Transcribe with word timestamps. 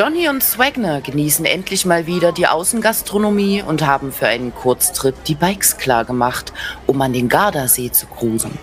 Johnny 0.00 0.30
und 0.30 0.42
Swagner 0.42 1.02
genießen 1.02 1.44
endlich 1.44 1.84
mal 1.84 2.06
wieder 2.06 2.32
die 2.32 2.46
Außengastronomie 2.46 3.62
und 3.62 3.84
haben 3.84 4.12
für 4.12 4.28
einen 4.28 4.54
Kurztrip 4.54 5.24
die 5.24 5.34
Bikes 5.34 5.76
klargemacht, 5.76 6.54
um 6.86 7.02
an 7.02 7.12
den 7.12 7.28
Gardasee 7.28 7.92
zu 7.92 8.06
cruisen. 8.06 8.58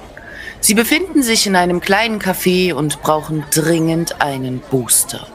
Sie 0.62 0.74
befinden 0.74 1.22
sich 1.22 1.46
in 1.46 1.56
einem 1.56 1.80
kleinen 1.80 2.20
Café 2.20 2.74
und 2.74 3.04
brauchen 3.04 3.44
dringend 3.54 4.20
einen 4.20 4.62
Booster. 4.72 5.28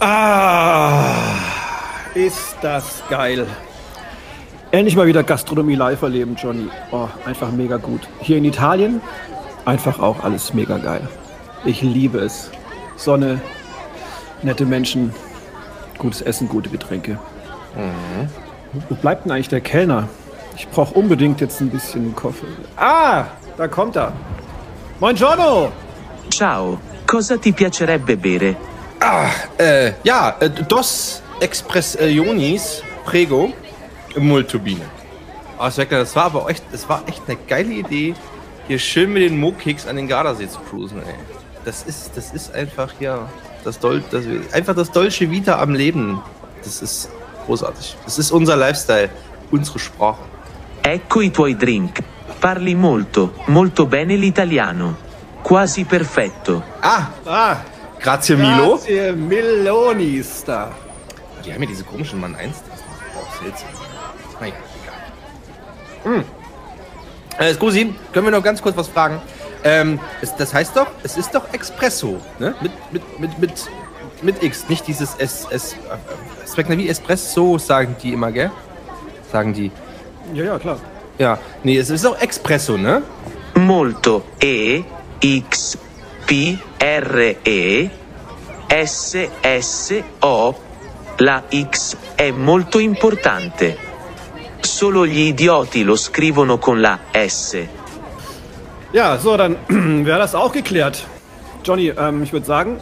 Ah, 0.00 1.14
ist 2.16 2.56
das 2.60 3.04
geil. 3.08 3.46
Endlich 4.72 4.96
mal 4.96 5.06
wieder 5.06 5.22
Gastronomie 5.22 5.76
live 5.76 6.02
erleben, 6.02 6.34
Johnny. 6.34 6.68
Oh, 6.90 7.06
einfach 7.24 7.52
mega 7.52 7.76
gut. 7.76 8.00
Hier 8.20 8.38
in 8.38 8.44
Italien 8.44 9.00
einfach 9.64 10.00
auch 10.00 10.24
alles 10.24 10.54
mega 10.54 10.78
geil. 10.78 11.08
Ich 11.64 11.82
liebe 11.82 12.18
es. 12.18 12.50
Sonne, 13.00 13.40
nette 14.42 14.66
Menschen, 14.66 15.14
gutes 15.96 16.20
Essen, 16.20 16.48
gute 16.48 16.68
Getränke. 16.68 17.12
Mhm. 17.74 18.28
Wo 18.90 18.94
bleibt 18.94 19.24
denn 19.24 19.32
eigentlich 19.32 19.48
der 19.48 19.62
Kellner? 19.62 20.06
Ich 20.54 20.68
brauche 20.68 20.92
unbedingt 20.94 21.40
jetzt 21.40 21.62
ein 21.62 21.70
bisschen 21.70 22.14
Kaffee. 22.14 22.46
Ah, 22.76 23.24
da 23.56 23.68
kommt 23.68 23.96
er. 23.96 24.12
Moin 25.00 25.16
Giorno! 25.16 25.72
Ciao, 26.30 26.78
cosa 27.06 27.38
ti 27.38 27.52
piacerebbe 27.52 28.18
bere? 28.18 28.56
Ah, 29.00 29.30
äh, 29.56 29.92
ja, 30.04 30.36
äh, 30.38 30.50
dos 30.50 31.22
Expressionis, 31.40 32.82
prego, 33.06 33.54
Multubine. 34.14 34.84
Ah, 35.58 35.70
oh, 35.74 35.84
das 35.88 36.14
war 36.16 36.24
aber 36.24 36.50
echt, 36.50 36.64
das 36.70 36.86
war 36.86 37.02
echt 37.06 37.22
eine 37.26 37.38
geile 37.48 37.72
Idee, 37.72 38.14
hier 38.68 38.78
schön 38.78 39.10
mit 39.10 39.22
den 39.22 39.40
Mo-Kicks 39.40 39.86
an 39.86 39.96
den 39.96 40.06
Gardasee 40.06 40.48
zu 40.48 40.60
cruisen, 40.60 40.98
ey. 40.98 41.39
Das 41.64 41.82
ist, 41.82 42.16
das 42.16 42.32
ist 42.32 42.54
einfach 42.54 42.90
hier 42.98 43.28
das 43.64 43.78
Dol 43.78 44.02
das, 44.10 44.24
einfach 44.52 44.74
das 44.74 44.90
Dolce 44.90 45.30
Vita 45.30 45.60
am 45.60 45.74
Leben. 45.74 46.22
Das 46.62 46.80
ist 46.82 47.10
großartig. 47.46 47.96
Das 48.04 48.18
ist 48.18 48.30
unser 48.30 48.56
Lifestyle, 48.56 49.10
unsere 49.50 49.78
Sprache. 49.78 50.22
Ecco 50.82 51.20
i 51.20 51.30
tuoi 51.30 51.54
drink. 51.54 52.00
Parli 52.40 52.74
molto, 52.74 53.34
molto 53.46 53.86
bene 53.86 54.16
l'italiano. 54.16 54.96
Quasi 55.42 55.84
perfetto. 55.84 56.62
Ah, 56.80 57.08
ah. 57.26 57.56
Grazie 57.98 58.36
Milo. 58.36 58.76
Grazie 58.76 59.12
Milonis 59.12 60.44
da. 60.44 60.70
Die 61.44 61.52
haben 61.52 61.62
ja 61.62 61.68
diese 61.68 61.84
komischen 61.84 62.20
Mann 62.20 62.34
1 62.34 62.56
Auch 63.16 63.42
seltsam. 63.42 63.68
Naja, 64.40 64.54
egal. 66.04 66.14
Hm. 66.14 66.24
Äh, 67.38 67.54
Scusi, 67.54 67.94
können 68.12 68.26
wir 68.26 68.32
noch 68.32 68.42
ganz 68.42 68.60
kurz 68.60 68.76
was 68.76 68.88
fragen? 68.88 69.20
Ähm, 69.64 70.00
es, 70.22 70.34
das 70.36 70.54
heißt 70.54 70.76
doch, 70.76 70.86
es 71.02 71.16
ist 71.16 71.34
doch 71.34 71.52
Espresso, 71.52 72.20
ne? 72.38 72.54
Mit, 72.60 72.72
mit, 72.92 73.18
mit, 73.18 73.38
mit, 73.38 73.52
mit 74.22 74.42
X, 74.42 74.68
nicht 74.68 74.86
dieses 74.86 75.14
S, 75.16 75.46
S, 75.50 75.76
es 76.44 76.54
schmeckt 76.54 76.70
wie 76.70 76.88
Espresso, 76.88 77.58
sagen 77.58 77.96
die 78.02 78.12
immer, 78.12 78.32
gell? 78.32 78.50
Sagen 79.30 79.52
die. 79.52 79.70
Ja, 80.34 80.44
ja, 80.44 80.58
klar. 80.58 80.78
Ja, 81.18 81.38
nee, 81.62 81.76
es 81.76 81.90
ist 81.90 82.06
auch 82.06 82.18
Espresso, 82.20 82.78
ne? 82.78 83.02
Molto. 83.54 84.24
E, 84.40 84.82
X, 85.20 85.76
P, 86.26 86.58
R, 86.78 87.34
E, 87.44 87.90
S, 88.68 89.16
S, 89.42 89.94
O. 90.22 90.54
La 91.18 91.42
X 91.50 91.96
è 92.14 92.30
molto 92.30 92.78
importante. 92.78 93.76
Solo 94.60 95.04
gli 95.06 95.20
idioti 95.20 95.82
lo 95.82 95.96
scrivono 95.96 96.56
con 96.58 96.80
la 96.80 96.98
S. 97.12 97.66
Ja, 98.92 99.18
so, 99.18 99.36
dann 99.36 99.56
wäre 99.68 100.18
das 100.18 100.34
auch 100.34 100.52
geklärt. 100.52 101.06
Johnny, 101.64 101.92
ähm, 101.96 102.22
ich 102.22 102.32
würde 102.32 102.46
sagen, 102.46 102.78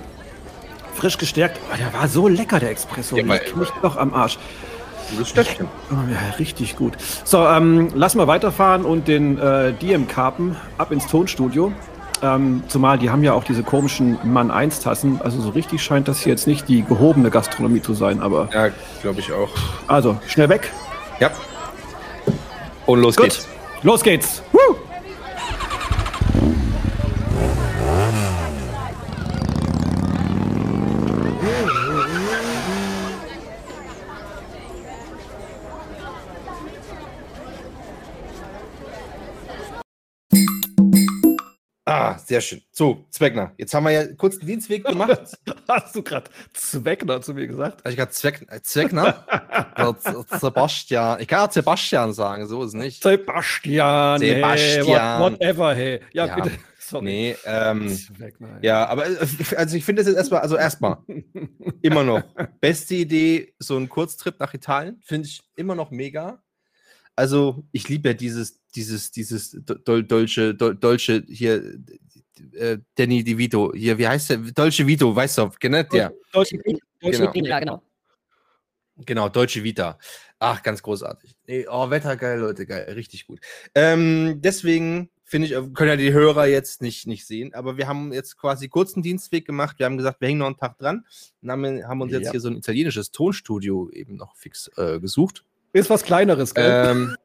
frisch 0.95 1.19
gestärkt. 1.19 1.59
Oh, 1.73 1.77
der 1.77 1.93
war 1.93 2.09
so 2.09 2.29
lecker, 2.29 2.61
der 2.61 2.71
Espresso. 2.71 3.17
Ja, 3.17 3.35
ich 3.35 3.55
mich 3.55 3.69
doch 3.83 3.97
am 3.97 4.15
Arsch. 4.15 4.39
Das 5.19 5.29
stimmt. 5.31 5.69
Oh, 5.91 5.95
ja, 6.11 6.37
richtig 6.39 6.77
gut. 6.77 6.95
So, 7.25 7.47
ähm, 7.47 7.89
lass 7.95 8.15
mal 8.15 8.27
weiterfahren 8.27 8.85
und 8.85 9.09
den 9.09 9.39
äh, 9.39 9.73
DM-Karpen 9.73 10.57
ab 10.77 10.93
ins 10.93 11.07
Tonstudio. 11.07 11.73
Ähm, 12.21 12.63
zumal 12.69 12.99
die 12.99 13.11
haben 13.11 13.23
ja 13.23 13.33
auch 13.33 13.45
diese 13.45 13.63
komischen 13.63 14.19
Mann 14.25 14.51
1 14.51 14.81
Tassen. 14.81 15.21
Also 15.23 15.41
so 15.41 15.51
richtig 15.51 15.83
scheint 15.83 16.09
das 16.09 16.21
hier 16.21 16.33
jetzt 16.33 16.47
nicht 16.47 16.69
die 16.69 16.83
gehobene 16.83 17.31
Gastronomie 17.31 17.81
zu 17.81 17.95
sein, 17.95 18.21
aber. 18.21 18.49
Ja, 18.53 18.69
glaube 19.03 19.21
ich 19.21 19.33
auch. 19.33 19.51
Also, 19.87 20.19
schnell 20.27 20.49
weg. 20.49 20.73
Ja. 21.21 21.31
Und 22.87 23.01
los 23.01 23.17
Gut. 23.17 23.27
geht's. 23.27 23.49
Los 23.83 24.03
geht's. 24.03 24.43
Woo! 24.53 24.77
Ah, 41.87 42.18
sehr 42.29 42.43
schön. 42.43 42.61
So, 42.71 43.07
Zweckner. 43.09 43.55
Jetzt 43.57 43.73
haben 43.73 43.85
wir 43.85 43.91
ja 43.91 44.07
kurz 44.15 44.39
den 44.39 44.47
Dienstweg 44.47 44.85
gemacht. 44.85 45.35
Hast 45.69 45.97
du 45.97 46.03
gerade 46.03 46.31
Zweckner 46.53 47.23
zu 47.23 47.33
mir 47.33 47.47
gesagt? 47.47 47.79
Habe 47.79 47.91
ich 47.91 47.97
gerade 47.97 48.11
Zweck, 48.11 48.47
Zweckner? 48.65 49.25
Sebastian. 50.39 51.21
Ich 51.23 51.27
kann 51.27 51.49
auch 51.49 51.51
Sebastian 51.51 52.13
sagen, 52.13 52.47
so 52.47 52.63
ist 52.63 52.69
es 52.69 52.75
nicht. 52.75 53.03
Sebastian. 53.03 54.21
Sebastian. 54.21 54.87
Hey, 54.87 55.21
whatever, 55.21 55.75
hey. 55.75 56.01
Ja, 56.13 56.27
ja 56.27 56.35
bitte. 56.35 56.51
Sorry. 56.79 57.05
Nee, 57.05 57.37
ähm, 57.45 57.99
ja, 58.63 58.87
aber 58.87 59.07
äh, 59.07 59.17
also 59.57 59.77
ich 59.77 59.85
finde 59.85 60.03
es 60.03 60.09
jetzt 60.09 60.17
erstmal, 60.17 60.41
also 60.41 60.57
erstmal, 60.57 60.99
immer 61.83 62.03
noch, 62.03 62.23
beste 62.61 62.95
Idee, 62.95 63.55
so 63.59 63.77
ein 63.77 63.89
Kurztrip 63.91 64.39
nach 64.39 64.55
Italien, 64.55 65.01
finde 65.05 65.29
ich 65.29 65.43
immer 65.57 65.75
noch 65.75 65.91
mega. 65.91 66.43
Also 67.15 67.65
ich 67.73 67.89
liebe 67.89 68.09
ja 68.09 68.15
dieses 68.15 68.59
dieses, 68.75 69.11
dieses 69.11 69.57
Dol 69.85 70.05
Dolce 70.05 71.25
hier, 71.29 71.79
äh, 72.55 72.79
Danny 72.95 73.25
DeVito, 73.25 73.73
hier, 73.75 73.99
wie 73.99 74.09
heißt 74.09 74.31
der? 74.31 74.39
Dolce 74.39 74.87
Vito, 74.87 75.15
weißt 75.15 75.39
du, 75.39 75.51
genau 75.61 75.83
der. 75.83 76.13
Dolce, 76.33 76.59
Dolce 77.01 77.19
genau. 77.19 77.35
Vita, 77.35 77.61
genau. 77.61 77.83
Genau, 79.07 79.29
Deutsche 79.29 79.63
Vita. 79.63 79.99
Ach, 80.41 80.63
ganz 80.63 80.83
großartig. 80.83 81.37
Oh, 81.69 81.91
Wetter 81.91 82.17
geil, 82.17 82.41
Leute, 82.41 82.67
geil, 82.67 82.93
richtig 82.95 83.27
gut. 83.27 83.41
Ähm, 83.75 84.41
deswegen 84.41 85.11
finde 85.25 85.47
ich, 85.47 85.53
äh, 85.55 85.63
können 85.75 85.91
ja 85.91 85.97
die 85.97 86.13
Hörer 86.13 86.47
jetzt 86.47 86.83
nicht, 86.83 87.07
nicht 87.07 87.27
sehen, 87.27 87.55
aber 87.55 87.77
wir 87.77 87.87
haben 87.87 88.13
jetzt 88.13 88.37
quasi 88.37 88.69
kurzen 88.69 89.03
Dienstweg 89.03 89.47
gemacht. 89.47 89.79
Wir 89.79 89.87
haben 89.87 89.97
gesagt, 89.97 90.21
wir 90.21 90.29
hängen 90.29 90.39
noch 90.39 90.47
einen 90.47 90.57
Tag 90.57 90.79
dran 90.79 91.05
und 91.43 91.51
haben, 91.51 91.87
haben 91.87 92.01
uns 92.01 92.13
jetzt 92.13 92.27
ja. 92.27 92.31
hier 92.33 92.41
so 92.41 92.49
ein 92.49 92.57
italienisches 92.57 93.11
Tonstudio 93.11 93.91
eben 93.91 94.17
noch 94.17 94.37
fix 94.37 94.71
äh, 94.77 94.99
gesucht. 95.01 95.45
Ist 95.73 95.91
was 95.91 96.03
Kleineres, 96.03 96.55
gell? 96.55 96.87
Ähm, 96.89 97.17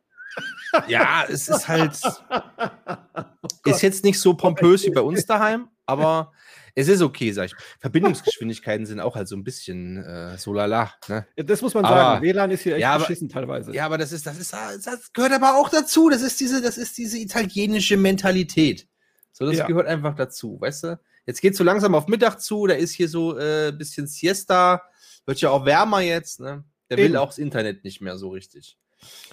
ja, 0.87 1.25
es 1.29 1.47
ist 1.47 1.67
halt. 1.67 1.99
oh 2.03 3.51
ist 3.69 3.81
jetzt 3.81 4.03
nicht 4.03 4.19
so 4.19 4.33
pompös 4.33 4.83
wie 4.85 4.91
bei 4.91 5.01
uns 5.01 5.25
daheim, 5.25 5.69
aber 5.85 6.31
es 6.75 6.87
ist 6.87 7.01
okay, 7.01 7.31
sag 7.31 7.45
ich. 7.45 7.55
Verbindungsgeschwindigkeiten 7.79 8.85
sind 8.85 8.99
auch 8.99 9.15
halt 9.15 9.27
so 9.27 9.35
ein 9.35 9.43
bisschen 9.43 10.03
äh, 10.03 10.37
so 10.37 10.53
lala. 10.53 10.91
Ne? 11.07 11.27
Ja, 11.37 11.43
das 11.43 11.61
muss 11.61 11.73
man 11.73 11.85
aber, 11.85 11.95
sagen. 11.95 12.23
WLAN 12.23 12.51
ist 12.51 12.63
hier 12.63 12.73
echt 12.73 12.81
ja, 12.81 12.97
beschissen 12.97 13.29
teilweise. 13.29 13.73
Ja, 13.73 13.85
aber 13.85 13.97
das 13.97 14.11
ist, 14.11 14.25
das 14.25 14.39
ist, 14.39 14.53
das 14.53 15.13
gehört 15.13 15.33
aber 15.33 15.55
auch 15.55 15.69
dazu. 15.69 16.09
Das 16.09 16.23
ist 16.23 16.39
diese, 16.39 16.61
das 16.61 16.77
ist 16.77 16.97
diese 16.97 17.19
italienische 17.19 17.95
Mentalität. 17.97 18.87
So, 19.31 19.45
das 19.45 19.57
ja. 19.57 19.67
gehört 19.67 19.87
einfach 19.87 20.15
dazu, 20.15 20.59
weißt 20.59 20.83
du? 20.85 20.99
Jetzt 21.25 21.41
geht 21.41 21.53
es 21.53 21.57
so 21.57 21.63
langsam 21.63 21.95
auf 21.95 22.07
Mittag 22.07 22.39
zu, 22.39 22.67
da 22.67 22.73
ist 22.73 22.91
hier 22.91 23.07
so 23.07 23.35
ein 23.35 23.39
äh, 23.39 23.71
bisschen 23.75 24.07
Siesta, 24.07 24.83
wird 25.25 25.39
ja 25.41 25.51
auch 25.51 25.65
wärmer 25.65 26.01
jetzt, 26.01 26.39
ne? 26.39 26.63
Der 26.89 26.97
Eben. 26.97 27.13
will 27.13 27.17
auch 27.17 27.29
das 27.29 27.37
Internet 27.37 27.83
nicht 27.83 28.01
mehr 28.01 28.17
so 28.17 28.29
richtig. 28.29 28.77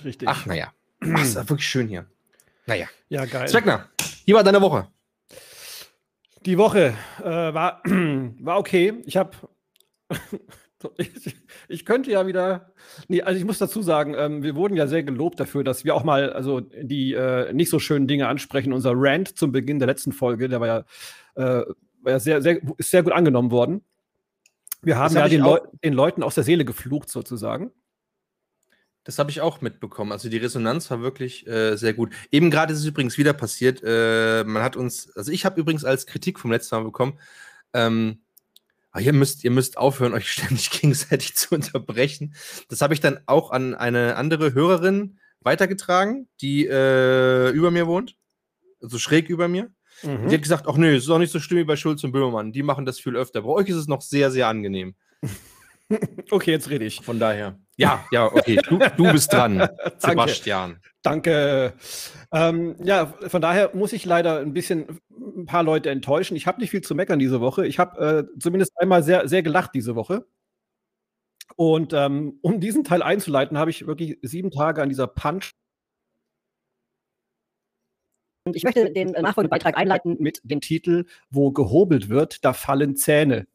Richtig. 0.04 0.28
Ach, 0.28 0.46
naja. 0.46 0.72
Ach, 1.00 1.22
ist 1.22 1.36
wirklich 1.36 1.68
schön 1.68 1.88
hier. 1.88 2.06
Naja. 2.66 2.86
Ja, 3.08 3.24
geil. 3.24 3.48
Zweckner, 3.48 3.88
wie 4.24 4.34
war 4.34 4.44
deine 4.44 4.60
Woche? 4.60 4.88
Die 6.46 6.56
Woche 6.56 6.94
äh, 7.20 7.24
war, 7.24 7.82
war 8.40 8.58
okay. 8.58 9.02
Ich 9.04 9.16
habe. 9.16 9.30
ich, 10.96 11.36
ich, 11.68 11.84
könnte 11.84 12.10
ja 12.10 12.26
wieder. 12.26 12.72
Nee, 13.08 13.22
also 13.22 13.38
ich 13.38 13.44
muss 13.44 13.58
dazu 13.58 13.82
sagen, 13.82 14.14
ähm, 14.16 14.42
wir 14.42 14.54
wurden 14.56 14.76
ja 14.76 14.86
sehr 14.86 15.02
gelobt 15.02 15.38
dafür, 15.40 15.64
dass 15.64 15.84
wir 15.84 15.94
auch 15.94 16.04
mal 16.04 16.32
also 16.32 16.60
die 16.60 17.12
äh, 17.12 17.52
nicht 17.52 17.70
so 17.70 17.78
schönen 17.78 18.06
Dinge 18.06 18.28
ansprechen. 18.28 18.72
Unser 18.72 18.92
Rant 18.94 19.36
zum 19.36 19.52
Beginn 19.52 19.78
der 19.78 19.88
letzten 19.88 20.12
Folge, 20.12 20.48
der 20.48 20.60
war 20.60 20.66
ja, 20.66 20.78
äh, 21.34 21.64
war 22.02 22.12
ja 22.12 22.20
sehr, 22.20 22.40
sehr, 22.42 22.60
ist 22.78 22.90
sehr 22.90 23.02
gut 23.02 23.12
angenommen 23.12 23.50
worden. 23.50 23.84
Wir 24.82 24.96
haben 24.96 25.14
ja 25.14 25.28
den, 25.28 25.42
Leu 25.42 25.58
den 25.84 25.92
Leuten 25.92 26.22
aus 26.22 26.34
der 26.34 26.44
Seele 26.44 26.64
geflucht, 26.64 27.10
sozusagen. 27.10 27.70
Das 29.04 29.18
habe 29.18 29.30
ich 29.30 29.40
auch 29.40 29.60
mitbekommen. 29.60 30.12
Also 30.12 30.28
die 30.28 30.36
Resonanz 30.36 30.90
war 30.90 31.00
wirklich 31.00 31.46
äh, 31.46 31.76
sehr 31.76 31.94
gut. 31.94 32.12
Eben 32.30 32.50
gerade 32.50 32.72
ist 32.72 32.80
es 32.80 32.84
übrigens 32.84 33.16
wieder 33.16 33.32
passiert. 33.32 33.82
Äh, 33.82 34.44
man 34.44 34.62
hat 34.62 34.76
uns, 34.76 35.10
also 35.16 35.32
ich 35.32 35.44
habe 35.44 35.60
übrigens 35.60 35.84
als 35.84 36.06
Kritik 36.06 36.38
vom 36.38 36.52
letzten 36.52 36.76
Mal 36.76 36.84
bekommen, 36.84 37.18
ähm, 37.72 38.18
ah, 38.92 39.00
ihr, 39.00 39.14
müsst, 39.14 39.42
ihr 39.42 39.50
müsst 39.50 39.78
aufhören, 39.78 40.12
euch 40.14 40.30
ständig 40.30 40.70
gegenseitig 40.70 41.34
zu 41.34 41.54
unterbrechen. 41.54 42.34
Das 42.68 42.82
habe 42.82 42.92
ich 42.92 43.00
dann 43.00 43.20
auch 43.26 43.50
an 43.50 43.74
eine 43.74 44.16
andere 44.16 44.52
Hörerin 44.52 45.18
weitergetragen, 45.40 46.28
die 46.42 46.66
äh, 46.66 47.50
über 47.50 47.70
mir 47.70 47.86
wohnt, 47.86 48.16
also 48.82 48.98
schräg 48.98 49.30
über 49.30 49.48
mir. 49.48 49.70
Mhm. 50.02 50.28
Die 50.28 50.34
hat 50.34 50.42
gesagt, 50.42 50.66
ach 50.68 50.76
nö, 50.76 50.94
es 50.94 51.04
ist 51.04 51.10
auch 51.10 51.18
nicht 51.18 51.32
so 51.32 51.40
schlimm 51.40 51.60
wie 51.60 51.64
bei 51.64 51.76
Schulz 51.76 52.04
und 52.04 52.12
Böhmermann. 52.12 52.52
Die 52.52 52.62
machen 52.62 52.84
das 52.84 53.00
viel 53.00 53.16
öfter. 53.16 53.42
Bei 53.42 53.48
euch 53.48 53.68
ist 53.68 53.76
es 53.76 53.88
noch 53.88 54.02
sehr, 54.02 54.30
sehr 54.30 54.48
angenehm. 54.48 54.94
okay, 56.30 56.50
jetzt 56.52 56.70
rede 56.70 56.84
ich. 56.84 57.00
Von 57.02 57.18
daher. 57.18 57.58
Ja, 57.76 58.04
ja, 58.10 58.26
okay. 58.26 58.60
Du, 58.68 58.78
du 58.78 59.12
bist 59.12 59.32
dran, 59.32 59.68
Sebastian. 59.98 60.78
Danke. 61.02 61.72
Ähm, 62.32 62.76
ja, 62.82 63.14
von 63.26 63.40
daher 63.40 63.70
muss 63.74 63.92
ich 63.92 64.04
leider 64.04 64.38
ein 64.38 64.52
bisschen 64.52 65.00
ein 65.10 65.46
paar 65.46 65.62
Leute 65.62 65.90
enttäuschen. 65.90 66.36
Ich 66.36 66.46
habe 66.46 66.60
nicht 66.60 66.70
viel 66.70 66.82
zu 66.82 66.94
meckern 66.94 67.18
diese 67.18 67.40
Woche. 67.40 67.66
Ich 67.66 67.78
habe 67.78 68.28
äh, 68.34 68.38
zumindest 68.38 68.72
einmal 68.78 69.02
sehr, 69.02 69.28
sehr 69.28 69.42
gelacht 69.42 69.70
diese 69.74 69.96
Woche. 69.96 70.26
Und 71.56 71.92
ähm, 71.92 72.38
um 72.42 72.60
diesen 72.60 72.84
Teil 72.84 73.02
einzuleiten, 73.02 73.58
habe 73.58 73.70
ich 73.70 73.86
wirklich 73.86 74.18
sieben 74.22 74.50
Tage 74.50 74.82
an 74.82 74.88
dieser 74.88 75.06
Punch. 75.06 75.52
Und 78.44 78.56
ich 78.56 78.62
möchte 78.64 78.90
den 78.92 79.14
äh, 79.14 79.22
nachfolgenden 79.22 79.50
Beitrag 79.50 79.76
einleiten 79.76 80.16
mit 80.20 80.40
dem 80.44 80.60
Titel 80.60 81.06
Wo 81.30 81.50
gehobelt 81.50 82.08
wird, 82.08 82.44
da 82.44 82.52
fallen 82.52 82.96
Zähne. 82.96 83.46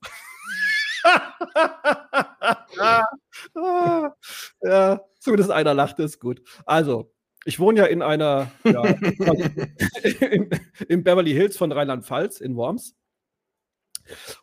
ja, 4.62 5.02
zumindest 5.20 5.52
einer 5.52 5.74
lacht, 5.74 6.00
ist 6.00 6.20
gut. 6.20 6.42
Also, 6.66 7.12
ich 7.46 7.60
wohne 7.60 7.80
ja 7.80 7.86
in 7.86 8.02
einer, 8.02 8.52
ja, 8.64 8.84
in, 10.20 10.50
in 10.88 11.04
Beverly 11.04 11.32
Hills 11.32 11.58
von 11.58 11.72
Rheinland-Pfalz, 11.72 12.42
in 12.42 12.56
Worms. 12.56 12.96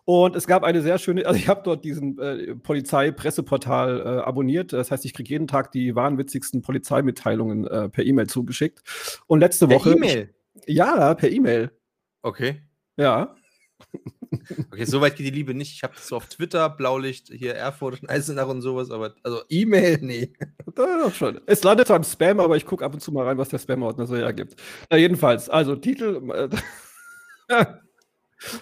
Und 0.04 0.34
es 0.34 0.46
gab 0.46 0.64
eine 0.64 0.82
sehr 0.82 0.98
schöne, 0.98 1.26
also 1.26 1.38
ich 1.38 1.48
habe 1.48 1.62
dort 1.64 1.84
diesen 1.84 2.18
äh, 2.18 2.54
Polizeipresseportal 2.56 4.00
äh, 4.00 4.22
abonniert. 4.22 4.72
Das 4.72 4.90
heißt, 4.90 5.04
ich 5.04 5.14
kriege 5.14 5.30
jeden 5.30 5.46
Tag 5.46 5.70
die 5.72 5.94
wahnwitzigsten 5.94 6.62
Polizeimitteilungen 6.62 7.66
äh, 7.66 7.88
per 7.88 8.04
E-Mail 8.04 8.26
zugeschickt. 8.26 8.82
Und 9.26 9.40
letzte 9.40 9.68
per 9.68 9.76
Woche. 9.76 9.90
Per 9.90 9.98
E-Mail? 9.98 10.34
Ja, 10.66 11.14
per 11.14 11.30
E-Mail. 11.30 11.70
Okay. 12.22 12.62
Ja. 12.96 13.34
Okay, 14.70 14.84
so 14.84 15.00
weit 15.00 15.16
geht 15.16 15.26
die 15.26 15.30
Liebe 15.30 15.54
nicht. 15.54 15.72
Ich 15.74 15.82
habe 15.82 15.94
das 15.94 16.08
so 16.08 16.16
auf 16.16 16.26
Twitter, 16.26 16.68
Blaulicht, 16.70 17.28
hier 17.28 17.54
Erfurt 17.54 18.02
und 18.02 18.10
Eisenach 18.10 18.48
und 18.48 18.62
sowas, 18.62 18.90
aber 18.90 19.14
also 19.22 19.42
E-Mail, 19.48 19.98
nee. 20.00 20.32
Doch 20.74 21.14
schon. 21.14 21.40
Es 21.46 21.62
landet 21.62 21.86
zwar 21.86 21.96
im 21.96 22.04
Spam, 22.04 22.40
aber 22.40 22.56
ich 22.56 22.66
gucke 22.66 22.84
ab 22.84 22.94
und 22.94 23.00
zu 23.00 23.12
mal 23.12 23.26
rein, 23.26 23.38
was 23.38 23.50
der 23.50 23.58
Spam-Ordner 23.58 24.06
so 24.06 24.16
hergibt. 24.16 24.56
Na, 24.90 24.96
jedenfalls, 24.96 25.48
also 25.48 25.76
Titel. 25.76 26.50
Äh, 27.48 27.66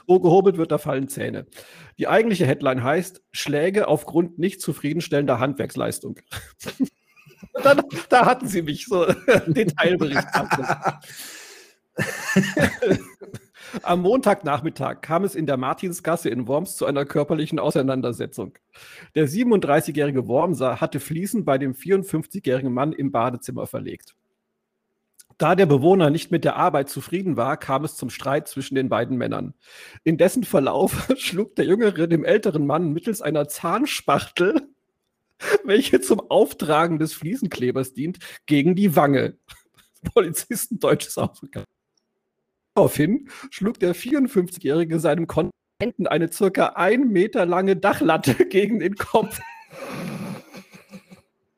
Wo 0.07 0.21
gehobelt 0.21 0.59
wird, 0.59 0.73
da 0.73 0.79
fallen 0.79 1.09
Zähne. 1.09 1.47
Die 1.99 2.07
eigentliche 2.07 2.47
Headline 2.47 2.85
heißt: 2.85 3.23
Schläge 3.33 3.89
aufgrund 3.89 4.39
nicht 4.39 4.61
zufriedenstellender 4.61 5.39
Handwerksleistung. 5.39 6.19
dann, 7.63 7.83
da 8.11 8.27
hatten 8.27 8.47
sie 8.47 8.61
mich 8.61 8.85
so 8.87 9.07
Detailbericht. 9.47 10.27
Am 13.83 14.03
Montagnachmittag 14.03 15.01
kam 15.01 15.25
es 15.25 15.35
in 15.35 15.47
der 15.47 15.57
Martinsgasse 15.57 16.29
in 16.29 16.49
Worms 16.49 16.77
zu 16.77 16.87
einer 16.87 17.05
körperlichen 17.05 17.59
Auseinandersetzung. 17.59 18.59
Der 19.15 19.29
37-jährige 19.29 20.27
Wormser 20.27 20.81
hatte 20.81 21.01
Fliesen 21.01 21.45
bei 21.45 21.59
dem 21.59 21.75
54-jährigen 21.75 22.73
Mann 22.73 22.93
im 22.93 23.13
Badezimmer 23.13 23.67
verlegt. 23.67 24.15
Da 25.39 25.55
der 25.55 25.67
Bewohner 25.67 26.11
nicht 26.11 26.31
mit 26.31 26.45
der 26.45 26.57
Arbeit 26.57 26.91
zufrieden 26.91 27.39
war, 27.39 27.57
kam 27.57 27.85
es 27.85 27.97
zum 27.97 28.11
Streit 28.11 28.47
zwischen 28.47 28.75
den 28.75 28.91
beiden 28.91 29.17
Männern. 29.17 29.55
In 30.05 30.19
dessen 30.19 30.45
Verlauf 30.45 31.09
schlug 31.17 31.57
der 31.57 31.65
Jüngere 31.65 32.09
dem 32.09 32.25
älteren 32.25 32.67
Mann 32.67 32.93
mittels 32.93 33.23
einer 33.23 33.49
Zahnspachtel, 33.49 34.69
welche 35.65 36.01
zum 36.01 36.21
Auftragen 36.31 36.99
des 36.99 37.15
Fliesenklebers 37.15 37.95
dient, 37.95 38.19
gegen 38.45 38.75
die 38.75 38.97
Wange. 38.97 39.39
Polizisten 40.15 40.79
deutsches 40.79 41.17
Ausdruck. 41.17 41.65
Daraufhin 42.81 43.29
schlug 43.51 43.79
der 43.79 43.95
54-Jährige 43.95 45.01
seinem 45.01 45.27
Kontrahenten 45.27 46.07
eine 46.07 46.33
circa 46.33 46.69
ein 46.77 47.09
Meter 47.09 47.45
lange 47.45 47.77
Dachlatte 47.77 48.33
gegen 48.49 48.79
den 48.79 48.95
Kopf. 48.95 49.39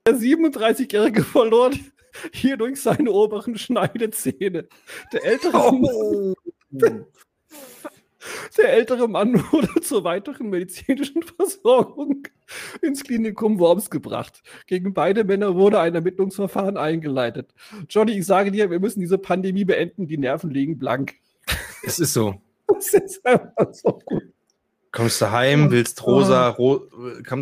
Der 0.04 0.16
37-Jährige 0.16 1.22
verlor 1.22 1.70
hierdurch 2.32 2.82
seine 2.82 3.12
oberen 3.12 3.56
Schneidezähne. 3.56 4.66
Der 5.12 5.24
ältere, 5.24 5.58
oh. 5.58 6.34
Mann, 6.72 7.06
der 8.56 8.72
ältere 8.72 9.08
Mann 9.08 9.34
wurde 9.52 9.80
zur 9.80 10.04
weiteren 10.04 10.50
medizinischen 10.50 11.22
Versorgung 11.22 12.28
ins 12.80 13.04
Klinikum 13.04 13.58
Worms 13.58 13.90
gebracht. 13.90 14.42
Gegen 14.66 14.94
beide 14.94 15.24
Männer 15.24 15.54
wurde 15.54 15.80
ein 15.80 15.94
Ermittlungsverfahren 15.94 16.76
eingeleitet. 16.76 17.54
Johnny, 17.88 18.12
ich 18.18 18.26
sage 18.26 18.50
dir, 18.50 18.70
wir 18.70 18.80
müssen 18.80 19.00
diese 19.00 19.18
Pandemie 19.18 19.64
beenden, 19.64 20.06
die 20.06 20.18
Nerven 20.18 20.50
liegen 20.50 20.78
blank. 20.78 21.14
Es 21.82 21.98
ist 21.98 22.12
so. 22.12 22.40
Es 22.78 22.94
ist 22.94 23.24
einfach 23.26 23.72
so 23.72 23.98
gut. 24.04 24.24
Kommst 24.92 25.20
du 25.22 25.30
heim, 25.30 25.70
willst 25.70 26.06
rosa, 26.06 26.48
ro 26.48 26.82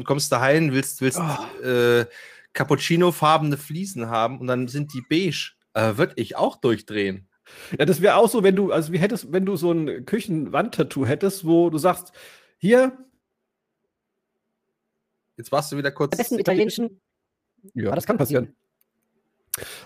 kommst 0.04 0.30
du 0.30 0.40
heim, 0.40 0.72
willst, 0.72 1.00
willst 1.00 1.18
oh. 1.18 1.66
äh, 1.66 2.06
Cappuccino-farbene 2.52 3.56
Fliesen 3.56 4.08
haben 4.08 4.38
und 4.38 4.46
dann 4.46 4.68
sind 4.68 4.94
die 4.94 5.02
beige. 5.08 5.52
Äh, 5.74 5.96
Würde 5.96 6.14
ich 6.16 6.36
auch 6.36 6.56
durchdrehen. 6.56 7.28
Ja, 7.79 7.85
das 7.85 8.00
wäre 8.00 8.17
auch 8.17 8.29
so, 8.29 8.43
wenn 8.43 8.56
du, 8.56 8.73
also 8.73 8.93
wie 8.93 8.99
hättest, 8.99 9.32
wenn 9.32 9.47
du 9.47 9.56
so 9.56 9.73
ein 9.73 10.05
Küchenwandtattoo 10.06 11.06
hättest, 11.06 11.47
wo 11.47 11.70
du 11.70 11.79
sagst, 11.79 12.12
hier. 12.58 12.97
Jetzt 15.37 15.52
warst 15.52 15.73
du 15.73 15.76
wieder 15.76 15.91
kurz. 15.91 16.17
Besten 16.17 16.38
italienischen. 16.38 17.00
Ja, 17.75 17.94
das 17.94 18.06
kann 18.06 18.19
passieren. 18.19 18.55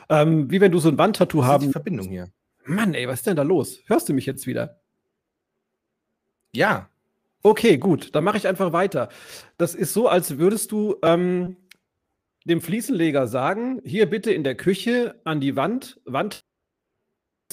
Ähm, 0.09 0.51
wie 0.51 0.61
wenn 0.61 0.73
du 0.73 0.79
so 0.79 0.89
ein 0.89 0.99
Wandtattoo 0.99 1.45
haben. 1.45 1.67
Die 1.67 1.73
Verbindung 1.73 2.09
hier. 2.09 2.31
Mann, 2.65 2.95
ey, 2.95 3.07
was 3.09 3.21
ist 3.21 3.27
denn 3.27 3.37
da 3.37 3.43
los? 3.43 3.81
Hörst 3.87 4.09
du 4.09 4.15
mich 4.15 4.27
jetzt 4.27 4.47
wieder? 4.47 4.81
Ja. 6.55 6.89
Okay, 7.43 7.77
gut, 7.77 8.15
dann 8.15 8.25
mache 8.25 8.39
ich 8.39 8.47
einfach 8.47 8.73
weiter. 8.73 9.11
Das 9.59 9.75
ist 9.75 9.93
so, 9.93 10.09
als 10.09 10.39
würdest 10.39 10.73
du 10.73 10.97
ähm, 11.03 11.57
dem 12.45 12.63
Fliesenleger 12.63 13.27
sagen, 13.27 13.83
hier 13.85 14.09
bitte 14.09 14.33
in 14.33 14.45
der 14.45 14.55
Küche 14.55 15.21
an 15.25 15.41
die 15.41 15.57
Wand, 15.57 16.01
Wand 16.05 16.44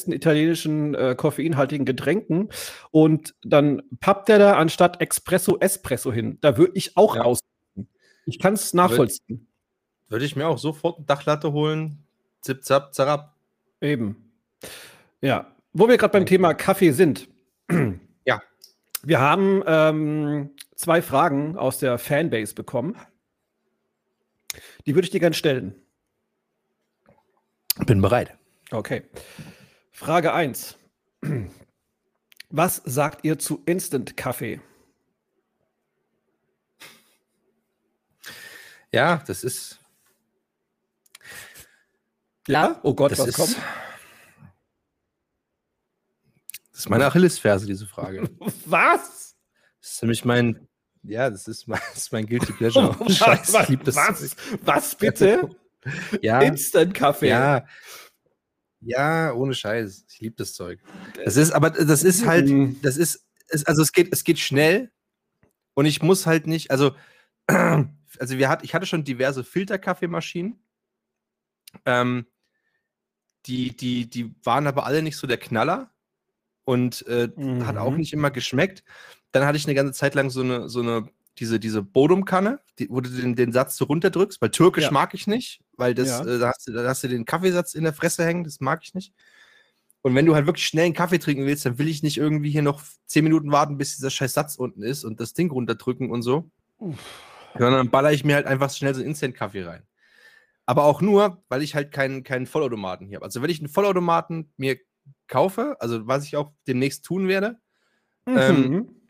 italienischen 0.08 0.96
äh, 0.96 1.16
koffeinhaltigen 1.16 1.86
Getränken 1.86 2.50
und 2.92 3.36
dann 3.44 3.82
pappt 4.00 4.30
der 4.30 4.40
da 4.40 4.54
anstatt 4.54 5.02
Espresso 5.02 5.58
Espresso 5.60 6.12
hin. 6.12 6.38
Da 6.42 6.58
würde 6.58 6.74
ich 6.76 6.98
auch 6.98 7.16
ja. 7.16 7.24
raus. 7.24 7.40
Ich 8.26 8.40
kann 8.40 8.54
es 8.54 8.74
nachvollziehen. 8.74 9.48
Würde 10.08 10.22
würd 10.22 10.24
ich 10.24 10.36
mir 10.36 10.48
auch 10.48 10.58
sofort 10.58 10.98
eine 10.98 11.06
Dachlatte 11.06 11.52
holen. 11.54 12.04
Zip, 12.42 12.64
zap, 12.64 12.94
zarab. 12.94 13.36
Eben. 13.82 14.32
Ja. 15.22 15.56
Wo 15.74 15.88
wir 15.88 15.98
gerade 15.98 16.12
beim 16.12 16.26
Thema 16.26 16.54
Kaffee 16.54 16.92
sind. 16.92 17.30
ja. 18.26 18.42
Wir 19.04 19.20
haben 19.20 19.64
ähm, 19.66 20.52
zwei 20.76 21.02
Fragen 21.02 21.58
aus 21.58 21.80
der 21.80 21.98
Fanbase 21.98 22.54
bekommen. 22.54 22.98
Die 24.86 24.96
würde 24.96 25.06
ich 25.06 25.12
dir 25.12 25.20
gerne 25.20 25.36
stellen. 25.36 25.76
Bin 27.86 28.02
bereit. 28.02 28.36
Okay. 28.72 29.04
Frage 29.92 30.34
1. 30.34 30.78
Was 32.50 32.82
sagt 32.86 33.24
ihr 33.24 33.40
zu 33.40 33.62
Instant-Kaffee? 33.66 34.62
Ja, 38.92 39.24
das 39.26 39.44
ist. 39.44 39.80
Ja? 42.48 42.80
Oh 42.84 42.94
Gott, 42.94 43.12
das 43.12 43.20
was 43.20 43.28
ist, 43.28 43.36
kommt? 43.36 43.58
Das 46.72 46.80
ist 46.80 46.90
meine 46.90 47.06
Achillesferse, 47.06 47.66
diese 47.66 47.88
Frage. 47.88 48.30
was? 48.66 49.38
Das 49.80 49.94
ist 49.94 50.02
nämlich 50.02 50.26
mein 50.26 50.68
ja, 51.04 51.30
das 51.30 51.48
ist 51.48 51.68
mein, 51.68 51.80
das 51.94 52.04
ist 52.04 52.12
mein 52.12 52.26
Guilty 52.26 52.54
Pleasure. 52.54 52.96
Oh, 53.00 53.10
Scheiß, 53.10 53.54
was, 53.54 53.70
ich 53.70 53.80
das. 53.80 53.96
Was, 53.96 54.36
was 54.62 54.96
bitte? 54.96 55.50
ja. 56.22 56.42
Instant-Kaffee. 56.42 57.30
Ja. 57.30 57.66
Ja, 58.82 59.34
ohne 59.34 59.54
Scheiß. 59.54 60.06
Ich 60.10 60.20
liebe 60.20 60.36
das 60.38 60.54
Zeug. 60.54 60.80
Das 61.24 61.38
ist, 61.38 61.52
aber 61.52 61.70
das 61.70 62.04
ist 62.04 62.26
halt, 62.26 62.50
mhm. 62.50 62.82
das 62.82 62.98
ist, 62.98 63.26
es, 63.48 63.66
also 63.66 63.82
es 63.82 63.92
geht, 63.92 64.12
es 64.12 64.24
geht 64.24 64.40
schnell 64.40 64.92
und 65.74 65.86
ich 65.86 66.02
muss 66.02 66.26
halt 66.26 66.48
nicht, 66.48 66.72
also, 66.72 66.96
also 67.48 68.38
wir 68.38 68.50
hat, 68.50 68.64
ich 68.64 68.74
hatte 68.74 68.86
schon 68.86 69.04
diverse 69.04 69.44
Filterkaffeemaschinen. 69.44 70.64
Ähm, 71.86 72.26
die, 73.46 73.76
die, 73.76 74.10
die 74.10 74.36
waren 74.44 74.68
aber 74.68 74.86
alle 74.86 75.02
nicht 75.02 75.18
so 75.18 75.26
der 75.28 75.38
Knaller 75.38 75.92
und 76.64 77.06
äh, 77.08 77.30
mhm. 77.36 77.66
hat 77.66 77.78
auch 77.78 77.92
mhm. 77.92 77.98
nicht 77.98 78.14
immer 78.14 78.32
geschmeckt. 78.32 78.84
Dann 79.32 79.46
hatte 79.46 79.58
ich 79.58 79.66
eine 79.66 79.76
ganze 79.76 79.94
Zeit 79.94 80.16
lang 80.16 80.30
so 80.30 80.42
eine, 80.42 80.70
so 80.70 80.82
eine 80.82 81.10
diese, 81.38 81.60
diese 81.60 81.82
Bodumkanne, 81.82 82.60
die, 82.80 82.90
wo 82.90 83.02
du 83.02 83.10
den, 83.10 83.36
den 83.36 83.52
Satz 83.52 83.78
so 83.78 83.86
runterdrückst, 83.86 84.42
weil 84.42 84.52
Türkisch 84.52 84.86
ja. 84.86 84.92
mag 84.92 85.14
ich 85.14 85.28
nicht, 85.28 85.62
weil 85.78 85.94
das, 85.94 86.10
ja. 86.10 86.26
äh, 86.26 86.40
da, 86.40 86.50
hast 86.50 86.68
du, 86.68 86.74
da 86.74 86.88
hast 86.88 87.04
du 87.04 87.08
den 87.08 87.26
Kaffeesatz 87.26 87.74
in 87.74 87.84
der 87.84 87.94
Fresse 87.94 88.26
hängen, 88.26 88.44
das 88.44 88.60
mag 88.60 88.82
ich 88.84 88.94
nicht. 88.94 89.14
Und 90.04 90.16
wenn 90.16 90.26
du 90.26 90.34
halt 90.34 90.48
wirklich 90.48 90.66
schnell 90.66 90.86
einen 90.86 90.94
Kaffee 90.94 91.20
trinken 91.20 91.46
willst, 91.46 91.66
dann 91.66 91.78
will 91.78 91.88
ich 91.88 92.02
nicht 92.02 92.18
irgendwie 92.18 92.50
hier 92.50 92.64
noch 92.64 92.82
zehn 93.06 93.24
Minuten 93.24 93.52
warten, 93.52 93.78
bis 93.78 93.96
dieser 93.96 94.10
scheiß 94.10 94.34
Satz 94.34 94.56
unten 94.56 94.82
ist 94.82 95.04
und 95.04 95.20
das 95.20 95.34
Ding 95.34 95.52
runterdrücken 95.52 96.10
und 96.10 96.24
so. 96.24 96.50
Uff. 96.80 96.98
Sondern 97.54 97.74
dann 97.74 97.92
baller 97.92 98.12
ich 98.12 98.24
mir 98.24 98.36
halt 98.36 98.48
einfach 98.48 98.72
schnell 98.72 98.96
so 98.96 99.04
Instant-Kaffee 99.04 99.64
rein. 99.64 99.84
Aber 100.66 100.86
auch 100.86 101.02
nur, 101.02 101.44
weil 101.50 101.62
ich 101.62 101.76
halt 101.76 101.92
keinen, 101.92 102.24
keinen 102.24 102.48
Vollautomaten 102.48 103.08
hier 103.08 103.18
habe. 103.18 103.26
Also 103.26 103.42
wenn 103.42 103.50
ich 103.50 103.60
einen 103.60 103.70
Vollautomaten 103.70 104.52
mir 104.58 104.78
kaufe, 105.28 105.76
also 105.80 106.08
was 106.08 106.26
ich 106.26 106.36
auch 106.36 106.54
demnächst 106.68 107.06
tun 107.06 107.28
werde, 107.28 107.60
mhm. 108.26 108.38
ähm, 108.38 109.01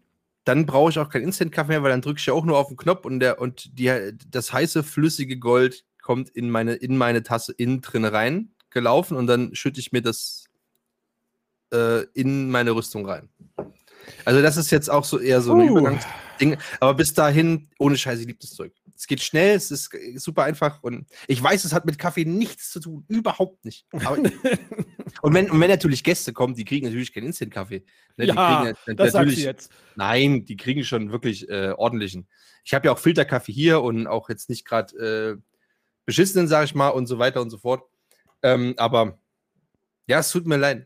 dann 0.44 0.66
brauche 0.66 0.90
ich 0.90 1.00
auch 1.00 1.10
keinen 1.10 1.26
Instant-Kaffee 1.26 1.70
mehr, 1.70 1.84
weil 1.84 1.92
dann 1.92 2.02
drücke 2.02 2.20
ich 2.20 2.26
ja 2.26 2.34
auch 2.34 2.46
nur 2.46 2.58
auf 2.58 2.68
den 2.68 2.78
Knopf 2.78 3.06
und, 3.06 3.20
der, 3.20 3.40
und 3.40 3.78
die, 3.78 4.12
das 4.30 4.52
heiße, 4.52 4.84
flüssige 4.84 5.38
Gold 5.38 5.86
kommt 6.02 6.30
in 6.30 6.50
meine, 6.50 6.74
in 6.74 6.98
meine 6.98 7.24
Tasse 7.24 7.54
innen 7.54 7.82
drin 7.82 8.06
rein, 8.06 8.52
gelaufen 8.70 9.18
und 9.18 9.28
dann 9.28 9.54
schütte 9.56 9.80
ich 9.80 9.92
mir 9.92 10.02
das 10.02 10.46
äh, 11.72 12.04
in 12.14 12.50
meine 12.50 12.72
Rüstung 12.72 13.06
rein. 13.06 13.30
Also 14.26 14.42
das 14.42 14.58
ist 14.58 14.72
jetzt 14.72 14.90
auch 14.90 15.04
so 15.04 15.20
eher 15.20 15.42
so 15.42 15.54
ein 15.54 15.70
uh. 15.70 15.78
Übergangsding. 15.78 16.58
Aber 16.80 16.96
bis 16.96 17.14
dahin, 17.14 17.70
ohne 17.78 17.98
Scheiße, 17.98 18.22
ich 18.22 18.28
liebe 18.28 18.40
das 18.40 18.52
Zeug. 18.52 18.74
Es 19.02 19.08
geht 19.08 19.24
schnell, 19.24 19.56
es 19.56 19.72
ist 19.72 19.90
super 20.18 20.44
einfach 20.44 20.84
und 20.84 21.08
ich 21.28 21.42
weiß, 21.42 21.66
es 21.66 21.74
hat 21.74 21.86
mit 21.86 21.98
Kaffee 21.98 22.24
nichts 22.24 22.70
zu 22.70 22.80
tun, 22.80 23.04
überhaupt 23.08 23.66
nicht. 23.66 23.88
und, 23.92 25.34
wenn, 25.34 25.50
und 25.50 25.60
wenn 25.60 25.72
natürlich 25.72 26.04
Gäste 26.04 26.34
kommen, 26.34 26.54
die 26.54 26.66
kriegen 26.66 26.86
natürlich 26.86 27.12
keinen 27.12 27.26
Instant-Kaffee. 27.26 27.84
Ne? 28.18 28.26
Ja, 28.28 28.72
kriegen, 28.72 28.98
das 28.98 29.14
natürlich, 29.14 29.40
jetzt. 29.40 29.72
Nein, 29.96 30.46
die 30.46 30.56
kriegen 30.56 30.84
schon 30.84 31.12
wirklich 31.12 31.50
äh, 31.50 31.72
ordentlichen. 31.76 32.28
Ich 32.64 32.76
habe 32.76 32.86
ja 32.86 32.92
auch 32.92 33.00
Filterkaffee 33.00 33.52
hier 33.52 33.82
und 33.82 34.06
auch 34.06 34.30
jetzt 34.30 34.50
nicht 34.52 34.66
gerade 34.66 35.40
äh, 35.40 35.42
beschissenen, 36.06 36.48
sage 36.48 36.66
ich 36.66 36.76
mal, 36.76 36.90
und 36.90 37.08
so 37.08 37.18
weiter 37.18 37.42
und 37.42 37.50
so 37.50 37.58
fort. 37.58 37.82
Ähm, 38.44 38.76
aber 38.78 39.18
ja, 40.06 40.20
es 40.20 40.30
tut 40.30 40.46
mir 40.46 40.58
leid. 40.58 40.86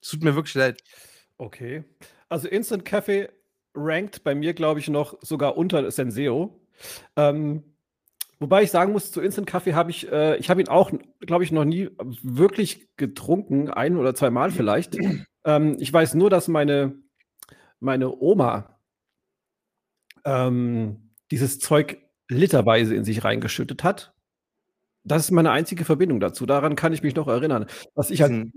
Es 0.00 0.10
tut 0.10 0.22
mir 0.22 0.36
wirklich 0.36 0.54
leid. 0.54 0.84
Okay. 1.36 1.82
Also 2.28 2.46
Instant 2.46 2.84
Kaffee 2.84 3.28
rankt 3.74 4.22
bei 4.22 4.36
mir, 4.36 4.54
glaube 4.54 4.78
ich, 4.78 4.86
noch 4.86 5.18
sogar 5.20 5.56
unter 5.56 5.90
Senseo. 5.90 6.60
Ähm, 7.16 7.62
wobei 8.38 8.62
ich 8.62 8.70
sagen 8.70 8.92
muss, 8.92 9.12
zu 9.12 9.20
Instant 9.20 9.46
Kaffee 9.46 9.74
habe 9.74 9.90
ich, 9.90 10.10
äh, 10.10 10.36
ich 10.36 10.50
habe 10.50 10.60
ihn 10.60 10.68
auch, 10.68 10.90
glaube 11.20 11.44
ich, 11.44 11.52
noch 11.52 11.64
nie 11.64 11.90
wirklich 12.22 12.88
getrunken, 12.96 13.70
ein 13.70 13.96
oder 13.96 14.14
zwei 14.14 14.30
Mal 14.30 14.50
vielleicht. 14.50 14.96
ähm, 15.44 15.76
ich 15.78 15.92
weiß 15.92 16.14
nur, 16.14 16.30
dass 16.30 16.48
meine, 16.48 16.94
meine 17.80 18.10
Oma 18.20 18.78
ähm, 20.24 21.10
dieses 21.30 21.58
Zeug 21.58 21.98
literweise 22.28 22.94
in 22.94 23.04
sich 23.04 23.24
reingeschüttet 23.24 23.84
hat. 23.84 24.14
Das 25.02 25.24
ist 25.24 25.30
meine 25.30 25.50
einzige 25.50 25.84
Verbindung 25.84 26.20
dazu. 26.20 26.46
Daran 26.46 26.76
kann 26.76 26.92
ich 26.92 27.02
mich 27.02 27.16
noch 27.16 27.26
erinnern. 27.26 27.66
Was 27.94 28.10
ich 28.10 28.22
halt 28.22 28.52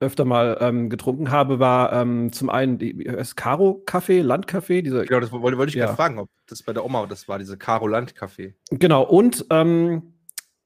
öfter 0.00 0.24
mal 0.24 0.58
ähm, 0.60 0.90
getrunken 0.90 1.30
habe, 1.30 1.58
war 1.58 1.92
ähm, 1.92 2.32
zum 2.32 2.50
einen 2.50 2.78
die 2.78 2.94
Caro-Kaffee, 3.34 4.20
Landkaffee. 4.20 4.82
Diese, 4.82 5.04
genau, 5.04 5.20
das 5.20 5.32
wollte, 5.32 5.58
wollte 5.58 5.70
ich 5.70 5.74
ja. 5.74 5.86
gerade 5.86 5.96
fragen, 5.96 6.18
ob 6.18 6.30
das 6.46 6.62
bei 6.62 6.72
der 6.72 6.84
Oma 6.84 7.06
das 7.06 7.28
war, 7.28 7.38
diese 7.38 7.58
Caro 7.58 7.86
Landkaffee. 7.88 8.54
Genau, 8.70 9.02
und 9.02 9.46
ähm, 9.50 10.14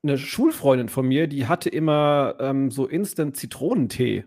eine 0.02 0.18
Schulfreundin 0.18 0.88
von 0.88 1.06
mir, 1.06 1.28
die 1.28 1.46
hatte 1.46 1.70
immer 1.70 2.36
ähm, 2.40 2.70
so 2.70 2.86
Instant-Zitronentee, 2.86 4.24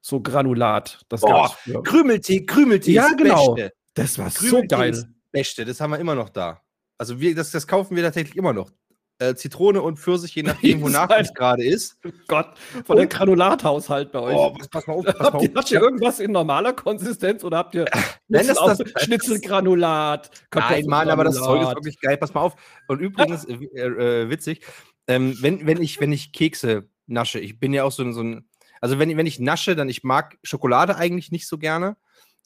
so 0.00 0.20
Granulat. 0.20 1.04
Das 1.08 1.20
Boah, 1.20 1.54
Krümeltee, 1.84 2.46
Krümeltee. 2.46 2.92
Ja, 2.92 3.10
genau. 3.16 3.54
Beste. 3.54 3.72
Das 3.94 4.18
war 4.18 4.30
so 4.30 4.62
geil. 4.66 4.96
Beste, 5.30 5.64
das 5.64 5.80
haben 5.80 5.90
wir 5.90 5.98
immer 5.98 6.14
noch 6.14 6.30
da. 6.30 6.62
Also 6.96 7.20
wir, 7.20 7.34
das, 7.34 7.50
das 7.50 7.66
kaufen 7.66 7.96
wir 7.96 8.02
tatsächlich 8.02 8.36
immer 8.36 8.52
noch 8.52 8.70
äh, 9.18 9.34
Zitrone 9.34 9.82
und 9.82 9.98
Pfirsich, 9.98 10.34
je 10.34 10.42
nachdem, 10.42 10.80
wonach 10.82 11.10
es 11.10 11.32
gerade 11.34 11.64
ist. 11.64 11.98
Gott, 12.26 12.50
von 12.84 12.84
und, 12.86 12.96
der 12.98 13.06
Granulathaushalt 13.06 14.12
bei 14.12 14.20
euch. 14.20 14.36
Oh, 14.36 14.50
pass, 14.52 14.68
pass 14.68 14.86
mal 14.86 14.94
auf, 14.94 15.04
pass 15.04 15.18
mal 15.18 15.38
auf. 15.38 15.48
Habt 15.54 15.70
ihr 15.70 15.80
irgendwas 15.80 16.20
in 16.20 16.32
normaler 16.32 16.72
Konsistenz 16.72 17.44
oder 17.44 17.58
habt 17.58 17.74
ihr 17.74 17.86
Nein, 18.28 18.46
das, 18.46 18.58
das, 18.58 19.04
Schnitzelgranulat? 19.04 20.30
Nein, 20.54 20.86
Mann, 20.86 21.10
aber 21.10 21.24
das 21.24 21.36
Zeug 21.36 21.62
ist 21.62 21.74
wirklich 21.74 22.00
geil. 22.00 22.16
Pass 22.16 22.34
mal 22.34 22.42
auf. 22.42 22.54
Und 22.86 23.00
übrigens, 23.00 23.44
äh, 23.48 23.54
äh, 23.54 24.30
witzig, 24.30 24.64
ähm, 25.06 25.36
wenn, 25.40 25.66
wenn, 25.66 25.82
ich, 25.82 26.00
wenn 26.00 26.12
ich 26.12 26.32
Kekse 26.32 26.88
nasche, 27.06 27.40
ich 27.40 27.58
bin 27.58 27.72
ja 27.72 27.84
auch 27.84 27.92
so, 27.92 28.10
so 28.12 28.22
ein, 28.22 28.48
also 28.80 28.98
wenn, 28.98 29.16
wenn 29.16 29.26
ich 29.26 29.40
nasche, 29.40 29.74
dann 29.74 29.88
ich 29.88 30.04
mag 30.04 30.38
Schokolade 30.42 30.96
eigentlich 30.96 31.32
nicht 31.32 31.48
so 31.48 31.58
gerne. 31.58 31.96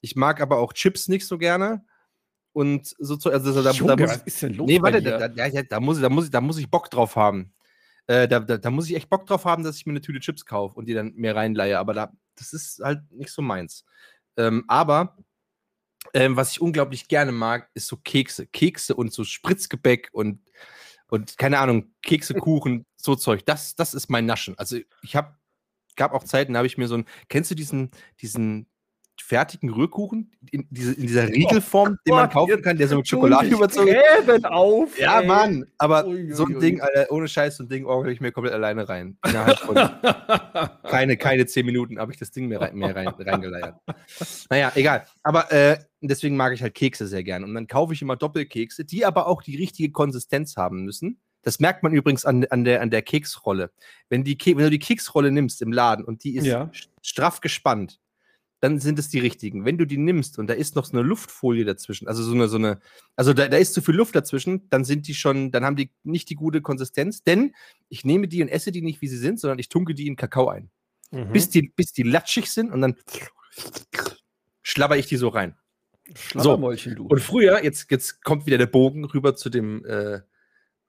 Ich 0.00 0.16
mag 0.16 0.40
aber 0.40 0.58
auch 0.58 0.72
Chips 0.72 1.08
nicht 1.08 1.26
so 1.26 1.38
gerne 1.38 1.84
und 2.52 2.94
so 2.99 3.16
zu, 3.16 3.30
also 3.30 3.62
da, 3.62 3.71
Junge, 3.71 3.97
da 3.97 4.02
muss, 4.02 4.11
was 4.11 4.23
ist 4.23 4.42
denn 4.42 4.54
los? 4.54 4.66
Nee, 4.66 4.82
warte, 4.82 5.02
da, 5.02 5.28
da, 5.28 5.62
da, 5.62 5.80
muss 5.80 5.97
ich, 5.97 6.02
da, 6.02 6.09
muss 6.09 6.25
ich, 6.26 6.30
da 6.30 6.40
muss 6.40 6.59
ich 6.59 6.71
Bock 6.71 6.90
drauf 6.90 7.16
haben. 7.16 7.52
Äh, 8.06 8.28
da, 8.28 8.40
da, 8.40 8.59
da, 8.59 8.71
muss 8.71 8.88
ich 8.88 8.97
echt 8.97 9.09
Bock 9.09 9.26
drauf 9.26 9.44
haben, 9.44 9.62
dass 9.62 9.76
ich 9.76 9.87
mir 9.87 9.92
eine 9.92 10.00
Tüte 10.00 10.21
Chips 10.21 10.44
kaufe 10.44 10.76
und 10.76 10.87
die 10.87 10.94
dann 10.94 11.14
mir 11.14 11.35
reinleihe. 11.35 11.78
Aber 11.78 11.94
da, 11.94 12.12
das 12.37 12.52
ist 12.52 12.80
halt 12.82 13.00
nicht 13.12 13.30
so 13.30 13.42
meins. 13.42 13.85
Ähm, 14.37 14.64
aber 14.68 15.16
ähm, 16.14 16.37
was 16.37 16.52
ich 16.52 16.61
unglaublich 16.61 17.09
gerne 17.09 17.32
mag, 17.32 17.71
ist 17.75 17.87
so 17.87 17.97
Kekse. 17.97 18.47
Kekse 18.47 18.94
und 18.94 19.12
so 19.12 19.25
Spritzgebäck 19.25 20.11
und, 20.12 20.40
und 21.09 21.38
keine 21.38 21.59
Ahnung, 21.59 21.94
Kekse, 22.02 22.35
Kuchen, 22.35 22.87
so 22.97 23.14
Zeug. 23.14 23.47
Das, 23.47 23.76
das 23.76 23.94
ist 23.94 24.11
mein 24.11 24.26
Naschen. 24.26 24.59
Also 24.59 24.78
ich 25.02 25.16
habe, 25.16 25.37
gab 25.97 26.12
auch 26.12 26.25
Zeiten, 26.25 26.54
da 26.54 26.59
habe 26.59 26.66
ich 26.66 26.78
mir 26.78 26.88
so 26.88 26.97
ein, 26.97 27.06
kennst 27.28 27.50
du 27.50 27.54
diesen, 27.54 27.90
diesen 28.21 28.66
fertigen 29.22 29.70
Rührkuchen 29.70 30.32
in, 30.50 30.66
diese, 30.70 30.92
in 30.94 31.02
dieser 31.02 31.28
Riegelform, 31.28 31.94
oh, 31.94 32.02
den 32.06 32.14
man 32.14 32.28
kaufen 32.28 32.60
kann, 32.60 32.76
der 32.76 32.88
so 32.88 32.96
mit 32.96 33.08
Schokolade 33.08 33.48
überzogen 33.48 33.94
ist. 34.28 34.44
auf. 34.44 34.98
Ja, 34.98 35.20
ey. 35.20 35.26
Mann, 35.26 35.64
aber 35.78 36.06
ui, 36.06 36.26
ui, 36.26 36.32
so 36.32 36.44
ein. 36.44 36.60
Ding, 36.60 36.80
Alter, 36.80 37.10
ohne 37.10 37.28
Scheiß, 37.28 37.56
so 37.56 37.64
ein 37.64 37.68
Ding 37.68 37.86
orgel 37.86 38.12
ich 38.12 38.20
mir 38.20 38.32
komplett 38.32 38.54
alleine 38.54 38.88
rein. 38.88 39.16
Keine, 40.88 41.16
keine 41.16 41.46
zehn 41.46 41.64
Minuten 41.64 41.98
habe 41.98 42.12
ich 42.12 42.18
das 42.18 42.30
Ding 42.30 42.46
mir, 42.48 42.60
rein, 42.60 42.76
mir 42.76 42.94
rein, 42.94 43.08
reingeleiert. 43.08 43.76
Naja, 44.50 44.72
egal. 44.74 45.06
Aber 45.22 45.50
äh, 45.50 45.78
deswegen 46.00 46.36
mag 46.36 46.52
ich 46.52 46.62
halt 46.62 46.74
Kekse 46.74 47.06
sehr 47.06 47.24
gerne. 47.24 47.46
Und 47.46 47.54
dann 47.54 47.66
kaufe 47.66 47.94
ich 47.94 48.02
immer 48.02 48.16
Doppelkekse, 48.16 48.84
die 48.84 49.04
aber 49.04 49.26
auch 49.26 49.42
die 49.42 49.56
richtige 49.56 49.90
Konsistenz 49.90 50.56
haben 50.56 50.84
müssen. 50.84 51.20
Das 51.42 51.58
merkt 51.58 51.82
man 51.82 51.92
übrigens 51.92 52.24
an, 52.24 52.44
an, 52.50 52.64
der, 52.64 52.82
an 52.82 52.90
der 52.90 53.02
Keksrolle. 53.02 53.70
Wenn, 54.08 54.24
die 54.24 54.38
wenn 54.44 54.58
du 54.58 54.70
die 54.70 54.78
Keksrolle 54.78 55.32
nimmst 55.32 55.62
im 55.62 55.72
Laden 55.72 56.04
und 56.04 56.24
die 56.24 56.36
ist 56.36 56.46
ja. 56.46 56.70
straff 57.00 57.40
gespannt, 57.40 57.98
dann 58.62 58.78
sind 58.78 58.97
es 59.00 59.09
die 59.09 59.19
richtigen. 59.19 59.64
Wenn 59.64 59.76
du 59.76 59.85
die 59.85 59.99
nimmst 59.99 60.38
und 60.38 60.47
da 60.47 60.54
ist 60.54 60.76
noch 60.76 60.85
so 60.85 60.97
eine 60.97 61.02
Luftfolie 61.02 61.64
dazwischen, 61.64 62.07
also 62.07 62.23
so 62.23 62.33
eine, 62.33 62.47
so 62.47 62.59
eine, 62.59 62.78
also 63.16 63.33
da, 63.33 63.49
da 63.49 63.57
ist 63.57 63.75
zu 63.75 63.83
viel 63.83 63.97
Luft 63.97 64.14
dazwischen, 64.14 64.69
dann 64.71 64.85
sind 64.85 65.09
die 65.09 65.14
schon, 65.14 65.50
dann 65.50 65.64
haben 65.64 65.75
die 65.75 65.90
nicht 66.04 66.31
die 66.31 66.37
gute 66.37 66.62
Konsistenz, 66.62 67.25
denn 67.25 67.57
ich 67.88 68.04
nehme 68.04 68.28
die 68.28 68.40
und 68.40 68.49
esse 68.49 68.71
die 68.71 68.83
nicht, 68.83 69.02
wie 69.02 69.09
sie 69.09 69.19
sind, 69.19 69.40
sondern 69.40 69.59
ich 69.59 69.69
tunke 69.69 69.95
die 69.95 70.07
in 70.07 70.14
Kakao 70.14 70.49
ein. 70.49 70.71
Mhm. 71.11 71.33
Bis, 71.33 71.50
die, 71.50 71.73
bis 71.75 71.92
die 71.92 72.04
latschig 72.04 72.52
sind 72.52 72.71
und 72.71 72.81
dann 72.83 72.95
schlabber 74.62 74.97
ich 74.97 75.07
die 75.07 75.16
so 75.16 75.26
rein. 75.26 75.57
So. 76.33 76.57
Du. 76.57 77.07
Und 77.09 77.21
früher, 77.21 77.64
jetzt, 77.64 77.90
jetzt 77.90 78.23
kommt 78.23 78.47
wieder 78.47 78.59
der 78.59 78.66
Bogen 78.66 79.04
rüber 79.04 79.35
zu 79.35 79.50
dem, 79.50 79.85
äh, 79.85 80.21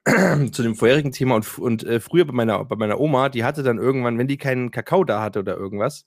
zu 0.52 0.62
dem 0.62 0.76
vorherigen 0.76 1.10
Thema 1.10 1.34
und, 1.34 1.58
und 1.58 1.82
äh, 1.82 1.98
früher 1.98 2.24
bei 2.24 2.34
meiner, 2.34 2.64
bei 2.64 2.76
meiner 2.76 3.00
Oma, 3.00 3.30
die 3.30 3.42
hatte 3.42 3.64
dann 3.64 3.78
irgendwann, 3.78 4.16
wenn 4.16 4.28
die 4.28 4.36
keinen 4.36 4.70
Kakao 4.70 5.02
da 5.02 5.20
hatte 5.20 5.40
oder 5.40 5.56
irgendwas, 5.56 6.06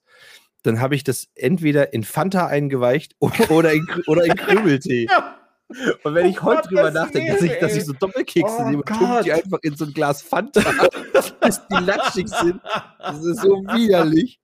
dann 0.68 0.82
habe 0.82 0.96
ich 0.96 1.04
das 1.04 1.30
entweder 1.36 1.94
in 1.94 2.04
Fanta 2.04 2.48
eingeweicht 2.48 3.16
oder 3.20 3.74
in, 3.74 3.88
oder 4.08 4.26
in 4.26 4.36
Krümeltee. 4.36 5.08
Und 6.04 6.16
wenn 6.16 6.28
ich 6.28 6.42
oh 6.42 6.46
heute 6.46 6.62
Gott, 6.62 6.72
drüber 6.72 6.92
nachdenke, 6.92 7.34
dass 7.34 7.42
ich, 7.42 7.60
dass 7.60 7.76
ich 7.76 7.84
so 7.84 7.92
Doppelkekse 7.92 8.56
oh 8.60 8.70
nehme 8.70 8.84
und 8.84 9.26
die 9.26 9.34
einfach 9.34 9.60
in 9.64 9.76
so 9.76 9.84
ein 9.84 9.92
Glas 9.92 10.22
Fanta, 10.22 10.62
bis 11.42 11.62
die 11.68 11.84
latschig 11.84 12.30
sind, 12.30 12.62
das 13.00 13.26
ist 13.26 13.42
so 13.42 13.64
widerlich. 13.64 14.40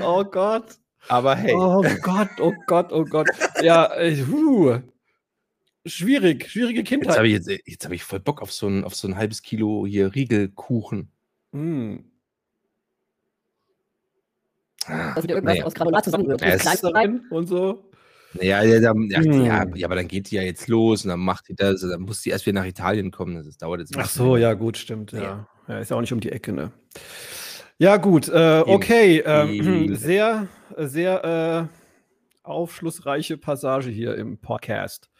Oh 0.00 0.24
Gott. 0.24 0.78
Aber 1.08 1.36
hey. 1.36 1.54
Oh 1.54 1.84
Gott, 2.00 2.30
oh 2.40 2.54
Gott, 2.66 2.90
oh 2.90 3.04
Gott. 3.04 3.28
Ja, 3.60 3.90
uh. 4.30 4.78
Schwierig, 5.84 6.48
schwierige 6.48 6.84
Kindheit. 6.84 7.08
Jetzt 7.08 7.18
habe 7.18 7.28
ich, 7.28 7.34
jetzt, 7.34 7.68
jetzt 7.68 7.84
hab 7.84 7.92
ich 7.92 8.04
voll 8.04 8.20
Bock 8.20 8.40
auf 8.40 8.50
so 8.50 8.66
ein, 8.66 8.84
auf 8.84 8.94
so 8.94 9.08
ein 9.08 9.16
halbes 9.16 9.42
Kilo 9.42 9.86
hier 9.86 10.14
Riegelkuchen. 10.14 11.10
Mm. 11.50 11.96
Also 14.88 15.22
wieder 15.22 15.34
irgendwas 15.34 15.54
naja. 15.54 15.64
aus 15.66 15.74
Granulat 15.74 16.04
zusammengerührt. 16.04 17.30
und 17.30 17.46
so. 17.46 17.92
Ja, 18.40 18.62
ja, 18.62 18.78
ja, 18.78 18.92
hm. 18.92 19.10
ja, 19.10 19.66
ja, 19.74 19.86
aber 19.86 19.96
dann 19.96 20.08
geht 20.08 20.30
die 20.30 20.36
ja 20.36 20.42
jetzt 20.42 20.66
los 20.68 21.04
und 21.04 21.10
dann 21.10 21.20
macht 21.20 21.48
die 21.48 21.54
das, 21.54 21.82
dann 21.82 22.00
muss 22.00 22.22
die 22.22 22.30
erst 22.30 22.46
wieder 22.46 22.60
nach 22.60 22.66
Italien 22.66 23.10
kommen. 23.10 23.44
Das 23.44 23.56
dauert 23.58 23.80
jetzt. 23.80 23.94
Ach 23.96 24.08
so, 24.08 24.36
ja, 24.36 24.54
gut, 24.54 24.78
stimmt. 24.78 25.12
Ja. 25.12 25.46
ja, 25.68 25.78
ist 25.78 25.90
ja 25.90 25.96
auch 25.96 26.00
nicht 26.00 26.12
um 26.12 26.20
die 26.20 26.32
Ecke, 26.32 26.52
ne? 26.52 26.72
Ja, 27.78 27.96
gut, 27.96 28.28
äh, 28.28 28.62
okay. 28.64 29.22
Ähm, 29.26 29.94
sehr, 29.96 30.48
sehr 30.76 31.68
äh, 31.70 31.76
aufschlussreiche 32.42 33.36
Passage 33.36 33.90
hier 33.90 34.14
im 34.14 34.38
Podcast. 34.38 35.10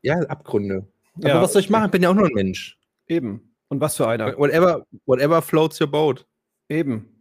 Ja, 0.00 0.18
Abgründe. 0.20 0.88
Aber 1.16 1.28
ja. 1.28 1.42
was 1.42 1.52
soll 1.52 1.60
ich 1.60 1.70
machen? 1.70 1.86
Ich 1.86 1.90
bin 1.90 2.02
ja 2.02 2.10
auch 2.10 2.14
nur 2.14 2.26
ein 2.26 2.34
Mensch. 2.34 2.78
Eben. 3.06 3.54
Und 3.68 3.80
was 3.80 3.96
für 3.96 4.08
einer? 4.08 4.36
Whatever, 4.38 4.86
whatever 5.06 5.42
floats 5.42 5.80
your 5.80 5.86
boat. 5.88 6.26
Eben. 6.68 7.11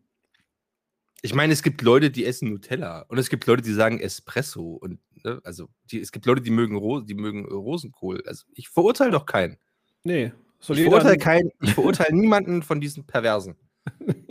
Ich 1.23 1.35
meine, 1.35 1.53
es 1.53 1.61
gibt 1.61 1.81
Leute, 1.81 2.09
die 2.09 2.25
essen 2.25 2.49
Nutella 2.49 3.05
und 3.07 3.17
es 3.19 3.29
gibt 3.29 3.45
Leute, 3.45 3.61
die 3.61 3.73
sagen 3.73 3.99
Espresso 3.99 4.73
und 4.73 4.99
ne, 5.23 5.39
also 5.43 5.69
die, 5.91 5.99
es 5.99 6.11
gibt 6.11 6.25
Leute, 6.25 6.41
die 6.41 6.49
mögen, 6.49 6.75
Ro 6.75 7.01
die 7.01 7.13
mögen 7.13 7.45
Rosenkohl. 7.45 8.23
Also 8.25 8.45
ich 8.53 8.69
verurteile 8.69 9.11
doch 9.11 9.25
keinen. 9.25 9.57
Nee, 10.03 10.31
soll 10.59 10.79
ich 10.79 10.83
verurteile 10.85 11.17
keinen. 11.17 11.51
Ich 11.61 11.73
verurteile 11.75 12.15
niemanden 12.15 12.63
von 12.63 12.81
diesen 12.81 13.05
Perversen. 13.05 13.55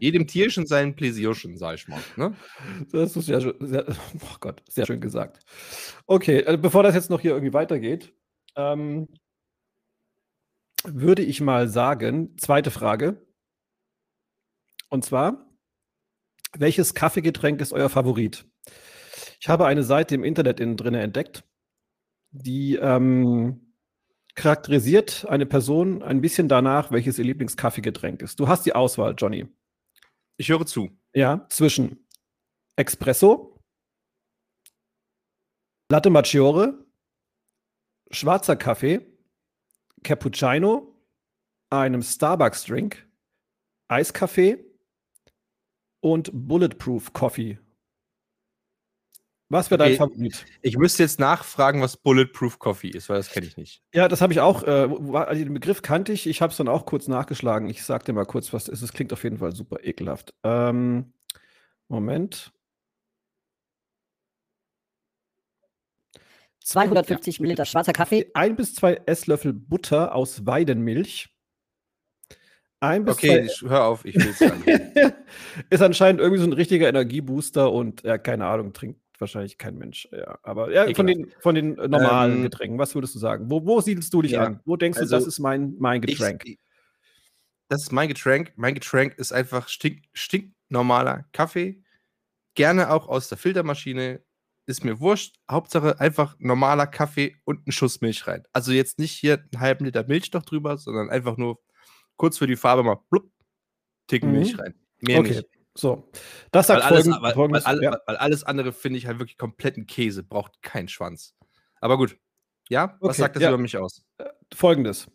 Jedem 0.00 0.26
Tierchen 0.26 0.66
sein 0.66 0.94
Pläsierchen, 0.94 1.56
sag 1.56 1.74
ich 1.74 1.88
mal. 1.88 2.00
Ne? 2.16 2.34
Das 2.92 3.16
ist 3.16 3.28
ja 3.28 3.40
sehr, 3.40 3.86
oh 3.88 4.36
Gott, 4.40 4.62
sehr 4.68 4.86
schön 4.86 5.00
gesagt. 5.00 5.40
Okay, 6.06 6.44
also 6.44 6.60
bevor 6.60 6.82
das 6.82 6.94
jetzt 6.94 7.10
noch 7.10 7.20
hier 7.20 7.32
irgendwie 7.32 7.54
weitergeht, 7.54 8.12
ähm, 8.56 9.08
würde 10.84 11.22
ich 11.22 11.40
mal 11.40 11.68
sagen, 11.68 12.36
zweite 12.38 12.70
Frage. 12.70 13.26
Und 14.88 15.04
zwar, 15.04 15.45
Welches 16.58 16.94
Kaffeegetränk 16.94 17.60
ist 17.60 17.72
euer 17.72 17.88
Favorit? 17.88 18.46
Ich 19.40 19.48
habe 19.48 19.66
eine 19.66 19.82
Seite 19.82 20.14
im 20.14 20.24
Internet 20.24 20.60
innen 20.60 20.76
drin 20.76 20.94
entdeckt, 20.94 21.44
die 22.30 22.76
ähm, 22.76 23.74
charakterisiert 24.34 25.26
eine 25.28 25.46
Person 25.46 26.02
ein 26.02 26.20
bisschen 26.20 26.48
danach, 26.48 26.90
welches 26.90 27.18
ihr 27.18 27.24
Lieblingskaffeegetränk 27.24 28.22
ist. 28.22 28.40
Du 28.40 28.48
hast 28.48 28.64
die 28.64 28.74
Auswahl, 28.74 29.14
Johnny. 29.16 29.46
Ich 30.38 30.48
höre 30.48 30.66
zu. 30.66 30.90
Ja, 31.14 31.46
zwischen 31.48 32.06
Espresso, 32.76 33.58
Latte 35.88 36.10
Maggiore, 36.10 36.84
schwarzer 38.10 38.56
Kaffee, 38.56 39.06
Cappuccino, 40.02 40.94
einem 41.70 42.02
Starbucks-Drink, 42.02 43.08
Eiskaffee 43.88 44.64
und 46.06 46.30
Bulletproof 46.32 47.12
Coffee. 47.12 47.58
Was 49.48 49.70
wäre 49.72 49.78
dein 49.78 49.88
Okay. 49.94 49.96
Favorit? 49.98 50.44
Ich 50.62 50.76
müsste 50.78 51.02
jetzt 51.02 51.18
nachfragen, 51.18 51.80
was 51.80 51.96
Bulletproof 51.96 52.60
Coffee 52.60 52.88
ist, 52.90 53.08
weil 53.08 53.16
das 53.16 53.30
kenne 53.30 53.46
ich 53.46 53.56
nicht. 53.56 53.82
Ja, 53.92 54.06
das 54.06 54.20
habe 54.20 54.32
ich 54.32 54.38
auch. 54.40 54.62
Äh, 54.62 54.88
war- 54.88 55.26
also 55.26 55.42
den 55.42 55.54
Begriff 55.54 55.82
kannte 55.82 56.12
ich. 56.12 56.28
Ich 56.28 56.42
habe 56.42 56.52
es 56.52 56.56
dann 56.56 56.68
auch 56.68 56.86
kurz 56.86 57.08
nachgeschlagen. 57.08 57.68
Ich 57.68 57.82
sag 57.84 58.04
dir 58.04 58.12
mal 58.12 58.24
kurz, 58.24 58.52
was 58.52 58.64
es 58.64 58.74
ist. 58.74 58.82
Es 58.82 58.92
klingt 58.92 59.12
auf 59.12 59.24
jeden 59.24 59.38
Fall 59.38 59.54
super 59.54 59.78
ekelhaft. 59.84 60.32
Ähm, 60.44 61.12
Moment. 61.88 62.52
250 66.60 67.38
Milliliter 67.40 67.64
schwarzer 67.64 67.92
Kaffee, 67.92 68.30
Ein 68.34 68.56
bis 68.56 68.74
zwei 68.74 68.94
Esslöffel 69.06 69.52
Butter 69.52 70.14
aus 70.14 70.46
Weidenmilch. 70.46 71.28
Ein 72.86 73.04
bis 73.04 73.14
Okay, 73.14 73.28
zwei 73.28 73.44
ich, 73.46 73.62
hör 73.70 73.84
auf, 73.84 74.04
ich 74.04 74.14
will 74.16 74.28
es 74.28 74.38
sagen. 74.38 74.62
ist 75.70 75.82
anscheinend 75.82 76.20
irgendwie 76.20 76.40
so 76.40 76.46
ein 76.48 76.52
richtiger 76.52 76.88
Energiebooster 76.88 77.70
und 77.72 78.02
ja, 78.02 78.18
keine 78.18 78.46
Ahnung, 78.46 78.72
trinkt 78.72 79.00
wahrscheinlich 79.18 79.56
kein 79.58 79.76
Mensch. 79.78 80.08
Ja, 80.12 80.38
aber 80.42 80.70
ja, 80.72 80.92
von 80.94 81.06
den, 81.06 81.32
von 81.40 81.54
den 81.54 81.78
äh, 81.78 81.88
normalen 81.88 82.36
Ähm, 82.38 82.42
Getränken, 82.42 82.78
was 82.78 82.94
würdest 82.94 83.14
du 83.14 83.18
sagen? 83.18 83.50
Wo, 83.50 83.64
wo 83.64 83.80
siedelst 83.80 84.12
du 84.12 84.22
dich 84.22 84.32
Ja, 84.32 84.44
an? 84.44 84.60
Wo 84.64 84.76
denkst 84.76 84.98
du, 84.98 85.02
also 85.02 85.16
das 85.16 85.26
ist 85.26 85.38
mein, 85.38 85.74
mein 85.78 86.02
Ich- 86.02 86.18
Getränk? 86.18 86.44
das 87.68 87.82
ist 87.82 87.92
mein 87.92 88.08
Getränk. 88.08 88.52
Mein 88.56 88.74
Getränk 88.74 89.14
ist 89.18 89.32
einfach 89.32 89.68
stink, 89.68 90.02
stinknormaler 90.12 91.24
Kaffee. 91.32 91.82
Gerne 92.54 92.90
auch 92.90 93.08
aus 93.08 93.28
der 93.28 93.38
Filtermaschine. 93.38 94.22
Ist 94.68 94.84
mir 94.84 94.98
wurscht. 95.00 95.36
Hauptsache 95.50 96.00
einfach 96.00 96.36
normaler 96.38 96.86
Kaffee 96.86 97.36
und 97.44 97.66
ein 97.66 97.72
Schuss 97.72 98.00
Milch 98.00 98.26
rein. 98.26 98.42
Also 98.52 98.72
jetzt 98.72 98.98
nicht 98.98 99.12
hier 99.12 99.34
einen 99.52 99.60
halben 99.60 99.84
Liter 99.84 100.04
Milch 100.06 100.32
noch 100.32 100.44
drüber, 100.44 100.76
sondern 100.76 101.08
einfach 101.08 101.36
nur 101.36 101.58
kurz 102.16 102.38
für 102.38 102.46
die 102.46 102.56
Farbe 102.56 102.82
mal 102.82 102.98
blub, 103.10 103.30
Ticken 104.08 104.30
Mhm. 104.30 104.36
Milch 104.38 104.58
rein. 104.58 104.74
Mehr 105.00 105.18
okay, 105.20 105.28
nicht. 105.36 105.46
so. 105.74 106.08
Das 106.52 106.68
Weil 106.68 106.80
sagt 106.80 106.90
alles, 106.90 107.04
folgend, 107.04 107.22
weil, 107.22 107.34
folgendes. 107.34 107.64
weil, 107.66 107.82
ja. 107.82 107.98
weil 108.06 108.16
alles 108.16 108.44
andere 108.44 108.72
finde 108.72 108.98
ich 108.98 109.06
halt 109.06 109.18
wirklich 109.18 109.36
kompletten 109.38 109.86
Käse. 109.86 110.22
Braucht 110.22 110.62
keinen 110.62 110.88
Schwanz. 110.88 111.34
Aber 111.80 111.96
gut. 111.98 112.16
Ja, 112.68 112.96
was 113.00 113.10
Okay, 113.10 113.18
sagt 113.22 113.36
das 113.36 113.42
ja. 113.42 113.48
über 113.50 113.58
mich 113.58 113.76
aus? 113.76 114.02
Folgendes. 114.54 115.06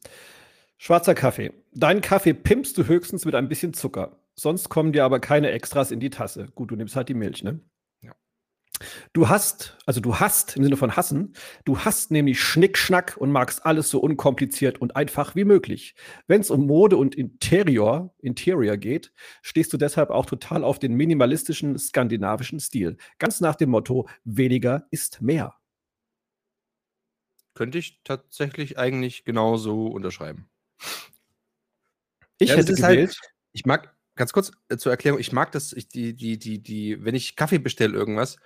Schwarzer 0.77 1.15
Kaffee. 1.15 1.51
Deinen 1.73 2.01
Kaffee 2.01 2.33
pimpst 2.33 2.77
du 2.77 2.85
höchstens 2.87 3.25
mit 3.25 3.35
ein 3.35 3.49
bisschen 3.49 3.73
Zucker. 3.73 4.17
Sonst 4.35 4.69
kommen 4.69 4.93
dir 4.93 5.03
aber 5.03 5.19
keine 5.19 5.51
Extras 5.51 5.91
in 5.91 5.99
die 5.99 6.09
Tasse. 6.09 6.47
Gut, 6.55 6.71
du 6.71 6.75
nimmst 6.75 6.95
halt 6.95 7.09
die 7.09 7.13
Milch, 7.13 7.43
ne? 7.43 7.59
Du 9.13 9.29
hast, 9.29 9.77
also 9.85 9.99
du 10.01 10.19
hast 10.19 10.55
im 10.57 10.63
Sinne 10.63 10.77
von 10.77 10.95
hassen, 10.95 11.33
du 11.65 11.79
hast 11.79 12.11
nämlich 12.11 12.41
Schnickschnack 12.41 13.15
und 13.17 13.31
magst 13.31 13.65
alles 13.65 13.89
so 13.89 13.99
unkompliziert 13.99 14.79
und 14.79 14.95
einfach 14.95 15.35
wie 15.35 15.45
möglich. 15.45 15.95
Wenn 16.27 16.41
es 16.41 16.49
um 16.49 16.65
Mode 16.67 16.97
und 16.97 17.15
Interior, 17.15 18.13
Interior 18.19 18.77
geht, 18.77 19.11
stehst 19.41 19.71
du 19.73 19.77
deshalb 19.77 20.09
auch 20.09 20.25
total 20.25 20.63
auf 20.63 20.79
den 20.79 20.93
minimalistischen 20.95 21.77
skandinavischen 21.77 22.59
Stil. 22.59 22.97
Ganz 23.19 23.41
nach 23.41 23.55
dem 23.55 23.69
Motto, 23.71 24.07
weniger 24.23 24.87
ist 24.91 25.21
mehr. 25.21 25.55
Könnte 27.53 27.77
ich 27.77 28.01
tatsächlich 28.03 28.77
eigentlich 28.77 29.25
genauso 29.25 29.87
unterschreiben. 29.87 30.49
Ich 32.39 32.49
Ja, 32.49 32.55
hätte 32.55 32.73
halt- 32.81 32.95
gewählt. 32.95 33.19
Ich 33.51 33.65
mag, 33.65 33.93
ganz 34.15 34.31
kurz 34.33 34.51
äh, 34.69 34.77
zur 34.77 34.91
Erklärung, 34.91 35.19
ich 35.19 35.31
mag 35.31 35.51
das, 35.51 35.73
ich, 35.73 35.89
die, 35.89 36.13
die, 36.15 36.39
die, 36.39 36.63
die, 36.63 37.03
wenn 37.03 37.13
ich 37.15 37.35
Kaffee 37.35 37.59
bestelle 37.59 37.93
irgendwas, 37.93 38.37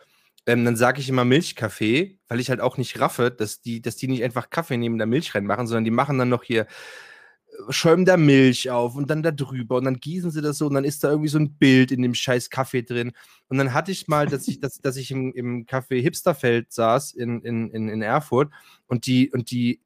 ähm, 0.46 0.66
dann 0.66 0.76
sage 0.76 1.02
ich 1.02 1.10
immer 1.10 1.26
Milchkaffee, 1.26 2.20
weil 2.28 2.40
ich 2.40 2.50
halt 2.50 2.62
auch 2.62 2.78
nicht 2.78 3.00
raffe, 3.00 3.32
dass 3.32 3.62
die, 3.62 3.82
dass 3.82 3.96
die 3.96 4.08
nicht 4.08 4.24
einfach 4.24 4.50
Kaffee 4.50 4.78
neben 4.78 4.98
der 4.98 5.08
Milch 5.08 5.34
reinmachen, 5.34 5.68
sondern 5.68 5.86
die 5.86 5.92
machen 5.92 6.20
dann 6.20 6.30
noch 6.30 6.44
hier 6.44 6.62
äh, 6.62 7.72
schäumen 7.72 8.06
da 8.06 8.16
Milch 8.16 8.70
auf 8.70 8.96
und 8.96 9.10
dann 9.10 9.24
da 9.24 9.32
drüber 9.32 9.78
und 9.78 9.86
dann 9.86 10.00
gießen 10.00 10.30
sie 10.30 10.42
das 10.42 10.60
so 10.60 10.68
und 10.68 10.76
dann 10.76 10.84
ist 10.84 11.04
da 11.04 11.10
irgendwie 11.10 11.30
so 11.30 11.40
ein 11.40 11.56
Bild 11.56 11.92
in 11.92 12.04
dem 12.04 12.14
scheiß 12.14 12.52
Kaffee 12.52 12.84
drin. 12.84 13.14
Und 13.48 13.58
dann 13.58 13.74
hatte 13.74 13.92
ich 13.92 14.08
mal, 14.08 14.28
dass 14.28 14.48
ich, 14.48 14.60
dass, 14.60 14.80
dass 14.80 14.98
ich 14.98 15.10
im, 15.10 15.34
im 15.34 15.66
Café 15.66 16.00
Hipsterfeld 16.02 16.72
saß 16.72 17.14
in, 17.14 17.42
in, 17.42 17.72
in, 17.72 17.90
in 17.90 18.02
Erfurt 18.04 18.52
und 18.88 19.08
die, 19.08 19.32
und 19.32 19.50
die, 19.50 19.82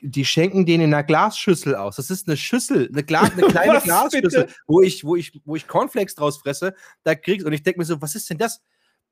die 0.00 0.24
schenken 0.24 0.66
den 0.66 0.80
in 0.80 0.94
einer 0.94 1.02
Glasschüssel 1.02 1.74
aus. 1.74 1.96
Das 1.96 2.10
ist 2.10 2.28
eine 2.28 2.36
Schüssel, 2.36 2.88
eine, 2.92 3.02
Glas, 3.02 3.32
eine 3.32 3.42
kleine 3.48 3.74
Was 3.74 3.84
Glasschüssel, 3.84 4.44
bitte? 4.44 4.48
wo 4.68 4.82
ich, 4.82 5.02
wo 5.04 5.16
ich, 5.16 5.40
wo 5.44 5.56
ich 5.56 5.66
Cornflakes 5.66 6.14
draus 6.14 6.38
fresse. 6.38 6.74
Da 7.02 7.16
kriegst 7.16 7.44
und 7.44 7.52
ich 7.52 7.64
denke 7.64 7.80
mir 7.80 7.84
so, 7.84 8.00
was 8.00 8.14
ist 8.14 8.30
denn 8.30 8.38
das? 8.38 8.62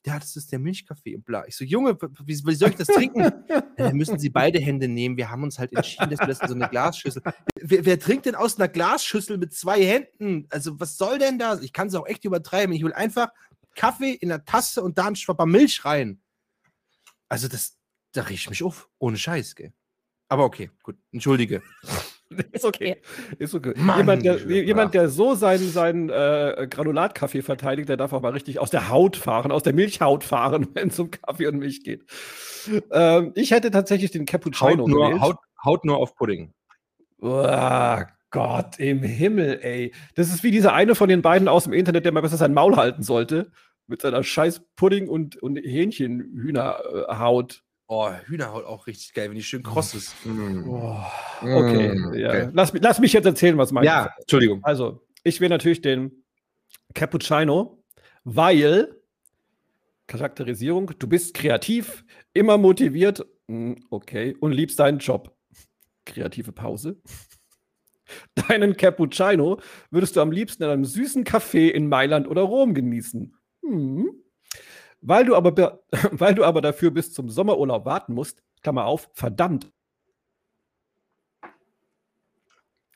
Ja, 0.06 0.18
das 0.18 0.36
ist 0.36 0.52
der 0.52 0.58
Milchkaffee 0.58 1.16
und 1.16 1.24
bla. 1.24 1.46
Ich 1.46 1.56
so, 1.56 1.64
Junge, 1.64 1.96
wie, 2.24 2.38
wie 2.44 2.54
soll 2.54 2.70
ich 2.70 2.76
das 2.76 2.88
trinken? 2.88 3.20
ja, 3.48 3.62
dann 3.76 3.96
müssen 3.96 4.18
Sie 4.18 4.28
beide 4.28 4.58
Hände 4.58 4.86
nehmen. 4.86 5.16
Wir 5.16 5.30
haben 5.30 5.42
uns 5.42 5.58
halt 5.58 5.74
entschieden, 5.74 6.10
dass 6.10 6.20
wir 6.20 6.26
das 6.26 6.40
in 6.40 6.48
so 6.48 6.54
eine 6.54 6.68
Glasschüssel. 6.68 7.22
Wer, 7.66 7.86
wer 7.86 7.98
trinkt 7.98 8.26
denn 8.26 8.34
aus 8.34 8.58
einer 8.58 8.68
Glasschüssel 8.68 9.38
mit 9.38 9.54
zwei 9.54 9.82
Händen? 9.82 10.46
Also, 10.50 10.78
was 10.78 10.98
soll 10.98 11.18
denn 11.18 11.38
das? 11.38 11.62
Ich 11.62 11.72
kann 11.72 11.86
es 11.88 11.94
auch 11.94 12.06
echt 12.06 12.26
übertreiben. 12.26 12.74
Ich 12.74 12.84
will 12.84 12.92
einfach 12.92 13.28
Kaffee 13.74 14.12
in 14.12 14.28
der 14.28 14.44
Tasse 14.44 14.82
und 14.82 14.98
da 14.98 15.06
ein 15.06 15.16
Schwapper 15.16 15.46
Milch 15.46 15.82
rein. 15.86 16.20
Also, 17.30 17.48
das, 17.48 17.78
da 18.12 18.22
riech 18.24 18.42
ich 18.42 18.50
mich 18.50 18.62
auf. 18.62 18.90
Ohne 18.98 19.16
Scheiß, 19.16 19.54
gell? 19.54 19.72
Aber 20.28 20.44
okay, 20.44 20.70
gut. 20.82 20.96
Entschuldige. 21.12 21.62
Ist 22.52 22.64
okay. 22.64 22.96
Ist 23.38 23.54
okay. 23.54 23.74
Mann, 23.76 23.98
jemand, 23.98 24.24
der, 24.24 24.38
jemand, 24.38 24.94
der 24.94 25.08
so 25.08 25.34
seinen, 25.34 25.68
seinen 25.68 26.10
äh, 26.10 26.66
Granulatkaffee 26.68 27.42
verteidigt, 27.42 27.88
der 27.88 27.96
darf 27.96 28.12
auch 28.12 28.22
mal 28.22 28.32
richtig 28.32 28.58
aus 28.58 28.70
der 28.70 28.88
Haut 28.88 29.16
fahren, 29.16 29.52
aus 29.52 29.62
der 29.62 29.74
Milchhaut 29.74 30.24
fahren, 30.24 30.68
wenn 30.74 30.88
es 30.88 30.98
um 30.98 31.10
Kaffee 31.10 31.46
und 31.46 31.58
Milch 31.58 31.82
geht. 31.82 32.04
Ähm, 32.90 33.32
ich 33.34 33.50
hätte 33.50 33.70
tatsächlich 33.70 34.10
den 34.10 34.26
Cappuccino 34.26 34.82
Haut 34.82 34.88
nur, 34.88 35.20
haut, 35.20 35.36
haut 35.64 35.84
nur 35.84 35.98
auf 35.98 36.16
Pudding. 36.16 36.52
Uah, 37.20 38.06
Gott 38.30 38.78
im 38.78 39.02
Himmel, 39.02 39.60
ey. 39.62 39.92
Das 40.14 40.28
ist 40.28 40.42
wie 40.42 40.50
dieser 40.50 40.74
eine 40.74 40.94
von 40.94 41.08
den 41.08 41.22
beiden 41.22 41.48
aus 41.48 41.64
dem 41.64 41.72
Internet, 41.72 42.04
der 42.04 42.12
mal 42.12 42.20
besser 42.20 42.36
sein 42.36 42.54
Maul 42.54 42.76
halten 42.76 43.02
sollte. 43.02 43.50
Mit 43.86 44.02
seiner 44.02 44.22
scheiß 44.22 44.62
Pudding- 44.76 45.08
und, 45.08 45.36
und 45.36 45.56
Hähnchenhühnerhaut. 45.56 47.63
Oh, 47.86 48.10
Hühnerhaut 48.26 48.64
auch 48.64 48.86
richtig 48.86 49.12
geil, 49.12 49.28
wenn 49.28 49.36
die 49.36 49.42
schön 49.42 49.62
kross 49.62 49.94
ist. 49.94 50.14
Mm. 50.24 50.68
Oh, 50.68 50.96
okay, 51.42 51.94
Mm, 51.94 52.14
ja. 52.14 52.28
okay. 52.28 52.48
Lass, 52.52 52.72
mich- 52.72 52.82
lass 52.82 52.98
mich 52.98 53.12
jetzt 53.12 53.26
erzählen, 53.26 53.58
was 53.58 53.72
mein 53.72 53.84
Ja, 53.84 54.10
Entschuldigung. 54.20 54.60
Also, 54.64 55.06
ich 55.22 55.40
wähle 55.40 55.50
natürlich 55.50 55.82
den 55.82 56.24
Cappuccino, 56.94 57.82
weil 58.24 59.00
Charakterisierung, 60.06 60.92
du 60.98 61.06
bist 61.06 61.34
kreativ, 61.34 62.04
immer 62.32 62.56
motiviert, 62.58 63.26
mm, 63.48 63.74
okay, 63.90 64.34
und 64.40 64.52
liebst 64.52 64.78
deinen 64.78 64.98
Job. 64.98 65.34
Kreative 66.06 66.52
Pause. 66.52 67.00
Deinen 68.34 68.76
Cappuccino 68.76 69.60
würdest 69.90 70.16
du 70.16 70.20
am 70.20 70.30
liebsten 70.30 70.62
in 70.62 70.68
einem 70.68 70.84
süßen 70.84 71.24
Café 71.24 71.68
in 71.70 71.88
Mailand 71.88 72.28
oder 72.28 72.42
Rom 72.42 72.74
genießen. 72.74 73.34
Hm. 73.62 74.10
Weil, 75.06 75.26
du 75.26 75.36
aber, 75.36 75.52
be- 75.52 75.84
weil 76.12 76.34
du 76.34 76.44
aber 76.44 76.62
dafür 76.62 76.90
bis 76.90 77.12
zum 77.12 77.28
Sommerurlaub 77.28 77.84
warten 77.84 78.14
musst, 78.14 78.42
Klammer 78.62 78.86
auf, 78.86 79.10
verdammt, 79.12 79.70